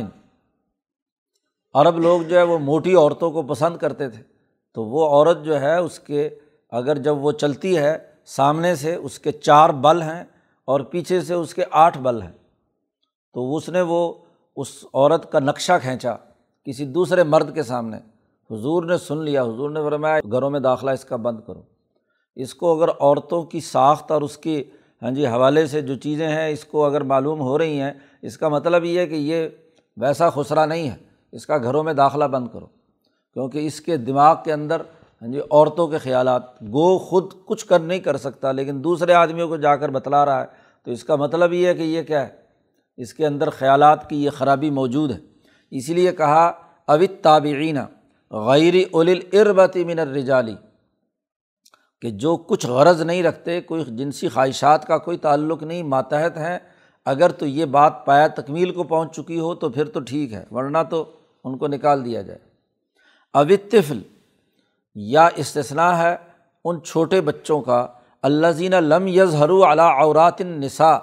عرب 1.74 1.98
لوگ 1.98 2.22
جو 2.22 2.38
ہے 2.38 2.42
وہ 2.42 2.58
موٹی 2.58 2.94
عورتوں 2.94 3.30
کو 3.30 3.42
پسند 3.42 3.76
کرتے 3.76 4.08
تھے۔ 4.08 4.22
تو 4.74 4.84
وہ 4.84 5.06
عورت 5.06 5.44
جو 5.44 5.60
ہے 5.60 5.76
اس 5.76 5.98
کے 5.98 6.28
اگر 6.70 6.98
جب 6.98 7.24
وہ 7.24 7.32
چلتی 7.32 7.78
ہے 7.78 7.98
سامنے 8.24 8.74
سے 8.74 8.94
اس 8.94 9.18
کے 9.18 9.32
چار 9.32 9.70
بل 9.70 10.02
ہیں 10.02 10.24
اور 10.64 10.80
پیچھے 10.80 11.20
سے 11.20 11.34
اس 11.34 11.54
کے 11.54 11.62
آٹھ 11.70 11.98
بل 11.98 12.22
ہیں۔ 12.22 12.32
تو 13.34 13.56
اس 13.56 13.68
نے 13.68 13.80
وہ 13.80 14.12
اس 14.56 14.84
عورت 14.94 15.32
کا 15.32 15.38
نقشہ 15.38 15.72
کھینچا 15.82 16.16
کسی 16.64 16.84
دوسرے 16.84 17.22
مرد 17.22 17.54
کے 17.54 17.62
سامنے۔ 17.62 17.96
حضور 18.50 18.82
نے 18.82 18.96
سن 18.96 19.18
لیا، 19.18 19.42
حضور 19.42 19.70
نے 19.70 19.80
فرمایا، 19.80 20.20
گھروں 20.32 20.50
میں 20.50 20.60
داخلہ 20.60 20.90
اس 20.90 21.04
کا 21.04 21.16
بند 21.16 21.40
کرو۔ 21.46 21.62
اس 22.36 22.54
کو 22.54 22.82
اگر 22.82 22.88
عورتوں 23.00 23.42
کی 23.42 23.60
ساخت 23.60 24.10
اور 24.10 24.22
اس 24.22 24.36
کی 24.36 24.64
ہاں 25.02 25.10
جی 25.10 25.26
حوالے 25.26 25.66
سے 25.66 25.80
جو 25.80 25.94
چیزیں 25.94 26.28
ہیں 26.28 26.48
اس 26.48 26.64
کو 26.64 26.84
اگر 26.84 27.00
معلوم 27.00 27.40
ہو 27.40 27.58
رہی 27.58 27.80
ہیں، 27.80 27.92
اس 28.22 28.38
کا 28.38 28.48
مطلب 28.48 28.84
یہ 28.84 29.00
ہے 29.00 29.06
کہ 29.06 29.14
یہ 29.14 29.48
ویسا 29.96 30.30
خسرا 30.30 30.66
نہیں 30.66 30.90
ہے۔ 30.90 31.11
اس 31.32 31.46
کا 31.46 31.58
گھروں 31.58 31.82
میں 31.84 31.92
داخلہ 31.92 32.24
بند 32.24 32.48
کرو۔ 32.48 32.66
کیونکہ 33.32 33.66
اس 33.66 33.80
کے 33.80 33.96
دماغ 33.96 34.36
کے 34.44 34.52
اندر 34.52 34.82
ہاں 35.22 35.28
جی 35.28 35.40
عورتوں 35.40 35.88
کے 35.88 35.98
خیالات 35.98 36.42
گو 36.62 36.98
خود 36.98 37.32
کچھ 37.44 37.66
کر 37.66 37.78
نہیں 37.78 37.98
کر 37.98 38.16
سکتا، 38.16 38.52
لیکن 38.52 38.84
دوسرے 38.84 39.12
آدمیوں 39.12 39.48
کو 39.48 39.56
جا 39.56 39.76
کر 39.76 39.88
بتلا 39.88 40.24
رہا 40.26 40.40
ہے۔ 40.40 40.46
تو 40.84 40.90
اس 40.90 41.04
کا 41.04 41.16
مطلب 41.16 41.52
یہ 41.52 41.66
ہے 41.66 41.74
کہ 41.74 41.82
یہ 41.82 42.02
کیا 42.02 42.22
ہے؟ 42.22 42.28
اس 42.96 43.14
کے 43.14 43.26
اندر 43.26 43.50
خیالات 43.50 44.08
کی 44.08 44.24
یہ 44.24 44.30
خرابی 44.30 44.70
موجود 44.70 45.10
ہے۔ 45.10 45.18
اسی 45.70 45.94
لیے 45.94 46.12
کہا 46.12 46.46
اوت 46.86 47.22
تابعین 47.22 47.78
غیر 48.30 48.74
اول 48.92 49.20
اربتی 49.32 49.84
من 49.84 49.98
الرجالی 49.98 50.54
کہ 52.02 52.10
جو 52.10 52.36
کچھ 52.36 52.66
غرض 52.66 53.02
نہیں 53.02 53.22
رکھتے، 53.22 53.60
کوئی 53.60 53.84
جنسی 53.88 54.28
خواہشات 54.28 54.86
کا 54.86 54.98
کوئی 54.98 55.16
تعلق 55.16 55.62
نہیں، 55.62 55.82
ماتحت 55.82 56.36
ہیں۔ 56.36 56.58
اگر 57.06 57.30
تو 57.30 57.46
یہ 57.46 57.64
بات 57.64 58.04
پایا 58.06 58.26
تکمیل 58.26 58.72
کو 58.72 58.82
پہنچ 58.82 59.16
چکی 59.16 59.38
ہو 59.40 59.54
تو 59.54 59.68
پھر 59.68 59.84
تو 59.84 60.00
ٹھیک 60.00 60.32
ہے، 60.32 60.44
ورنہ 60.50 60.78
تو 60.90 61.04
ان 61.44 61.58
کو 61.58 61.66
نکال 61.66 62.04
دیا 62.04 62.22
جائے۔ 62.22 62.38
اوتفل 63.32 64.00
یا 64.94 65.28
استثنا 65.36 66.02
ہے 66.02 66.16
ان 66.64 66.82
چھوٹے 66.82 67.20
بچوں 67.20 67.60
کا 67.60 67.86
اللہ 68.22 68.46
زینہ 68.46 68.76
لم 68.76 69.06
یز 69.06 69.34
ہرو 69.34 69.72
علا 69.72 69.88
عورات 69.88 70.40
نسا 70.40 70.98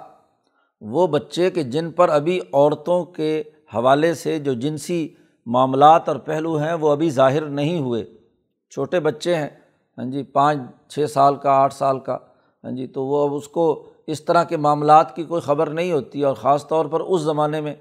وہ 0.80 1.06
بچے 1.06 1.50
کہ 1.50 1.62
جن 1.62 1.90
پر 1.90 2.08
ابھی 2.08 2.40
عورتوں 2.52 3.04
کے 3.04 3.42
حوالے 3.74 4.14
سے 4.14 4.38
جو 4.38 4.52
جنسی 4.52 5.08
معاملات 5.46 6.08
اور 6.08 6.16
پہلو 6.16 6.56
ہیں، 6.56 6.74
وہ 6.74 6.90
ابھی 6.90 7.10
ظاہر 7.10 7.40
نہیں 7.40 7.80
ہوئے۔ 7.80 8.04
چھوٹے 8.70 9.00
بچے 9.00 9.34
ہیں 9.34 9.48
ہاں 9.98 10.04
جی 10.04 10.22
پانچ، 10.22 10.60
چھ 10.88 11.10
سال 11.10 11.36
کا، 11.36 11.50
آٹھ 11.50 11.74
سال 11.74 12.00
کا 12.00 12.18
ہاں 12.64 12.70
جی 12.70 12.86
تو 12.86 13.04
وہ 13.04 13.28
اب 13.28 13.34
اس 13.34 13.48
کو 13.48 13.86
اس 14.06 14.24
طرح 14.24 14.44
کے 14.44 14.56
معاملات 14.56 15.16
کی 15.16 15.24
کوئی 15.24 15.40
خبر 15.40 15.70
نہیں 15.70 15.92
ہوتی 15.92 16.22
اور 16.22 16.34
خاص 16.34 16.66
طور 16.68 16.86
پر 16.86 17.00
اس 17.00 17.20
زمانے 17.20 17.60
میں۔ 17.60 17.74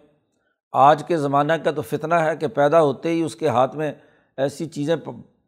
آج 0.71 1.03
کے 1.07 1.17
زمانہ 1.17 1.53
کا 1.53 1.71
تو 1.71 1.81
فتنہ 1.81 2.15
ہے 2.15 2.37
کہ 2.37 2.47
پیدا 2.47 2.81
ہوتے 2.81 3.09
ہی 3.09 3.21
اس 3.21 3.35
کے 3.35 3.47
ہاتھ 3.47 3.75
میں 3.75 3.91
ایسی 4.37 4.65
چیزیں 4.65 4.95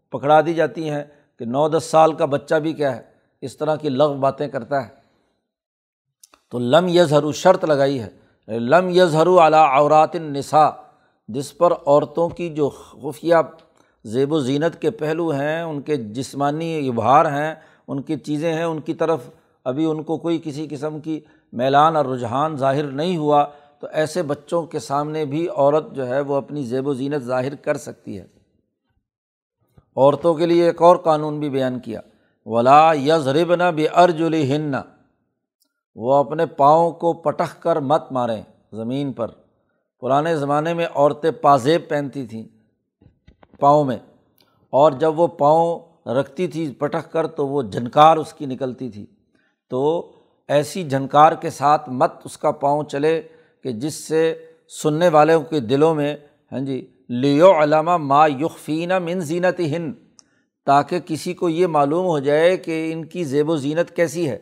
پکڑا 0.09 0.41
دی 0.41 0.53
جاتی 0.53 0.89
ہیں 0.89 1.03
کہ 1.39 1.45
نو 1.45 1.69
دس 1.69 1.83
سال 1.83 2.13
کا 2.13 2.25
بچہ 2.25 2.55
بھی 2.55 2.73
کیا 2.73 2.95
ہے، 2.95 3.01
اس 3.41 3.57
طرح 3.57 3.75
کی 3.75 3.89
لغ 3.89 4.15
باتیں 4.15 4.47
کرتا 4.47 4.87
ہے۔ 4.87 5.01
تو 6.51 6.59
لم 6.59 6.87
یظہر 6.87 7.31
شرط 7.31 7.65
لگائی 7.65 8.01
ہے۔ 8.01 8.09
لم 8.47 8.89
یظہر 8.89 9.27
اعلیٰ 9.27 9.67
عورات 9.71 10.15
النساء، 10.15 10.69
جس 11.27 11.57
پر 11.57 11.71
عورتوں 11.71 12.29
کی 12.29 12.49
جو 12.49 12.69
خفیہ 12.69 13.35
زیب 14.03 14.33
و 14.33 14.39
زینت 14.39 14.81
کے 14.81 14.91
پہلو 14.91 15.29
ہیں، 15.29 15.61
ان 15.61 15.81
کے 15.81 15.95
جسمانی 15.95 16.89
ابھار 16.89 17.25
ہیں، 17.25 17.55
ان 17.87 18.01
کی 18.01 18.15
چیزیں 18.17 18.53
ہیں، 18.53 18.63
ان 18.63 18.79
کی 18.79 18.93
طرف 18.93 19.29
ابھی 19.63 19.85
ان 19.85 20.03
کو 20.03 20.17
کوئی 20.17 20.41
کسی 20.43 20.67
قسم 20.69 20.99
کی 20.99 21.19
میلان 21.53 21.95
اور 21.95 22.05
رجحان 22.05 22.57
ظاہر 22.57 22.83
نہیں 22.83 23.17
ہوا۔ 23.17 23.45
تو 23.81 23.87
ایسے 23.91 24.23
بچوں 24.23 24.63
کے 24.63 24.79
سامنے 24.79 25.25
بھی 25.25 25.47
عورت 25.55 25.91
جو 25.91 26.07
ہے 26.07 26.21
وہ 26.21 26.35
اپنی 26.35 26.63
زیب 26.63 26.87
و 26.87 26.93
زینت 26.93 27.23
ظاہر 27.23 27.55
کر 27.55 27.77
سکتی 27.77 28.19
ہے۔ 28.19 28.27
عورتوں 29.95 30.33
کے 30.33 30.45
لیے 30.45 30.65
ایک 30.65 30.81
اور 30.81 30.95
قانون 30.95 31.39
بھی 31.39 31.49
بیان 31.49 31.79
کیا۔ 31.79 32.01
ولا 32.45 32.93
یزرب 32.93 33.55
نہ 33.55 33.71
بے 33.75 33.87
ارج 33.87 34.23
ہن 34.33 34.75
وہ 35.95 36.13
اپنے 36.13 36.45
پاؤں 36.45 36.91
کو 36.91 37.13
پٹخ 37.13 37.61
کر 37.61 37.75
مت 37.75 38.11
ماریں 38.11 38.41
زمین 38.71 39.13
پر۔ 39.13 39.27
پرانے 39.99 40.37
زمانے 40.37 40.73
میں 40.73 40.85
عورتیں 40.95 41.31
پازیب 41.31 41.89
پہنتی 41.89 42.25
تھیں 42.25 42.43
پاؤں 43.59 43.83
میں۔ 43.83 43.97
اور 44.69 44.91
جب 44.91 45.19
وہ 45.19 45.27
پاؤں 45.27 45.79
رکھتی 46.09 46.47
تھی 46.47 46.73
پٹخ 46.73 47.11
کر 47.11 47.27
تو 47.27 47.47
وہ 47.47 47.61
جھنکار 47.61 48.17
اس 48.17 48.33
کی 48.33 48.45
نکلتی 48.45 48.89
تھی۔ 48.89 49.05
تو 49.69 50.11
ایسی 50.47 50.89
جھنکار 50.89 51.31
کے 51.31 51.49
ساتھ 51.49 51.89
مت 51.89 52.11
اس 52.23 52.37
کا 52.37 52.51
پاؤں 52.51 52.83
چلے۔ 52.83 53.21
کہ 53.63 53.71
جس 53.71 53.93
سے 53.93 54.35
سننے 54.83 55.07
والوں 55.07 55.41
کے 55.41 55.59
دلوں 55.59 55.95
میں 55.95 56.15
ہاں 56.51 56.59
جی 56.59 56.87
لیو 57.09 57.51
علامہ 57.63 57.97
ما 57.97 58.27
یخفینہ 58.27 58.99
من 58.99 59.19
زینت 59.19 59.59
ہند 59.59 59.93
تاکہ 60.65 60.99
کسی 60.99 61.33
کو 61.33 61.49
یہ 61.49 61.67
معلوم 61.67 62.05
ہو 62.05 62.19
جائے 62.19 62.57
کہ 62.57 62.93
ان 62.93 63.05
کی 63.05 63.23
زیب 63.23 63.49
و 63.49 63.55
زینت 63.55 63.95
کیسی 63.95 64.29
ہے۔ 64.29 64.39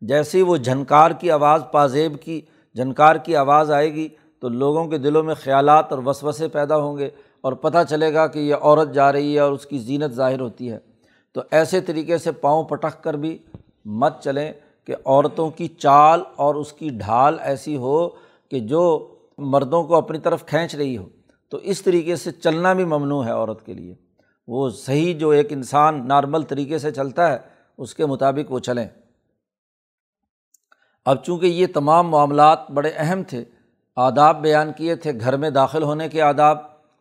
جیسے 0.00 0.42
وہ 0.42 0.56
جھنکار 0.56 1.10
کی 1.10 1.30
آواز، 1.30 1.62
پازیب 1.72 2.20
کی 2.20 2.40
جھنکار 2.74 3.16
کی 3.16 3.36
آواز 3.36 3.70
آئے 3.70 3.94
گی، 3.94 4.08
تو 4.40 4.48
لوگوں 4.48 4.84
کے 4.84 4.98
دلوں 4.98 5.22
میں 5.22 5.34
خیالات 5.34 5.92
اور 5.92 6.02
وسوسے 6.06 6.48
پیدا 6.48 6.76
ہوں 6.76 6.98
گے 6.98 7.08
اور 7.40 7.52
پتہ 7.52 7.78
چلے 7.88 8.14
گا 8.14 8.26
کہ 8.26 8.38
یہ 8.38 8.54
عورت 8.54 8.94
جا 8.94 9.12
رہی 9.12 9.34
ہے 9.34 9.38
اور 9.38 9.52
اس 9.52 9.66
کی 9.66 9.78
زینت 9.78 10.12
ظاہر 10.12 10.40
ہوتی 10.40 10.72
ہے۔ 10.72 10.78
تو 11.32 11.40
ایسے 11.50 11.80
طریقے 11.80 12.18
سے 12.18 12.32
پاؤں 12.32 12.64
پٹخ 12.64 13.02
کر 13.02 13.14
بھی 13.14 13.38
مت 13.84 14.22
چلیں 14.22 14.52
کہ 14.84 14.94
عورتوں 15.04 15.50
کی 15.50 15.68
چال 15.68 16.22
اور 16.36 16.54
اس 16.54 16.72
کی 16.72 16.88
ڈھال 16.88 17.36
ایسی 17.40 17.76
ہو 17.76 18.08
کہ 18.54 18.60
جو 18.60 19.14
مردوں 19.38 19.84
کو 19.84 19.96
اپنی 19.96 20.18
طرف 20.18 20.46
کھینچ 20.46 20.74
رہی 20.74 20.96
ہو، 20.96 21.08
تو 21.48 21.56
اس 21.56 21.82
طریقے 21.82 22.16
سے 22.16 22.32
چلنا 22.32 22.72
بھی 22.72 22.84
ممنوع 22.84 23.24
ہے 23.24 23.30
عورت 23.30 23.66
کے 23.66 23.74
لیے۔ 23.74 23.94
وہ 24.48 24.70
صحیح 24.70 25.18
جو 25.18 25.30
ایک 25.30 25.52
انسان 25.52 26.08
نارمل 26.08 26.42
طریقے 26.42 26.78
سے 26.78 26.90
چلتا 26.90 27.32
ہے، 27.32 27.38
اس 27.78 27.94
کے 27.94 28.06
مطابق 28.06 28.52
وہ 28.52 28.58
چلیں۔ 28.58 28.88
اب 31.04 31.24
چونکہ 31.24 31.46
یہ 31.46 31.66
تمام 31.74 32.08
معاملات 32.08 32.70
بڑے 32.70 32.90
اہم 32.96 33.22
تھے، 33.22 33.44
آداب 33.96 34.42
بیان 34.42 34.72
کیے 34.76 34.94
تھے 34.94 35.20
گھر 35.20 35.36
میں 35.36 35.50
داخل 35.50 35.82
ہونے 35.82 36.08
کے 36.08 36.22
آداب، 36.22 36.58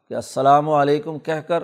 کہ 0.09 0.13
السلام 0.13 0.69
علیکم 0.69 1.19
کہہ 1.19 1.47
کر 1.47 1.63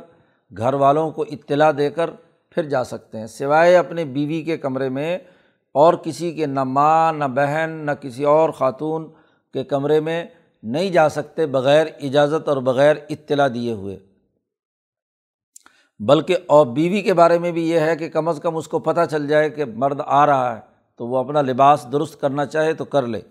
گھر 0.57 0.73
والوں 0.73 1.11
کو 1.11 1.21
اطلاع 1.21 1.71
دے 1.77 1.89
کر 1.89 2.09
پھر 2.49 2.63
جا 2.63 2.83
سکتے 2.83 3.19
ہیں۔ 3.19 3.27
سوائے 3.27 3.75
اپنے 3.75 4.05
بیوی 4.05 4.41
کے 4.41 4.57
کمرے 4.57 4.89
میں 4.89 5.17
اور 5.71 5.93
کسی 5.93 6.31
کے، 6.31 6.45
نہ 6.45 6.63
ماں، 6.63 7.13
نہ 7.13 7.25
بہن، 7.25 7.69
نہ 7.69 7.91
کسی 7.91 8.23
اور 8.23 8.49
خاتون 8.49 9.11
کے 9.53 9.63
کمرے 9.63 9.99
میں 9.99 10.25
نہیں 10.63 10.89
جا 10.89 11.09
سکتے 11.09 11.45
بغیر 11.45 11.87
اجازت 12.01 12.47
اور 12.47 12.57
بغیر 12.57 12.95
اطلاع 13.09 13.47
دیے 13.53 13.73
ہوئے۔ 13.73 13.99
بلکہ 15.99 16.37
اور 16.47 16.67
بیوی 16.67 17.01
کے 17.01 17.13
بارے 17.13 17.39
میں 17.39 17.51
بھی 17.51 17.69
یہ 17.69 17.79
ہے 17.79 17.95
کہ 17.95 18.09
کم 18.09 18.27
از 18.27 18.39
کم 18.43 18.57
اس 18.57 18.67
کو 18.67 18.79
پتہ 18.79 19.01
چل 19.11 19.27
جائے 19.27 19.49
کہ 19.49 19.65
مرد 19.65 19.99
آ 20.05 20.25
رہا 20.25 20.55
ہے 20.55 20.61
تو 20.97 21.07
وہ 21.07 21.17
اپنا 21.17 21.41
لباس 21.41 21.85
درست 21.91 22.21
کرنا 22.21 22.45
چاہے 22.45 22.73
تو 22.73 22.85
کر 22.85 23.07
لے۔ 23.07 23.21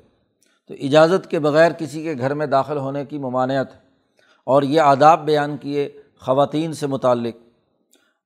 تو 0.69 0.75
اجازت 0.81 1.31
کے 1.31 1.39
بغیر 1.39 1.73
کسی 1.73 2.03
کے 2.03 2.15
گھر 2.19 2.35
میں 2.35 2.47
داخل 2.47 2.77
ہونے 2.77 3.05
کی 3.05 3.19
ممانعت 3.19 3.75
ہے 3.75 3.81
اور 4.45 4.63
یہ 4.63 4.81
آداب 4.81 5.25
بیان 5.25 5.57
کیے 5.57 5.89
خواتین 6.21 6.73
سے 6.73 6.87
متعلق۔ 6.87 7.37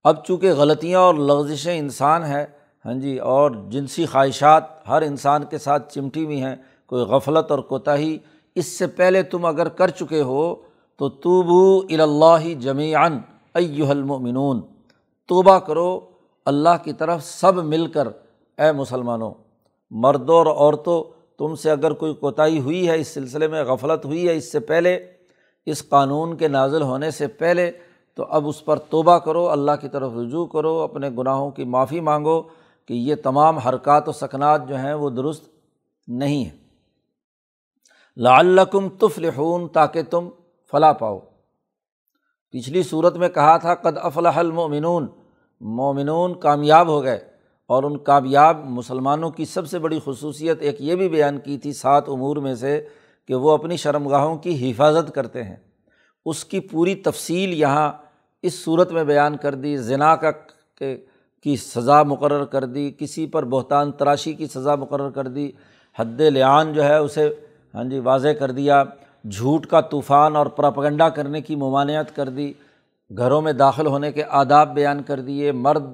اب 0.05 0.25
چونکہ 0.25 0.53
غلطیاں 0.53 1.01
اور 1.01 1.15
لغزشیں 1.15 1.79
انسان 1.79 2.25
ہے 2.25 2.47
ہاں 2.85 2.95
جی 2.95 3.19
اور 3.19 3.51
جنسی 3.69 4.07
خواہشات 4.07 4.89
ہر 4.89 5.03
انسان 5.03 5.45
کے 5.45 5.59
ساتھ 5.59 5.95
چمٹی 5.95 6.25
ہوئی 6.25 6.43
ہیں 6.43 6.57
کوئی 6.93 7.05
غفلت 7.05 7.51
اور 7.51 7.59
کوتاہی 7.59 8.19
اس 8.55 8.67
سے 8.67 8.87
پہلے 8.87 9.23
تم 9.23 9.45
اگر 9.45 9.69
کر 9.69 9.89
چکے 9.89 10.23
ہو 10.23 10.55
تو 10.97 11.09
توبو 11.09 11.79
الا 11.79 12.39
جمیان 12.61 13.19
المؤمنون۔ 13.55 14.61
توبہ 15.29 15.59
کرو، 15.59 16.01
اللہ 16.47 16.85
کی 16.85 16.93
طرف 16.93 17.25
سب 17.25 17.55
مل 17.55 17.87
کر۔ 17.87 18.09
اے 18.59 18.73
مسلمانوں، 18.73 19.33
مردوں 19.91 20.35
اور 20.35 20.47
عورتوں، 20.47 21.05
تم 21.39 21.55
سے 21.55 21.71
اگر 21.71 21.93
کوئی 21.93 22.15
کوتاہی 22.15 22.59
ہوئی 22.59 22.89
ہے، 22.89 23.01
اس 23.01 23.09
سلسلے 23.09 23.49
میں 23.49 23.65
غفلت 23.65 24.05
ہوئی 24.05 24.29
ہے 24.29 24.37
اس 24.37 24.53
سے 24.53 24.61
پہلے، 24.61 25.07
اس 25.67 25.89
قانون 25.89 26.37
کے 26.37 26.49
نازل 26.49 26.83
ہونے 26.83 27.11
سے 27.11 27.27
پہلے، 27.27 27.71
تو 28.15 28.25
اب 28.25 28.49
اس 28.49 28.65
پر 28.65 28.79
توبہ 28.79 29.19
کرو، 29.19 29.51
اللہ 29.51 29.73
کی 29.81 29.89
طرف 29.89 30.13
رجوع 30.21 30.47
کرو، 30.47 30.79
اپنے 30.79 31.11
گناہوں 31.19 31.51
کی 31.51 31.65
معافی 31.65 32.01
مانگو 32.01 32.43
کہ 32.87 32.93
یہ 32.95 33.15
تمام 33.15 33.59
حرکات 33.59 34.09
و 34.09 34.13
سکنات 34.13 34.69
جو 34.69 34.77
ہیں 34.77 34.95
وہ 34.95 35.11
درست 35.11 35.45
نہیں 36.09 36.45
ہیں۔ 36.45 36.62
لعلکم 38.17 38.89
تفلحون، 38.89 39.69
تاکہ 39.69 40.03
تم 40.03 40.29
فلاں 40.73 40.95
پاؤ۔ 40.95 41.19
پچھلی 42.51 42.83
صورت 42.83 43.17
میں 43.17 43.29
کہا 43.29 43.57
تھا، 43.57 43.75
قد 43.75 43.99
افلاح 44.03 44.37
المؤمنون۔ 44.37 45.07
مومنون 45.61 46.41
کامیاب 46.41 46.89
ہو 46.89 47.03
گئے، 47.03 47.19
اور 47.67 47.83
ان 47.83 47.97
کامیاب 47.99 48.65
مسلمانوں 48.65 49.31
کی 49.31 49.45
سب 49.45 49.69
سے 49.69 49.79
بڑی 49.79 49.99
خصوصیت 50.05 50.59
ایک 50.61 50.77
یہ 50.81 50.95
بھی 50.95 51.09
بیان 51.09 51.39
کی 51.39 51.59
تھی، 51.59 51.73
سات 51.73 52.09
امور 52.09 52.37
میں 52.37 52.55
سے 52.55 52.87
کہ 53.29 53.35
وہ 53.35 53.51
اپنی 53.51 53.77
شرم 53.77 54.09
گاہوں 54.09 54.37
کی 54.37 54.71
حفاظت 54.71 55.15
کرتے 55.15 55.43
ہیں۔ 55.43 55.57
اس 56.25 56.45
کی 56.45 56.61
پوری 56.61 56.95
تفصیل 56.95 57.53
یہاں 57.53 57.93
اس 58.43 58.65
صورت 58.65 58.93
میں 58.93 59.05
بیان 59.05 59.37
کر 59.37 59.55
دی 59.55 59.77
ذنا 59.77 60.17
کا 60.17 60.31
کی 61.45 61.57
سزا 61.57 62.03
مقرر 62.03 62.45
کر 62.45 62.65
دی، 62.65 62.91
کسی 62.99 63.27
پر 63.27 63.45
بہتان 63.45 63.93
تراشی 63.93 64.33
کی 64.33 64.47
سزا 64.47 64.75
مقرر 64.75 65.11
کر 65.11 65.29
دی، 65.29 65.51
حد 65.99 66.21
لعان 66.21 66.73
جو 66.73 66.85
ہے، 66.85 66.97
اسے 66.97 67.31
ہاں 67.75 67.85
جی 67.85 67.99
واضح 67.99 68.29
کر 68.29 68.51
دیا، 68.51 68.83
جھوٹ 69.25 69.67
کا 69.67 69.81
طوفان 69.81 70.37
اور 70.37 70.47
پراپگنڈا 70.47 71.09
کرنے 71.09 71.41
کی 71.41 71.57
ممانعت 71.57 72.17
کر 72.17 72.29
دی، 72.29 72.53
گھروں 73.17 73.41
میں 73.43 73.53
داخل 73.53 73.87
ہونے 73.87 74.13
کے 74.13 74.25
آداب 74.29 74.75
بیان 74.75 75.03
کر 75.03 75.21
دیے، 75.21 75.53
مرد 75.53 75.85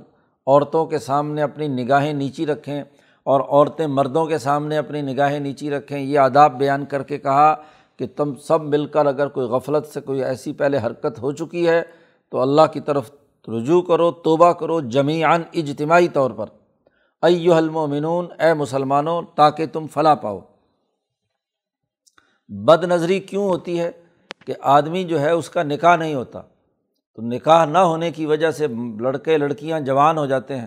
عورتوں 0.47 0.87
کے 0.87 0.99
سامنے 0.99 1.43
اپنی 1.43 1.69
نگاہیں 1.69 2.13
نیچی 2.13 2.47
رکھیں 2.47 2.83
اور 3.25 3.41
عورتیں 3.41 3.87
مردوں 3.87 4.27
کے 4.27 4.39
سامنے 4.39 4.77
اپنی 4.77 5.03
نگاہیں 5.03 5.41
نیچی 5.41 5.71
رکھیں، 5.71 5.99
یہ 5.99 6.19
آداب 6.19 6.59
بیان 6.59 6.85
کر 6.85 7.03
کے 7.03 7.19
کہا 7.19 7.55
کہ 7.97 8.07
تم 8.17 8.35
سب 8.35 8.63
مل 8.63 8.87
کر 8.87 9.07
اگر 9.07 9.29
کوئی 9.29 9.47
غفلت 9.47 9.87
سے 9.87 10.01
کوئی 10.01 10.25
ایسی 10.25 10.53
پہلے 10.53 10.79
حرکت 10.87 11.23
ہو 11.23 11.33
چکی 11.33 11.69
ہے 11.69 11.83
تو 12.31 12.41
اللہ 12.41 12.67
کی 12.73 12.81
طرف 12.81 13.11
رجوع 13.49 13.83
کرو، 13.83 14.11
توبہ 14.11 14.53
کرو 14.53 14.81
جمیان 14.81 15.43
اجتماعی 15.53 16.09
طور 16.09 16.31
پر۔ 16.31 16.47
ایو 17.23 17.55
المومنون، 17.55 18.27
اے 18.39 18.55
مسلمانوں، 18.55 19.23
تاکہ 19.35 19.67
تم 19.67 19.87
فلاں 19.87 20.17
پاؤ۔ 20.17 20.41
بد 22.51 22.85
نظری 22.85 23.21
کیوں 23.21 23.49
ہوتی 23.49 23.81
ہے 23.81 23.91
کہ 24.47 24.55
آدمی 24.63 25.05
جو 25.05 25.21
ہے 25.21 25.31
اس 25.31 25.51
کا 25.51 25.63
نکاح 25.63 25.97
نہیں 25.97 26.15
ہوتا؟ 26.15 26.41
تو 27.15 27.23
نکاح 27.23 27.65
نہ 27.65 27.79
ہونے 27.79 28.11
کی 28.11 28.27
وجہ 28.27 28.51
سے 28.51 28.67
لڑکے 29.01 29.39
لڑکیاں 29.39 29.81
جوان 29.81 30.19
ہو 30.19 30.27
جاتے 30.27 30.57
ہیں 30.57 30.67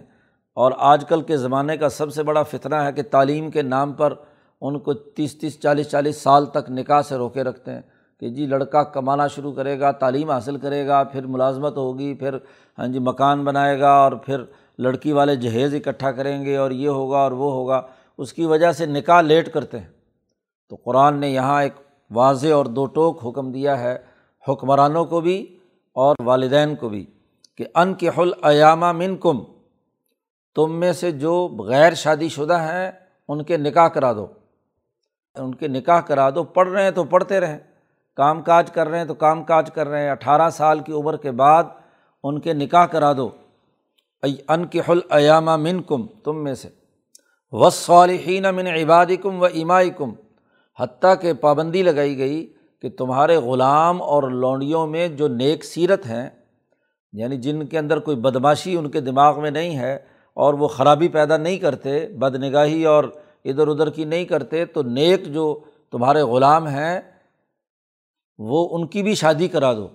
اور 0.54 0.72
آج 0.78 1.06
کل 1.10 1.22
کے 1.22 1.38
زمانے 1.38 1.78
کا 1.78 1.90
سب 1.90 2.14
سے 2.14 2.24
بڑا 2.24 2.44
فتنہ 2.44 2.76
ہے 2.76 2.92
کہ 2.92 3.02
تعلیم 3.02 3.52
کے 3.52 3.62
نام 3.62 3.94
پر 3.94 4.14
ان 4.62 4.80
کو 4.80 4.94
تیس 4.94 5.40
تیس 5.40 5.62
چالیس 5.62 5.90
چالیس 5.90 6.18
سال 6.18 6.46
تک 6.46 6.70
نکاح 6.70 7.02
سے 7.02 7.16
روکے 7.16 7.44
رکھتے 7.44 7.72
ہیں 7.72 7.82
کہ 8.20 8.30
جی 8.30 8.46
لڑکا 8.46 8.84
کمانا 8.84 9.28
شروع 9.28 9.54
کرے 9.54 9.80
گا، 9.80 9.92
تعلیم 9.92 10.32
حاصل 10.32 10.58
کرے 10.58 10.88
گا، 10.88 11.04
پھر 11.04 11.26
ملازمت 11.26 11.78
ہوگی، 11.78 12.14
پھر 12.14 12.36
ہاں 12.78 12.88
جی 12.88 13.00
مکان 13.00 13.44
بنائے 13.44 13.80
گا 13.80 13.92
اور 13.92 14.12
پھر 14.12 14.44
لڑکی 14.80 15.12
والے 15.12 15.36
جہیز 15.36 15.76
اکٹھا 15.76 16.12
کریں 16.12 16.46
گے 16.46 16.58
اور 16.58 16.72
یہ 16.72 16.90
ہوگا 16.90 17.18
اور 17.18 17.32
وہ 17.32 17.52
ہوگا، 17.52 17.82
اس 18.18 18.34
کی 18.34 18.46
وجہ 18.46 18.72
سے 18.72 18.86
نکاح 18.86 19.22
لیٹ 19.22 19.54
کرتے 19.54 19.80
ہیں۔ 19.80 20.01
تو 20.72 20.78
قرآن 20.84 21.20
نے 21.20 21.30
یہاں 21.30 21.64
ایک 21.64 21.74
واضح 22.12 22.48
اور 22.48 22.66
دو 22.66 22.86
ٹوک 22.86 23.26
حکم 23.26 23.52
دیا 23.52 23.80
ہے، 23.80 23.98
حکمرانوں 24.48 25.06
کو 25.06 25.22
بھی 25.22 25.58
اور 25.94 26.16
والدین 26.20 26.76
کو 26.76 26.90
بھی، 26.90 27.06
کہ 27.58 27.66
ان 27.76 27.94
کے 27.94 28.10
حل 28.18 28.32
ایامہ 28.44 28.92
من 28.92 29.18
کم 29.18 29.40
تم 30.56 30.80
میں 30.80 30.94
سے 30.94 31.12
جو 31.12 31.48
غیر 31.60 31.94
شادی 31.94 32.30
شدہ 32.30 32.60
ہیں، 32.60 32.92
ان 33.28 33.44
کے 33.44 33.58
نکاح 33.58 33.88
کرا 33.88 34.14
دو۔ 34.14 34.28
ان 35.36 35.56
کے 35.56 35.68
نکاح 35.68 36.02
کرا 36.02 36.30
دو، 36.30 36.44
پڑھ 36.44 36.70
رہے 36.70 36.84
ہیں 36.84 36.92
تو 36.92 37.04
پڑھتے 37.04 37.40
رہیں۔ 37.40 37.60
کام 38.16 38.42
کاج 38.42 38.72
کر 38.72 38.90
رہے 38.90 38.98
ہیں 38.98 39.06
تو 39.06 39.14
کام 39.14 39.44
کاج 39.44 39.72
کر 39.72 39.88
رہے 39.88 40.04
ہیں۔ 40.04 40.12
اٹھارہ 40.12 40.50
سال 40.50 40.80
کی 40.80 40.94
عمر 40.94 41.18
کے 41.18 41.32
بعد 41.32 41.64
ان 42.24 42.40
کے 42.40 42.54
نکاح 42.54 42.86
کرا 42.86 43.14
دو۔ 43.14 43.30
ان 44.24 44.66
کے 44.66 44.82
حل 44.90 45.00
ایامہ 45.10 45.56
من 45.56 45.82
کم 45.82 46.08
تم 46.08 46.44
میں 46.44 46.54
سے۔ 46.54 46.70
وصالحین 47.52 48.46
من 48.56 48.68
عبادی 48.68 49.16
کم 49.16 49.42
و 49.42 49.46
امائی 49.46 49.90
کم 49.90 50.12
حتیٰ 50.82 51.14
کہ 51.22 51.34
پابندی 51.34 51.84
لگائی 51.84 52.18
گئی 52.18 52.54
کہ 52.82 52.90
تمہارے 52.90 53.38
غلام 53.38 54.02
اور 54.02 54.24
لونڈیوں 54.24 54.88
میں 54.88 55.08
جو 55.08 55.28
نیک 55.28 55.64
سیرت 55.64 56.06
ہیں 56.06 56.30
یعنی 57.14 57.38
جن 57.38 57.66
کے 57.66 57.78
اندر 57.78 58.00
کوئی 58.00 58.18
بدماشی 58.18 58.76
ان 58.76 58.90
کے 58.90 59.02
دماغ 59.02 59.42
میں 59.42 59.52
نہیں 59.52 59.78
ہے 59.78 60.00
اور 60.34 60.54
وہ 60.54 60.68
خرابی 60.68 61.08
پیدا 61.08 61.38
نہیں 61.38 61.58
کرتے 61.58 62.08
بد 62.08 62.36
نگاہی 62.36 62.86
اور 62.86 63.04
ادھر 63.46 63.68
ادھر 63.68 63.90
کی 63.90 64.06
نہیں 64.06 64.26
کرتے، 64.26 64.66
تو 64.66 64.84
نیک 64.84 65.26
جو 65.26 65.60
تمہارے 65.92 66.22
غلام 66.22 66.68
ہیں، 66.68 67.02
وہ 68.38 68.70
ان 68.72 68.88
کی 68.88 69.04
بھی 69.04 69.16
شادی 69.16 69.48
کرا 69.48 69.74
دو، 69.74 69.88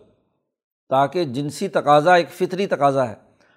تاکہ 0.88 1.24
جنسی 1.24 1.68
تقاضا 1.68 2.14
ایک 2.14 2.28
فطری 2.30 2.66
تقاضا 2.66 3.08
ہے۔ 3.08 3.14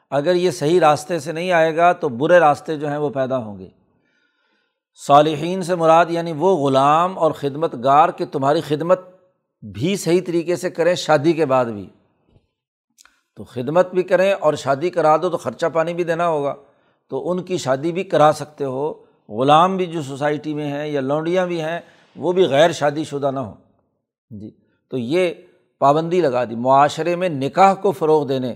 اگر 0.09 0.35
یہ 0.35 0.51
صحیح 0.51 0.79
راستے 0.79 1.19
سے 1.19 1.31
نہیں 1.31 1.51
آئے 1.51 1.75
گا 1.75 1.93
تو 1.93 2.09
برے 2.09 2.39
راستے 2.39 2.75
جو 2.75 2.87
ہیں 2.87 2.97
وہ 2.97 3.09
پیدا 3.09 3.37
ہوں 3.37 3.59
گے۔ 3.59 3.69
صالحین 5.07 5.61
سے 5.61 5.75
مراد 5.75 6.05
یعنی 6.09 6.31
وہ 6.31 6.55
غلام 6.55 7.19
اور 7.19 7.31
خدمت 7.31 7.75
گار 7.83 8.09
کہ 8.09 8.25
تمہاری 8.25 8.61
خدمت 8.61 8.99
بھی 9.61 9.95
صحیح 9.95 10.21
طریقے 10.25 10.55
سے 10.55 10.69
کریں، 10.69 10.95
شادی 10.95 11.33
کے 11.33 11.45
بعد 11.45 11.65
بھی۔ 11.65 11.89
تو 13.35 13.43
خدمت 13.43 13.93
بھی 13.93 14.03
کریں 14.03 14.33
اور 14.33 14.53
شادی 14.53 14.89
کرا 14.89 15.17
دو 15.17 15.29
تو 15.29 15.37
خرچہ 15.37 15.65
پانی 15.65 15.93
بھی 15.93 16.03
دینا 16.03 16.27
ہوگا۔ 16.27 16.55
تو 17.09 17.31
ان 17.31 17.43
کی 17.43 17.57
شادی 17.57 17.91
بھی 17.91 18.03
کرا 18.03 18.31
سکتے 18.35 18.63
ہو۔ 18.63 18.93
غلام 19.29 19.77
بھی 19.77 19.85
جو 19.85 20.01
سوسائٹی 20.01 20.53
میں 20.53 20.67
ہیں 20.67 20.87
یا 20.87 21.01
لونڈیاں 21.01 21.47
بھی 21.47 21.61
ہیں، 21.61 21.79
وہ 22.15 22.31
بھی 22.31 22.43
غیر 22.43 22.71
شادی 22.71 23.03
شدہ 23.03 23.31
نہ 23.31 23.39
ہوں۔ 23.39 23.55
جی۔ 24.29 24.51
تو 24.89 24.97
یہ 24.97 25.33
پابندی 25.79 26.21
لگا 26.21 26.43
دی۔ 26.43 26.55
معاشرے 26.55 27.15
میں 27.15 27.29
نکاح 27.29 27.73
کو 27.73 27.91
فروغ 27.91 28.27
دینے 28.27 28.53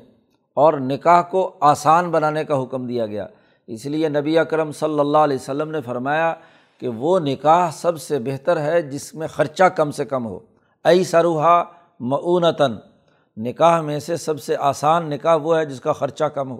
اور 0.53 0.73
نکاح 0.73 1.21
کو 1.21 1.57
آسان 1.61 2.11
بنانے 2.11 2.43
کا 2.43 2.63
حکم 2.63 2.87
دیا 2.87 3.05
گیا۔ 3.05 3.27
اس 3.67 3.85
لیے 3.85 4.09
نبی 4.09 4.39
اکرم 4.39 4.71
صلی 4.71 4.99
اللہ 4.99 5.17
علیہ 5.17 5.35
وسلم 5.35 5.71
نے 5.71 5.81
فرمایا 5.81 6.33
کہ 6.79 6.87
وہ 6.87 7.19
نکاح 7.19 7.69
سب 7.71 8.01
سے 8.01 8.19
بہتر 8.19 8.61
ہے 8.61 8.81
جس 8.81 9.15
میں 9.15 9.27
خرچہ 9.27 9.63
کم 9.63 9.91
سے 9.91 10.05
کم 10.05 10.25
ہو۔ 10.25 10.39
ای 10.85 11.03
سروحا 11.03 11.63
معونتاً 11.99 12.75
نکاح 13.37 13.81
میں 13.81 13.99
سے 13.99 14.17
سب 14.17 14.41
سے 14.41 14.55
آسان 14.59 15.09
نکاح 15.09 15.35
وہ 15.35 15.57
ہے 15.57 15.65
جس 15.65 15.81
کا 15.81 15.93
خرچہ 15.93 16.23
کم 16.23 16.51
ہو۔ 16.51 16.59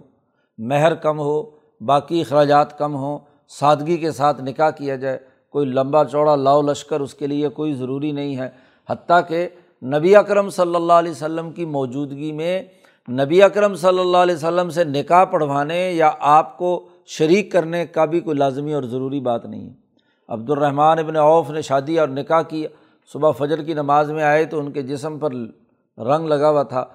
مہر 0.57 0.95
کم 0.95 1.19
ہو، 1.19 1.43
باقی 1.81 2.21
اخراجات 2.21 2.77
کم 2.77 2.95
ہوں، 2.95 3.19
سادگی 3.47 3.97
کے 3.97 4.11
ساتھ 4.11 4.41
نکاح 4.41 4.69
کیا 4.69 4.95
جائے۔ 4.95 5.17
کوئی 5.49 5.67
لمبا 5.67 6.05
چوڑا 6.05 6.35
لاؤ 6.35 6.61
لشکر 6.61 6.99
اس 6.99 7.13
کے 7.13 7.27
لیے 7.27 7.49
کوئی 7.49 7.73
ضروری 7.73 8.11
نہیں 8.11 8.37
ہے۔ 8.37 8.49
حتیٰ 8.89 9.19
کہ 9.27 9.49
نبی 9.83 10.15
اکرم 10.15 10.49
صلی 10.49 10.75
اللہ 10.75 10.93
علیہ 10.93 11.11
وسلم 11.11 11.51
کی 11.51 11.65
موجودگی 11.65 12.31
میں 12.31 12.63
نبی 13.09 13.43
اکرم 13.43 13.75
صلی 13.75 13.99
اللہ 13.99 14.17
علیہ 14.17 14.35
وسلم 14.35 14.69
سے 14.69 14.83
نکاح 14.83 15.25
پڑھوانے 15.25 15.91
یا 15.91 16.11
آپ 16.19 16.57
کو 16.57 16.89
شریک 17.05 17.51
کرنے 17.51 17.85
کا 17.85 18.05
بھی 18.05 18.19
کوئی 18.19 18.37
لازمی 18.37 18.73
اور 18.73 18.83
ضروری 18.83 19.19
بات 19.19 19.45
نہیں 19.45 19.69
ہے۔ 19.69 19.73
عبد 20.27 20.49
الرحمٰن 20.49 20.99
ابن 20.99 21.15
اوف 21.15 21.49
نے 21.49 21.61
شادی 21.61 21.99
اور 21.99 22.07
نکاح 22.07 22.41
کی، 22.41 22.65
صبح 23.13 23.31
فجر 23.31 23.63
کی 23.63 23.73
نماز 23.73 24.11
میں 24.11 24.23
آئے 24.23 24.45
تو 24.45 24.59
ان 24.59 24.71
کے 24.71 24.81
جسم 24.81 25.19
پر 25.19 25.31
رنگ 25.97 26.27
لگا 26.27 26.49
ہوا 26.49 26.63
تھا۔ 26.63 26.85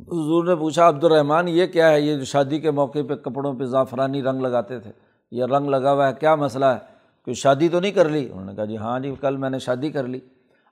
حضور 0.00 0.44
نے 0.44 0.54
پوچھا 0.54 0.88
عبد 0.88 1.04
الرحمٰن 1.04 1.48
یہ 1.48 1.66
کیا 1.66 1.90
ہے؟ 1.90 2.00
یہ 2.00 2.16
جو 2.16 2.24
شادی 2.24 2.60
کے 2.60 2.70
موقع 2.70 2.98
پہ 3.08 3.14
کپڑوں 3.14 3.54
پہ 3.54 3.64
زعفرانی 3.64 4.22
رنگ 4.22 4.40
لگاتے 4.40 4.78
تھے، 4.78 4.90
یہ 5.30 5.44
رنگ 5.44 5.68
لگا 5.68 5.92
ہوا 5.92 6.08
ہے، 6.08 6.12
کیا 6.20 6.34
مسئلہ 6.34 6.64
ہے؟ 6.64 6.78
کوئی 7.24 7.34
شادی 7.34 7.68
تو 7.68 7.80
نہیں 7.80 7.92
کر 7.92 8.08
لی؟ 8.08 8.28
انہوں 8.32 8.44
نے 8.44 8.54
کہا 8.54 8.64
جی 8.64 8.76
ہاں 8.76 9.00
جی 9.00 9.14
کل 9.20 9.36
میں 9.36 9.50
نے 9.50 9.58
شادی 9.58 9.90
کر 9.90 10.04
لی۔ 10.04 10.20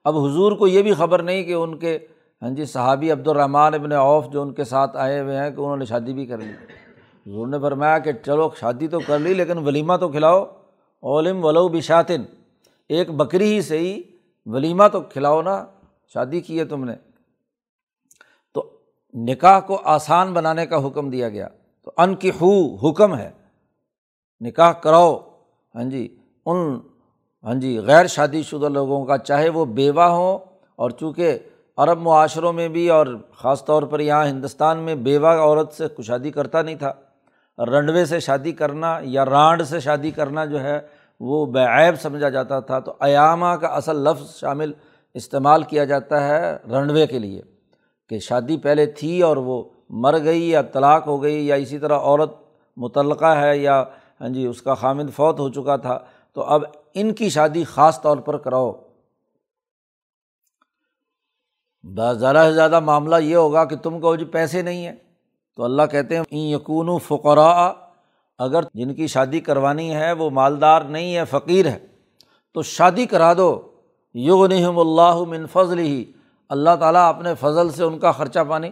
اب 0.05 0.17
حضور 0.17 0.53
کو 0.53 0.67
یہ 0.67 0.83
بھی 0.83 0.95
خبر 0.95 1.23
نہیں 1.23 1.43
کہ 1.43 1.53
ان 1.53 1.79
کے 1.79 1.99
ہاں 2.43 2.51
جی 2.51 2.65
صحابی 2.65 3.11
عبد 3.11 3.29
الرحمٰن 3.29 3.75
ابن 3.75 3.93
اوف 3.93 4.29
جو 4.29 4.43
ان 4.43 4.53
کے 4.53 4.65
ساتھ 4.65 4.97
آئے 4.97 5.21
ہوئے 5.21 5.37
ہیں 5.37 5.51
کہ 5.51 5.61
انہوں 5.61 5.77
نے 5.77 5.85
شادی 5.85 6.13
بھی 6.13 6.27
کر 6.27 6.39
لی۔ 6.39 6.82
حضور 7.27 7.47
نے 7.47 7.59
فرمایا 7.59 7.99
کہ 7.99 8.13
چلو، 8.13 8.51
شادی 8.61 8.89
تو 8.89 8.99
کر 9.07 9.19
لی، 9.19 9.35
لیکن 9.35 9.59
ولیمہ 9.59 9.97
تو 9.97 10.09
کھلاؤ۔ 10.09 10.45
اولم 11.01 11.45
ولو 11.45 11.69
بشاطن 11.69 12.23
ایک 12.89 13.11
بکری 13.11 13.55
ہی 13.55 13.63
صحیح 13.63 14.03
ولیمہ 14.47 14.89
تو 14.93 15.01
کھلاؤ 15.01 15.43
نا۔ 15.43 15.67
شادی 16.13 16.41
کی 16.41 16.59
ہے 16.59 16.65
تم 16.65 16.85
نے۔ 16.85 16.95
تو 18.55 18.71
نکاح 19.15 19.61
کو 19.61 19.81
آسان 19.85 20.33
بنانے 20.33 20.67
کا 20.67 20.87
حکم 20.87 21.11
دیا 21.11 21.29
گیا۔ 21.29 21.49
تو 21.85 21.93
ان 21.97 22.15
کی 22.15 22.31
ہو 22.41 22.77
حکم 22.77 23.17
ہے۔ 23.17 23.31
نکاح 24.41 24.73
کراؤ۔ 24.73 25.21
ہاں 25.75 25.85
جی 25.85 26.17
ان 26.47 26.81
ہاں 27.45 27.55
جی 27.55 27.79
غیر 27.79 28.07
شادی 28.07 28.43
شدہ 28.43 28.69
لوگوں 28.69 29.05
کا، 29.05 29.19
چاہے 29.19 29.49
وہ 29.49 29.65
بیوہ 29.65 30.03
ہوں 30.03 30.39
اور 30.77 30.91
چونکہ 30.91 31.39
عرب 31.77 31.99
معاشروں 31.99 32.53
میں 32.53 32.69
بھی 32.69 32.89
اور 32.89 33.07
خاص 33.35 33.65
طور 33.65 33.83
پر 33.83 34.01
یہاں 34.01 34.27
ہندوستان 34.27 34.79
میں 34.79 34.95
بیوہ 34.95 35.29
عورت 35.29 35.73
سے 35.73 36.03
شادی 36.03 36.31
کرتا 36.31 36.63
نہیں 36.63 36.75
تھا۔ 36.75 36.93
رنڈوے 37.59 38.05
سے 38.05 38.21
شادی 38.21 38.53
کرنا 38.53 38.99
یا 39.03 39.25
رانڈ 39.25 39.63
سے 39.63 39.81
شادی 39.81 40.11
کرنا 40.11 40.45
جو 40.45 40.61
ہے 40.61 40.81
وہ 41.21 41.47
بعیب 41.47 42.01
سمجھا 42.01 42.29
جاتا 42.29 42.61
تھا۔ 42.61 42.81
تو 42.81 42.95
ایامہ 43.01 43.47
کا 43.47 43.67
اصل 43.67 43.97
لفظ 43.97 44.37
شامل 44.37 44.73
استعمال 45.15 45.63
کیا 45.63 45.85
جاتا 45.85 46.29
ہے 46.29 46.57
رنڈوے 46.71 47.07
کے 47.07 47.19
لیے 47.19 47.43
کہ 48.09 48.19
شادی 48.19 48.57
پہلے 48.57 48.87
تھی 48.87 49.23
اور 49.23 49.37
وہ 49.37 49.65
مر 49.91 50.25
گئی 50.25 50.51
یا 50.51 50.63
طلاق 50.63 51.07
ہو 51.07 51.23
گئی 51.23 51.47
یا 51.47 51.55
اسی 51.55 51.79
طرح 51.79 51.99
عورت 51.99 52.31
متعلقہ 52.77 53.37
ہے 53.37 53.59
یا 53.59 53.85
ہاں 54.21 54.29
جی 54.29 54.47
اس 54.47 54.63
کا 54.63 54.75
خامد 54.75 55.15
فوت 55.17 55.41
ہو 55.41 55.49
چکا 55.49 55.77
تھا۔ 55.77 55.99
تو 56.33 56.43
اب 56.43 56.63
ان 56.95 57.15
کی 57.15 57.29
شادی 57.29 57.65
خاص 57.65 58.03
طور 58.03 58.17
پر 58.17 58.37
کراؤ۔ 58.37 58.73
زیادہ 62.19 62.45
سے 62.49 62.53
زیادہ 62.53 62.81
معاملہ 62.81 63.17
یہ 63.17 63.37
ہوگا 63.37 63.65
کہ 63.65 63.77
تم 63.77 64.01
کو 64.01 64.17
جی 64.17 64.25
پیسے 64.25 64.63
نہیں 64.63 64.87
ہیں۔ 64.87 64.97
تو 65.57 65.65
اللہ 65.65 65.83
کہتے 65.91 66.17
ہیں 66.17 66.25
یقون 66.33 66.89
و 66.89 66.99
فقرا 66.99 67.73
اگر 68.39 68.61
جن 68.75 68.95
کی 68.95 69.07
شادی 69.07 69.41
کروانی 69.41 69.95
ہے، 69.95 70.13
وہ 70.13 70.31
مالدار 70.31 70.83
نہیں 70.83 71.17
ہے، 71.17 71.25
فقیر 71.25 71.67
ہے۔ 71.67 71.79
تو 72.55 72.63
شادی 72.63 73.07
کرا 73.07 73.35
دو۔ 73.35 73.69
یغنہم 74.15 74.79
اللہ 74.79 75.19
من 75.29 75.47
فضل 75.47 75.79
ہی 75.79 76.05
اللہ 76.49 76.77
تعالیٰ 76.81 77.09
اپنے 77.09 77.35
فضل 77.35 77.71
سے 77.71 77.85
ان 77.85 77.99
کا 77.99 78.13
خرچہ 78.13 78.39
پانی 78.49 78.71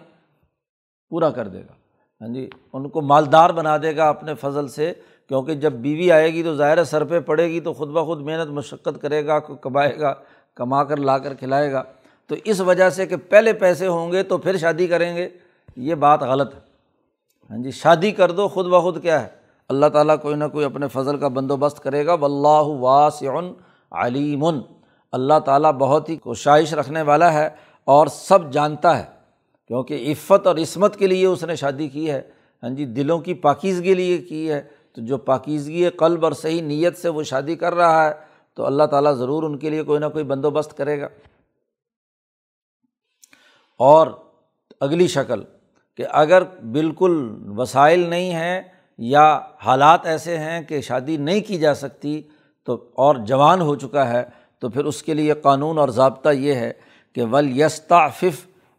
پورا 1.11 1.31
کر 1.31 1.49
دے 1.49 1.61
گا۔ 1.61 1.72
ہاں 2.20 2.35
جی 2.35 2.51
ان 2.72 2.89
کو 2.89 3.01
مالدار 3.01 3.51
بنا 3.51 3.76
دے 3.76 3.97
گا 3.97 4.09
اپنے 4.09 4.35
فضل 4.35 4.68
سے۔ 4.68 4.93
کیونکہ 5.28 5.55
جب 5.55 5.72
بیوی 5.72 6.12
آئے 6.12 6.35
گی 6.35 6.43
تو 6.43 6.57
ظاہر 6.57 6.85
سر 6.85 7.05
پہ 7.05 7.20
پڑے 7.20 7.49
گی، 7.49 7.61
تو 7.61 7.72
خود 7.72 7.89
بخود 7.89 8.20
محنت، 8.20 8.49
مشقت 8.49 9.03
کرے 9.03 9.26
گا، 9.26 9.39
کمائے 9.39 10.01
گا، 10.01 10.14
کما 10.55 10.85
کر 10.85 10.97
لا 10.97 11.18
کر 11.18 11.35
کھلائے 11.35 11.72
گا۔ 11.72 11.83
تو 12.26 12.35
اس 12.45 12.61
وجہ 12.61 12.91
سے 12.91 13.07
کہ 13.07 13.16
پہلے 13.16 13.53
پیسے 13.53 13.87
ہوں 13.87 14.12
گے 14.12 14.22
تو 14.22 14.39
پھر 14.39 14.57
شادی 14.57 14.87
کریں 14.87 15.16
گے، 15.16 15.28
یہ 15.76 15.95
بات 15.95 16.22
غلط 16.22 16.55
ہے۔ 16.55 16.70
ہاں 17.51 17.59
جی 17.59 17.70
شادی 17.70 18.11
کر 18.11 18.30
دو، 18.30 18.48
خود 18.48 18.66
بخود 18.66 19.03
کیا 19.03 19.22
ہے؟ 19.22 19.28
اللہ 19.68 19.86
تعالیٰ 19.86 20.16
کوئی 20.22 20.34
نہ 20.34 20.44
کوئی 20.53 20.64
اپنے 20.64 20.88
فضل 20.88 21.18
کا 21.18 21.28
بندوبست 21.28 21.80
کرے 21.80 22.07
گا۔ 22.07 22.14
بلّہ 22.14 22.62
واسع 22.62 23.26
علیم۔ 23.90 24.44
اللہ 25.12 25.38
تعالیٰ 25.38 25.72
بہت 25.72 26.09
ہی 26.09 26.16
کوشائش 26.16 26.74
رکھنے 26.74 27.03
والا 27.03 27.32
ہے 27.32 27.48
اور 27.84 28.07
سب 28.07 28.53
جانتا 28.53 28.98
ہے، 28.98 29.05
کیونکہ 29.68 30.12
عفت 30.12 30.46
اور 30.46 30.57
عصمت 30.57 30.96
کے 30.96 31.07
لیے 31.07 31.26
اس 31.26 31.44
نے 31.44 31.57
شادی 31.57 31.88
کی 31.88 32.11
ہے۔ 32.11 32.22
ہاں 32.62 32.70
جی 32.70 32.84
دلوں 32.84 33.18
کی 33.18 33.34
پاکیزگی 33.34 33.94
لیے 33.94 34.18
کی 34.18 34.51
ہے۔ 34.51 34.62
تو 34.92 35.01
جو 35.01 35.18
پاکیزگی 35.18 35.90
قلب 35.90 36.24
اور 36.24 36.32
صحیح 36.32 36.62
نیت 36.62 36.98
سے 36.98 37.09
وہ 37.09 37.22
شادی 37.22 37.57
کر 37.57 37.74
رہا 37.74 38.05
ہے، 38.05 38.12
تو 38.55 38.66
اللہ 38.66 38.84
تعالیٰ 38.84 39.14
ضرور 39.14 39.42
ان 39.42 39.59
کے 39.59 39.70
لیے 39.70 39.82
کوئی 39.82 40.01
نہ 40.01 40.07
کوئی 40.07 40.24
بندوبست 40.24 40.76
کرے 40.76 41.01
گا۔ 41.01 41.09
اور 43.78 44.07
اگلی 44.80 45.07
شکل 45.07 45.42
کہ 46.01 46.07
اگر 46.11 46.42
بالکل 46.72 47.12
وسائل 47.57 48.09
نہیں 48.09 48.32
ہیں 48.34 48.61
یا 48.98 49.40
حالات 49.64 50.07
ایسے 50.07 50.36
ہیں 50.38 50.61
کہ 50.62 50.80
شادی 50.80 51.16
نہیں 51.16 51.40
کی 51.40 51.59
جا 51.59 51.74
سکتی 51.74 52.20
تو 52.66 52.76
اور 52.94 53.16
جوان 53.16 53.61
ہو 53.61 53.74
چکا 53.74 54.09
ہے، 54.09 54.22
تو 54.59 54.68
پھر 54.68 54.84
اس 54.84 55.03
کے 55.03 55.14
لیے 55.14 55.34
قانون 55.42 55.78
اور 55.78 55.88
ضابطہ 55.88 56.28
یہ 56.28 56.55
ہے 56.55 56.72
کہ 57.16 57.24
ول 57.24 57.53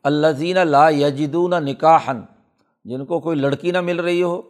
الزین 0.05 0.57
لا 0.67 0.87
یجدون 0.89 1.53
نکاحن 1.65 2.21
جن 2.85 3.05
کو 3.05 3.19
کوئی 3.19 3.37
لڑکی 3.37 3.71
نہ 3.71 3.81
مل 3.81 3.99
رہی 3.99 4.23
ہو 4.23 4.41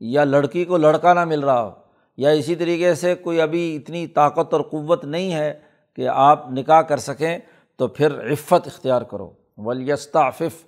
یا 0.00 0.24
لڑکی 0.24 0.64
کو 0.64 0.76
لڑکا 0.76 1.14
نہ 1.14 1.24
مل 1.24 1.40
رہا 1.40 1.62
ہو، 1.62 1.70
یا 2.18 2.30
اسی 2.30 2.54
طریقے 2.54 2.94
سے 2.94 3.14
کوئی 3.14 3.40
ابھی 3.40 3.76
اتنی 3.76 4.06
طاقت 4.06 4.54
اور 4.54 4.60
قوت 4.70 5.04
نہیں 5.04 5.32
ہے 5.32 5.52
کہ 5.98 6.08
آپ 6.08 6.50
نکاح 6.52 6.80
کر 6.82 6.96
سکیں 7.00 7.38
تو 7.78 7.88
پھر 7.88 8.32
عفت 8.32 8.66
اختیار 8.66 9.02
کرو۔ 9.02 9.30
ولیستعفف 9.58 10.64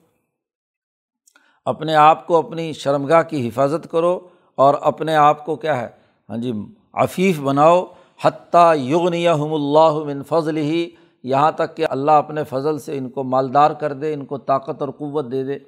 اپنے 1.64 1.94
آپ 1.94 2.26
کو 2.26 2.36
اپنی 2.36 2.72
شرمگاہ 2.72 3.22
کی 3.22 3.48
حفاظت 3.48 3.90
کرو 3.90 4.20
اور 4.54 4.74
اپنے 4.80 5.14
آپ 5.14 5.46
کو 5.46 5.56
کیا 5.56 5.80
ہے؟ 5.80 5.88
ہاں 6.30 6.36
جی 6.36 6.52
عفیف 6.94 7.40
بناؤ۔ 7.40 7.84
حتیٰ 8.24 8.76
یغنیہم 8.76 9.54
اللہ 9.54 10.04
من 10.04 10.22
فضل 10.22 10.56
ہی 10.56 10.90
یہاں 11.22 11.52
تک 11.52 11.76
کہ 11.76 11.86
اللہ 11.90 12.10
اپنے 12.10 12.44
فضل 12.44 12.78
سے 12.78 12.98
ان 12.98 13.08
کو 13.08 13.24
مالدار 13.24 13.70
کر 13.70 13.92
دے، 13.92 14.14
ان 14.14 14.24
کو 14.24 14.38
طاقت 14.38 14.82
اور 14.82 14.88
قوت 14.88 15.32
دے 15.32 15.44
دے۔ 15.44 15.58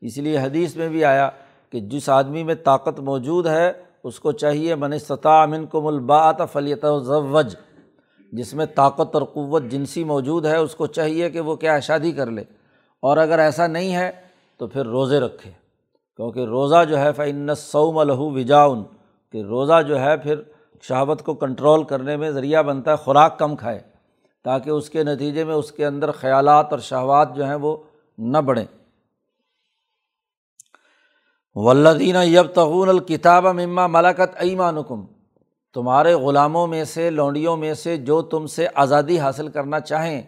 اس 0.00 0.18
لیے 0.18 0.38
حدیث 0.38 0.76
میں 0.76 0.88
بھی 0.88 1.04
آیا 1.04 1.30
کہ 1.70 1.80
جس 1.80 2.08
آدمی 2.08 2.42
میں 2.42 2.54
طاقت 2.54 3.00
موجود 3.00 3.46
ہے، 3.46 3.72
اس 4.04 4.20
کو 4.20 4.32
چاہیے 4.32 4.74
منستطاع 4.74 5.42
امن 5.42 5.66
کو 5.66 5.80
ملباۃ 5.80 6.46
فلیت 6.52 6.84
وج 7.30 7.56
جس 8.32 8.54
میں 8.54 8.66
طاقت 8.66 9.14
اور 9.14 9.22
قوت 9.22 9.62
جنسی 9.62 10.04
موجود 10.04 10.46
ہے، 10.46 10.56
اس 10.56 10.74
کو 10.74 10.86
چاہیے 10.86 11.30
کہ 11.30 11.40
وہ 11.40 11.56
کیا 11.56 11.80
شادی 11.80 12.12
کر 12.12 12.26
لے۔ 12.26 12.42
اور 13.00 13.16
اگر 13.16 13.38
ایسا 13.38 13.66
نہیں 13.66 13.94
ہے 13.94 14.29
تو 14.60 14.66
پھر 14.66 14.86
روزے 14.86 15.20
رکھے۔ 15.20 15.50
کیونکہ 16.16 16.40
روزہ 16.40 16.84
جو 16.88 16.98
ہے 16.98 17.12
فن 17.12 17.54
سعم 17.54 17.98
الہو 17.98 18.30
وجاؤن 18.30 18.82
کہ 19.32 19.42
روزہ 19.42 19.82
جو 19.88 20.00
ہے، 20.00 20.16
پھر 20.16 20.42
شہابت 20.82 21.22
کو 21.24 21.34
کنٹرول 21.34 21.84
کرنے 21.84 22.16
میں 22.16 22.30
ذریعہ 22.30 22.62
بنتا 22.62 22.90
ہے، 22.90 22.96
خوراک 22.96 23.38
کم 23.38 23.56
کھائے، 23.56 23.80
تاکہ 24.44 24.70
اس 24.70 24.90
کے 24.90 25.04
نتیجے 25.04 25.44
میں 25.44 25.54
اس 25.54 25.72
کے 25.72 25.86
اندر 25.86 26.10
خیالات 26.10 26.66
اور 26.70 26.78
شہوات 26.78 27.34
جو 27.36 27.44
ہیں 27.44 27.54
وہ 27.54 27.76
نہ 28.18 28.38
بڑھیں۔ 28.38 28.66
ولدین 31.54 32.16
یب 32.22 32.46
تغون 32.46 32.88
الکتاب 32.88 33.46
مما 33.46 33.86
ملاکت 33.86 34.36
ایمانکم 34.36 35.06
تمہارے 35.74 36.14
غلاموں 36.14 36.66
میں 36.66 36.84
سے، 36.84 37.10
لونڈیوں 37.10 37.56
میں 37.56 37.74
سے 37.74 37.96
جو 37.96 38.22
تم 38.22 38.46
سے 38.46 38.66
آزادی 38.74 39.18
حاصل 39.18 39.48
کرنا 39.48 39.80
چاہیں 39.80 40.22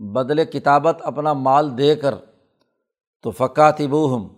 بدل 0.00 0.44
کتابت 0.44 1.02
اپنا 1.02 1.32
مال 1.32 1.78
دے 1.78 1.96
کر 1.96 2.14
تو 3.22 3.30
فقاتبو 3.30 4.16
ہم 4.16 4.28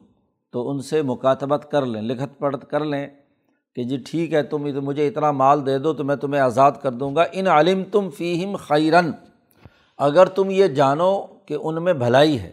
تو 0.53 0.70
ان 0.70 0.80
سے 0.80 1.03
مکاتبت 1.03 1.70
کر 1.70 1.87
لیں، 1.87 2.03
لکھت 2.03 2.39
پڑھت 2.39 2.70
کر 2.70 2.85
لیں 2.85 3.07
کہ 3.74 3.85
جی 3.85 3.97
ٹھیک 3.97 4.35
ہے، 4.35 4.43
تم 4.43 4.62
مجھے 4.62 5.09
اتنا 5.09 5.30
مال 5.30 5.66
دے 5.66 5.78
دو 5.78 5.93
تو 5.93 6.05
میں 6.05 6.16
تمہیں 6.16 6.41
آزاد 6.41 6.72
کر 6.82 6.93
دوں 6.93 7.16
گا۔ 7.16 7.24
ان 7.32 7.47
علم 7.47 7.82
تم 7.93 8.11
فیم 8.11 8.57
خیرن 8.57 9.11
اگر 9.99 10.26
تم 10.26 10.51
یہ 10.51 10.66
جانو 10.66 11.22
کہ 11.47 11.57
ان 11.61 11.85
میں 11.85 11.93
بھلائی 11.93 12.41
ہے۔ 12.41 12.53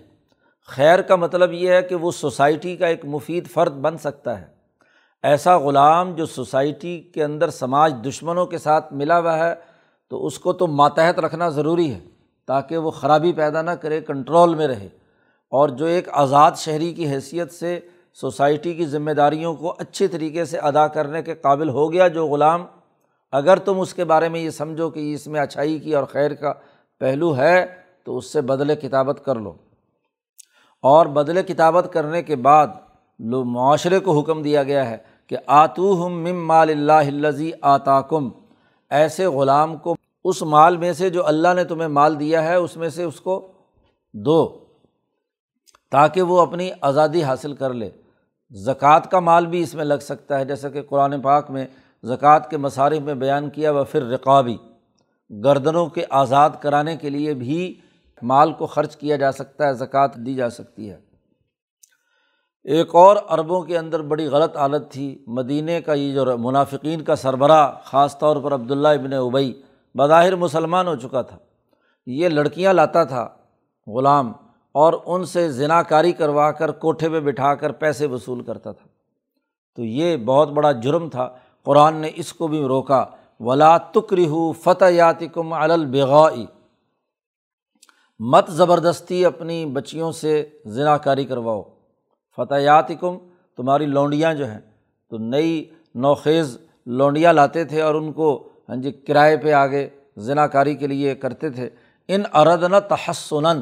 خیر 0.67 1.01
کا 1.01 1.15
مطلب 1.15 1.53
یہ 1.53 1.69
ہے 1.69 1.81
کہ 1.81 1.95
وہ 1.95 2.11
سوسائٹی 2.11 2.75
کا 2.75 2.87
ایک 2.87 3.05
مفید 3.05 3.47
فرد 3.47 3.73
بن 3.73 3.97
سکتا 3.97 4.41
ہے۔ 4.41 4.45
ایسا 5.23 5.57
غلام 5.57 6.15
جو 6.15 6.25
سوسائٹی 6.25 6.99
کے 6.99 7.23
اندر 7.23 7.49
سماج 7.49 7.93
دشمنوں 8.07 8.45
کے 8.45 8.57
ساتھ 8.57 8.93
ملا 8.93 9.19
ہوا 9.19 9.37
ہے، 9.37 9.53
تو 10.09 10.25
اس 10.25 10.39
کو 10.39 10.53
تو 10.53 10.67
ماتحت 10.67 11.19
رکھنا 11.19 11.49
ضروری 11.49 11.93
ہے 11.93 11.99
تاکہ 12.47 12.77
وہ 12.77 12.91
خرابی 12.91 13.33
پیدا 13.33 13.61
نہ 13.61 13.71
کرے، 13.71 14.01
کنٹرول 14.01 14.55
میں 14.55 14.67
رہے۔ 14.67 15.00
اور 15.51 15.69
جو 15.69 15.85
ایک 15.85 16.07
آزاد 16.11 16.51
شہری 16.57 16.93
کی 16.93 17.07
حیثیت 17.07 17.51
سے 17.51 17.79
سوسائٹی 18.13 18.73
کی 18.73 18.85
ذمہ 18.85 19.11
داریوں 19.11 19.53
کو 19.53 19.75
اچھے 19.77 20.07
طریقے 20.07 20.45
سے 20.45 20.57
ادا 20.57 20.87
کرنے 20.87 21.21
کے 21.21 21.35
قابل 21.35 21.69
ہو 21.69 21.93
گیا 21.93 22.07
جو 22.07 22.27
غلام، 22.27 22.65
اگر 23.31 23.57
تم 23.57 23.79
اس 23.79 23.93
کے 23.93 24.05
بارے 24.05 24.29
میں 24.29 24.39
یہ 24.39 24.49
سمجھو 24.49 24.89
کہ 24.89 25.13
اس 25.13 25.27
میں 25.27 25.41
اچھائی 25.41 25.79
کی 25.79 25.95
اور 25.95 26.03
خیر 26.03 26.33
کا 26.33 26.53
پہلو 26.99 27.37
ہے، 27.37 27.65
تو 28.03 28.17
اس 28.17 28.33
سے 28.33 28.41
بدلے 28.41 28.75
کتابت 28.75 29.25
کر 29.25 29.35
لو۔ 29.35 29.53
اور 30.81 31.05
بدلے 31.05 31.43
کتابت 31.43 31.93
کرنے 31.93 32.23
کے 32.23 32.35
بعد 32.35 32.67
لو 33.19 33.43
معاشرے 33.43 33.99
کو 33.99 34.19
حکم 34.19 34.41
دیا 34.41 34.63
گیا 34.63 34.89
ہے 34.89 34.97
کہ 35.27 35.37
آتو 35.47 36.05
ہم 36.05 36.13
مم 36.13 36.47
مال 36.47 36.69
اللہ 36.69 37.25
الزی 37.25 37.51
آتا 37.61 38.01
کم 38.01 38.29
ایسے 38.89 39.25
غلام 39.25 39.77
کو 39.77 39.95
اس 40.23 40.41
مال 40.41 40.77
میں 40.77 40.93
سے 40.93 41.09
جو 41.09 41.25
اللہ 41.25 41.53
نے 41.55 41.63
تمہیں 41.63 41.87
مال 41.87 42.19
دیا 42.19 42.43
ہے، 42.43 42.55
اس 42.55 42.77
میں 42.77 42.89
سے 42.89 43.03
اس 43.03 43.21
کو 43.21 43.47
دو۔ 44.13 44.59
تاکہ 45.91 46.21
وہ 46.21 46.41
اپنی 46.41 46.69
آزادی 46.81 47.23
حاصل 47.23 47.53
کر 47.53 47.73
لے۔ 47.73 47.89
زکوٰۃ 48.51 48.99
کا 49.11 49.19
مال 49.19 49.45
بھی 49.45 49.61
اس 49.61 49.75
میں 49.75 49.85
لگ 49.85 50.01
سکتا 50.01 50.39
ہے، 50.39 50.45
جیسا 50.45 50.69
کہ 50.69 50.81
قرآن 50.81 51.21
پاک 51.21 51.49
میں 51.51 51.65
زکوٰۃ 52.03 52.39
کے 52.49 52.57
مصارف 52.57 53.01
میں 53.01 53.13
بیان 53.13 53.49
کیا 53.49 53.71
و 53.71 53.83
پھر 53.83 54.03
رقابی 54.03 54.57
گردنوں 55.43 55.87
کے 55.87 56.05
آزاد 56.09 56.49
کرانے 56.61 56.97
کے 56.97 57.09
لیے 57.09 57.33
بھی 57.33 57.79
مال 58.21 58.53
کو 58.53 58.65
خرچ 58.65 58.95
کیا 58.97 59.15
جا 59.15 59.31
سکتا 59.31 59.67
ہے، 59.67 59.73
زکوٰۃ 59.73 60.07
دی 60.15 60.33
جا 60.33 60.49
سکتی 60.49 60.89
ہے۔ 60.89 60.99
ایک 62.63 62.95
اور 62.95 63.15
عربوں 63.27 63.61
کے 63.61 63.77
اندر 63.77 64.01
بڑی 64.01 64.27
غلط 64.27 64.57
عادت 64.57 64.91
تھی۔ 64.91 65.23
مدینہ 65.27 65.71
کا 65.85 65.93
یہ 65.93 66.13
جو 66.13 66.37
منافقین 66.37 67.03
کا 67.03 67.15
سربراہ، 67.15 67.71
خاص 67.83 68.17
طور 68.17 68.37
پر 68.37 68.53
عبداللہ 68.53 68.87
ابن 68.87 69.13
ابئی 69.13 69.61
بظاہر 69.95 70.35
مسلمان 70.35 70.87
ہو 70.87 70.95
چکا 70.95 71.21
تھا۔ 71.21 71.37
یہ 72.05 72.27
لڑکیاں 72.27 72.73
لاتا 72.73 73.03
تھا، 73.03 73.29
غلام 73.87 74.31
اور 74.71 74.93
ان 75.05 75.25
سے 75.25 75.51
ذنا 75.51 75.83
کاری 75.83 76.11
کروا 76.11 76.51
کر 76.51 76.71
کوٹھے 76.71 77.09
پہ 77.09 77.19
بٹھا 77.19 77.55
کر 77.55 77.71
پیسے 77.71 78.05
وصول 78.05 78.43
کرتا 78.43 78.71
تھا۔ 78.71 78.87
تو 79.75 79.83
یہ 79.83 80.17
بہت 80.17 80.49
بڑا 80.49 80.71
جرم 80.71 81.09
تھا۔ 81.09 81.29
قرآن 81.63 81.95
نے 81.95 82.11
اس 82.15 82.33
کو 82.33 82.47
بھی 82.47 82.61
روکا۔ 82.61 83.05
ولا 83.39 83.77
تکری 83.77 84.27
ہو 84.27 84.51
فتح 84.51 84.85
یاتی 84.89 85.27
کم 85.27 85.53
البغائی 85.53 86.45
مت 88.19 88.51
زبردستی 88.51 89.25
اپنی 89.25 89.65
بچیوں 89.65 90.11
سے 90.11 90.49
ذنا 90.67 90.97
کاری 90.97 91.25
کرواؤ۔ 91.25 91.63
فتح 92.37 92.55
یاتی 92.55 92.95
کم 92.95 93.17
تمہاری 93.57 93.85
لونڈیاں 93.85 94.33
جو 94.33 94.45
ہیں۔ 94.45 94.59
تو 95.09 95.17
نئی 95.17 95.69
نوخیز 95.95 96.57
لونڈیاں 96.85 97.33
لاتے 97.33 97.65
تھے 97.65 97.81
اور 97.81 97.95
ان 97.95 98.13
کو 98.13 98.49
ہاں 98.69 98.75
جی 98.75 98.91
کرائے 98.91 99.37
پہ 99.37 99.51
آگے 99.51 99.89
ذنا 100.19 100.47
کاری 100.47 100.75
کے 100.75 100.87
لیے 100.87 101.15
کرتے 101.15 101.49
تھے۔ 101.49 101.69
ان 102.07 102.23
اردن 102.33 102.71
تحسن 102.89 103.61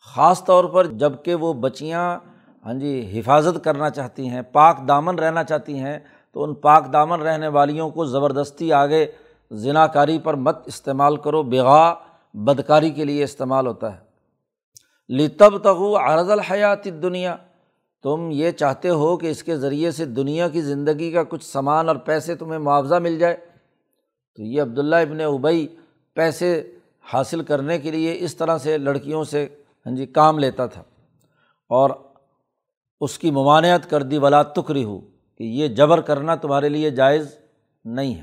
خاص 0.00 0.44
طور 0.44 0.64
پر 0.64 0.86
جبکہ 0.86 1.34
وہ 1.34 1.52
بچیاں 1.52 2.18
ہاں 2.66 2.74
جی 2.74 3.10
حفاظت 3.14 3.64
کرنا 3.64 3.90
چاہتی 3.90 4.28
ہیں، 4.28 4.42
پاک 4.42 4.88
دامن 4.88 5.18
رہنا 5.18 5.44
چاہتی 5.44 5.78
ہیں، 5.78 5.98
تو 6.32 6.44
ان 6.44 6.54
پاک 6.54 6.92
دامن 6.92 7.20
رہنے 7.20 7.48
والیوں 7.48 7.90
کو 7.90 8.04
زبردستی 8.04 8.72
آگے 8.72 9.06
ذنا 9.52 9.86
کاری 9.86 10.18
پر 10.18 10.34
مت 10.34 10.56
استعمال 10.66 11.16
کرو 11.16 11.42
بغا 11.42 11.94
بدکاری 12.34 12.90
کے 12.90 13.04
لیے 13.04 13.24
استعمال 13.24 13.66
ہوتا 13.66 13.94
ہے۔ 13.94 13.98
لتب 15.08 15.58
تغو 15.58 15.96
عرض 15.96 16.30
الحیات 16.30 16.84
دنیا 16.84 17.36
تم 18.02 18.28
یہ 18.32 18.50
چاہتے 18.50 18.88
ہو 18.88 19.16
کہ 19.16 19.26
اس 19.26 19.42
کے 19.42 19.56
ذریعے 19.56 19.90
سے 19.90 20.04
دنیا 20.04 20.48
کی 20.48 20.60
زندگی 20.62 21.10
کا 21.10 21.22
کچھ 21.22 21.44
سامان 21.44 21.88
اور 21.88 21.96
پیسے 21.96 22.34
تمہیں 22.34 22.58
معاوضہ 22.58 22.94
مل 22.94 23.18
جائے۔ 23.18 23.36
تو 24.34 24.42
یہ 24.42 24.62
عبداللہ 24.62 24.96
ابن 24.96 25.20
ابئی 25.20 25.66
پیسے 26.14 26.72
حاصل 27.12 27.42
کرنے 27.42 27.78
کے 27.78 27.90
لیے 27.90 28.16
اس 28.20 28.36
طرح 28.36 28.58
سے 28.58 28.78
لڑکیوں 28.78 29.24
سے 29.24 29.48
ہاں 29.86 29.94
جی 29.94 30.06
کام 30.06 30.38
لیتا 30.38 30.66
تھا۔ 30.66 30.82
اور 31.68 31.90
اس 33.00 33.18
کی 33.18 33.30
ممانعت 33.30 33.90
کر 33.90 34.02
دی، 34.02 34.18
ولا 34.18 34.42
تکری 34.42 34.84
ہو 34.84 35.00
کہ 35.38 35.44
یہ 35.44 35.68
جبر 35.68 36.00
کرنا 36.00 36.34
تمہارے 36.34 36.68
لیے 36.68 36.90
جائز 36.90 37.38
نہیں 37.84 38.14
ہے۔ 38.14 38.22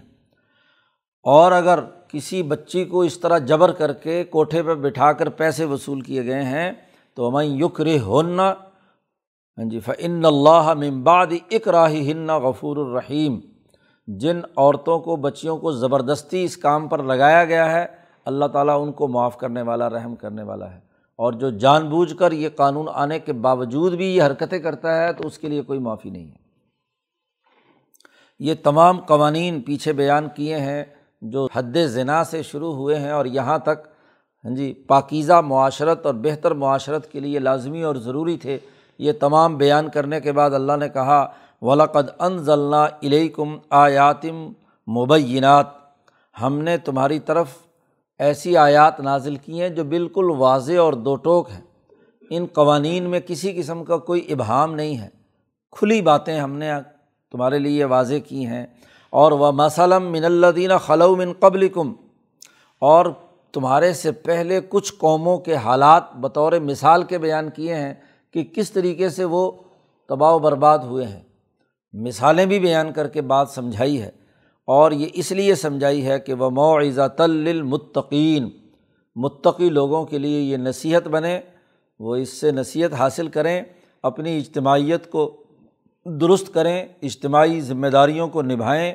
اور 1.23 1.51
اگر 1.51 1.79
کسی 2.07 2.43
بچی 2.43 2.85
کو 2.85 3.01
اس 3.01 3.19
طرح 3.19 3.37
جبر 3.37 3.71
کر 3.71 3.93
کے 3.93 4.23
کوٹھے 4.23 4.63
پہ 4.63 4.73
بٹھا 4.73 5.13
کر 5.13 5.29
پیسے 5.29 5.65
وصول 5.65 6.01
کیے 6.01 6.25
گئے 6.25 6.43
ہیں، 6.43 6.71
تو 7.13 7.31
میں 7.31 7.45
یکر 7.45 7.85
ہننا 7.85 8.53
ہاں 9.57 9.69
جی 9.69 9.79
فن 9.79 10.25
اللہ 10.25 10.73
ممباد 10.73 11.27
اکراہی 11.51 12.11
ہن 12.11 12.27
غفور 12.27 12.77
الرحیم 12.77 13.39
جن 14.07 14.41
عورتوں 14.55 14.99
کو، 14.99 15.15
بچیوں 15.15 15.57
کو 15.57 15.71
زبردستی 15.71 16.43
اس 16.43 16.57
کام 16.57 16.87
پر 16.87 17.03
لگایا 17.03 17.45
گیا 17.45 17.71
ہے، 17.71 17.85
اللہ 18.25 18.45
تعالیٰ 18.45 18.81
ان 18.81 18.91
کو 18.91 19.07
معاف 19.07 19.37
کرنے 19.37 19.61
والا، 19.61 19.89
رحم 19.89 20.15
کرنے 20.15 20.43
والا 20.43 20.73
ہے۔ 20.75 20.86
اور 21.17 21.33
جو 21.33 21.49
جان 21.49 21.89
بوجھ 21.89 22.15
کر 22.15 22.31
یہ 22.31 22.49
قانون 22.55 22.87
آنے 22.93 23.19
کے 23.19 23.33
باوجود 23.33 23.93
بھی 23.93 24.15
یہ 24.15 24.23
حرکتیں 24.23 24.59
کرتا 24.59 24.97
ہے 24.97 25.13
تو 25.13 25.27
اس 25.27 25.37
کے 25.37 25.47
لیے 25.47 25.61
کوئی 25.61 25.79
معافی 25.79 26.09
نہیں 26.09 26.27
ہے۔ 26.27 26.35
یہ 28.39 28.53
تمام 28.63 28.99
قوانین 28.99 29.61
پیچھے 29.61 29.93
بیان 29.93 30.27
کیے 30.35 30.57
ہیں 30.57 30.85
جو 31.21 31.47
حد 31.53 31.77
ذنا 31.85 32.23
سے 32.23 32.43
شروع 32.43 32.73
ہوئے 32.73 32.99
ہیں 32.99 33.11
اور 33.11 33.25
یہاں 33.25 33.59
تک 33.59 33.87
ہاں 34.45 34.55
جی 34.55 34.73
پاکیزہ 34.73 35.33
معاشرت 35.33 36.05
اور 36.05 36.13
بہتر 36.13 36.51
معاشرت 36.51 37.11
کے 37.11 37.19
لیے 37.19 37.39
لازمی 37.39 37.81
اور 37.81 37.95
ضروری 37.95 38.37
تھے۔ 38.37 38.57
یہ 38.97 39.11
تمام 39.11 39.57
بیان 39.57 39.89
کرنے 39.89 40.21
کے 40.21 40.31
بعد 40.31 40.51
اللہ 40.51 40.77
نے 40.79 40.89
کہا 40.89 41.27
ولاقد 41.61 42.09
ان 42.19 42.37
ضلع 42.37 42.85
علیکم 43.03 43.57
آیاتم 43.69 44.35
مبینات 44.87 45.67
ہم 46.41 46.59
نے 46.59 46.77
تمہاری 46.77 47.19
طرف 47.19 47.47
ایسی 48.19 48.57
آیات 48.57 48.99
نازل 48.99 49.35
کی 49.35 49.61
ہیں 49.61 49.69
جو 49.69 49.83
بالکل 49.83 50.25
واضح 50.37 50.79
اور 50.79 50.93
دو 50.93 51.15
ٹوک 51.15 51.49
ہیں۔ 51.51 51.61
ان 52.29 52.45
قوانین 52.53 53.03
میں 53.03 53.19
کسی 53.19 53.53
قسم 53.53 53.83
کا 53.83 53.97
کوئی 53.97 54.27
ابہام 54.29 54.75
نہیں 54.75 54.97
ہے۔ 54.97 55.09
کھلی 55.71 56.01
باتیں 56.01 56.39
ہم 56.39 56.51
نے 56.51 56.71
تمہارے 57.31 57.59
لیے 57.59 57.85
واضح 57.85 58.13
کی 58.27 58.45
ہیں۔ 58.45 58.65
اور 59.09 59.31
وہ 59.31 59.51
مسلم 59.51 60.11
من 60.11 60.25
الدین 60.25 60.77
خلو 60.77 61.15
من 61.15 61.33
قبل 61.39 61.67
کم 61.67 61.93
اور 62.79 63.05
تمہارے 63.51 63.93
سے 63.93 64.11
پہلے 64.11 64.61
کچھ 64.69 64.93
قوموں 64.97 65.37
کے 65.37 65.55
حالات 65.55 66.15
بطور 66.15 66.51
مثال 66.51 67.03
کے 67.03 67.17
بیان 67.17 67.49
کیے 67.49 67.75
ہیں 67.75 67.93
کہ 68.33 68.43
کس 68.43 68.71
طریقے 68.71 69.09
سے 69.09 69.23
وہ 69.23 69.51
تباہ 70.09 70.31
و 70.31 70.39
برباد 70.39 70.79
ہوئے 70.79 71.05
ہیں۔ 71.05 71.23
مثالیں 71.93 72.45
بھی 72.45 72.59
بیان 72.59 72.93
کر 72.93 73.07
کے 73.07 73.21
بات 73.21 73.49
سمجھائی 73.49 74.01
ہے۔ 74.01 74.09
اور 74.67 74.91
یہ 74.91 75.07
اس 75.13 75.31
لیے 75.31 75.55
سمجھائی 75.55 76.05
ہے 76.05 76.19
کہ 76.19 76.33
وہ 76.33 76.49
معزہ 76.49 77.07
تلمطقین 77.17 78.49
متقی 79.15 79.69
لوگوں 79.69 80.05
کے 80.05 80.17
لیے 80.17 80.41
یہ 80.41 80.57
نصیحت 80.57 81.07
بنے 81.07 81.41
وہ 81.99 82.15
اس 82.15 82.29
سے 82.29 82.51
نصیحت 82.51 82.93
حاصل 82.93 83.27
کریں، 83.27 83.63
اپنی 84.03 84.37
اجتماعیت 84.37 85.11
کو 85.11 85.43
درست 86.05 86.53
کریں، 86.53 86.87
اجتماعی 87.01 87.61
ذمہ 87.61 87.87
داریوں 87.87 88.27
کو 88.27 88.41
نبھائیں۔ 88.41 88.93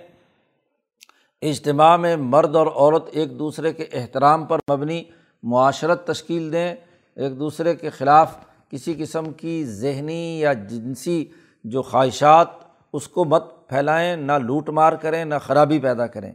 اجتماع 1.43 1.97
میں 1.97 2.17
مرد 2.17 2.57
اور 2.57 2.67
عورت 2.67 3.05
ایک 3.13 3.39
دوسرے 3.39 3.73
کے 3.73 3.87
احترام 3.93 4.47
پر 4.47 4.59
مبنی 4.71 5.05
معاشرت 5.43 6.07
تشکیل 6.07 6.53
دیں، 6.53 6.75
ایک 7.17 7.39
دوسرے 7.39 7.77
کے 7.77 7.91
خلاف 7.91 8.37
کسی 8.71 8.95
قسم 8.99 9.33
کی 9.33 9.65
ذہنی 9.65 10.41
یا 10.41 10.53
جنسی 10.53 11.25
جو 11.65 11.83
خواہشات 11.83 12.49
اس 12.93 13.09
کو 13.09 13.25
مت 13.25 13.62
پھیلائیں، 13.73 14.17
نہ 14.17 14.33
لوٹ 14.33 14.69
مار 14.69 14.93
کریں، 14.93 15.25
نہ 15.25 15.35
خرابی 15.43 15.79
پیدا 15.79 16.07
کریں۔ 16.07 16.33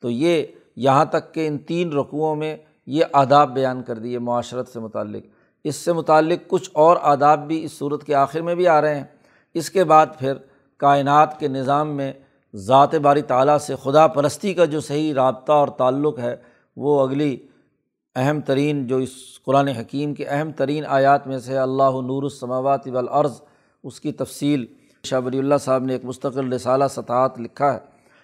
تو 0.00 0.10
یہ 0.10 0.46
یہاں 0.76 1.04
تک 1.04 1.34
کہ 1.34 1.46
ان 1.46 1.58
تین 1.58 1.92
رقوؤں 1.92 2.36
میں 2.36 2.56
یہ 2.86 3.04
آداب 3.12 3.54
بیان 3.54 3.82
کر 3.82 3.98
دیے، 3.98 4.18
معاشرت 4.18 4.68
سے 4.68 4.80
متعلق۔ 4.80 5.26
اس 5.64 5.76
سے 5.76 5.92
متعلق 5.92 6.48
کچھ 6.48 6.70
اور 6.72 6.96
آداب 7.02 7.46
بھی 7.46 7.64
اس 7.64 7.72
صورت 7.72 8.04
کے 8.04 8.14
آخر 8.14 8.40
میں 8.40 8.54
بھی 8.54 8.68
آ 8.68 8.80
رہے 8.80 8.94
ہیں۔ 8.94 9.04
اس 9.54 9.70
کے 9.70 9.84
بعد 9.84 10.06
پھر 10.18 10.32
کائنات 10.76 11.40
کے 11.40 11.48
نظام 11.48 11.96
میں 11.96 12.12
ذات 12.54 12.94
باری 12.94 13.22
تعالیٰ 13.22 13.58
سے 13.58 13.74
خدا 13.82 14.06
پرستی 14.06 14.54
کا 14.54 14.64
جو 14.64 14.80
صحیح 14.80 15.14
رابطہ 15.14 15.52
اور 15.52 15.68
تعلق 15.68 16.18
ہے، 16.18 16.36
وہ 16.76 17.08
اگلی 17.08 17.36
اہم 18.16 18.40
ترین 18.40 18.86
جو 18.86 18.96
اس 18.96 19.10
قرآن 19.44 19.68
حکیم 19.68 20.14
کے 20.14 20.26
اہم 20.26 20.52
ترین 20.52 20.84
آیات 20.86 21.26
میں 21.26 21.38
سے 21.38 21.58
اللہ 21.58 21.94
نور 22.06 22.22
السماوات 22.22 22.88
والارض۔ 22.88 23.40
اس 23.84 24.00
کی 24.00 24.12
تفصیل 24.12 24.66
شاہ 25.04 25.20
ولی 25.20 25.38
اللہ 25.38 25.54
صاحب 25.60 25.84
نے 25.84 25.92
ایک 25.92 26.04
مستقل 26.04 26.52
رسالہ 26.52 26.84
سطحات 26.90 27.40
لکھا 27.40 27.74
ہے 27.74 27.78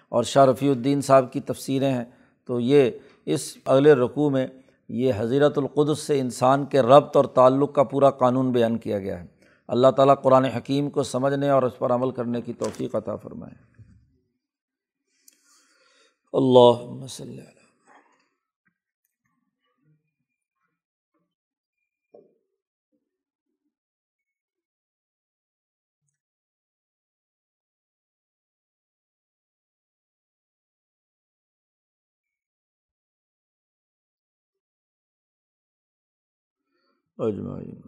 اور 0.08 0.22
شاہ 0.22 0.44
رفیع 0.44 0.70
الدین 0.70 1.00
صاحب 1.00 1.32
کی 1.32 1.40
تفسیریں 1.40 1.92
ہیں۔ 1.92 2.04
تو 2.44 2.60
یہ 2.60 2.90
اس 3.26 3.56
اگلے 3.64 3.92
رقوع 3.92 4.30
میں 4.30 4.46
یہ 4.88 5.12
حضیرت 5.16 5.58
القدس 5.58 5.98
سے 5.98 6.20
انسان 6.20 6.64
کے 6.64 6.80
ربط 6.80 7.16
اور 7.16 7.24
تعلق 7.24 7.74
کا 7.74 7.82
پورا 7.82 8.10
قانون 8.10 8.52
بیان 8.52 8.78
کیا 8.78 8.98
گیا 8.98 9.20
ہے۔ 9.20 9.26
اللہ 9.68 9.88
تعالیٰ 9.88 10.14
قرآن 10.22 10.44
حکیم 10.44 10.90
کو 10.90 11.02
سمجھنے 11.02 11.48
اور 11.48 11.62
اس 11.62 11.78
پر 11.78 11.92
عمل 11.92 12.10
کرنے 12.10 12.42
کی 12.42 12.52
توفیق 12.52 12.94
عطا 12.94 13.16
فرمائے۔ 13.16 13.82
اللہ 16.32 17.04
اجمعین۔ 37.20 37.82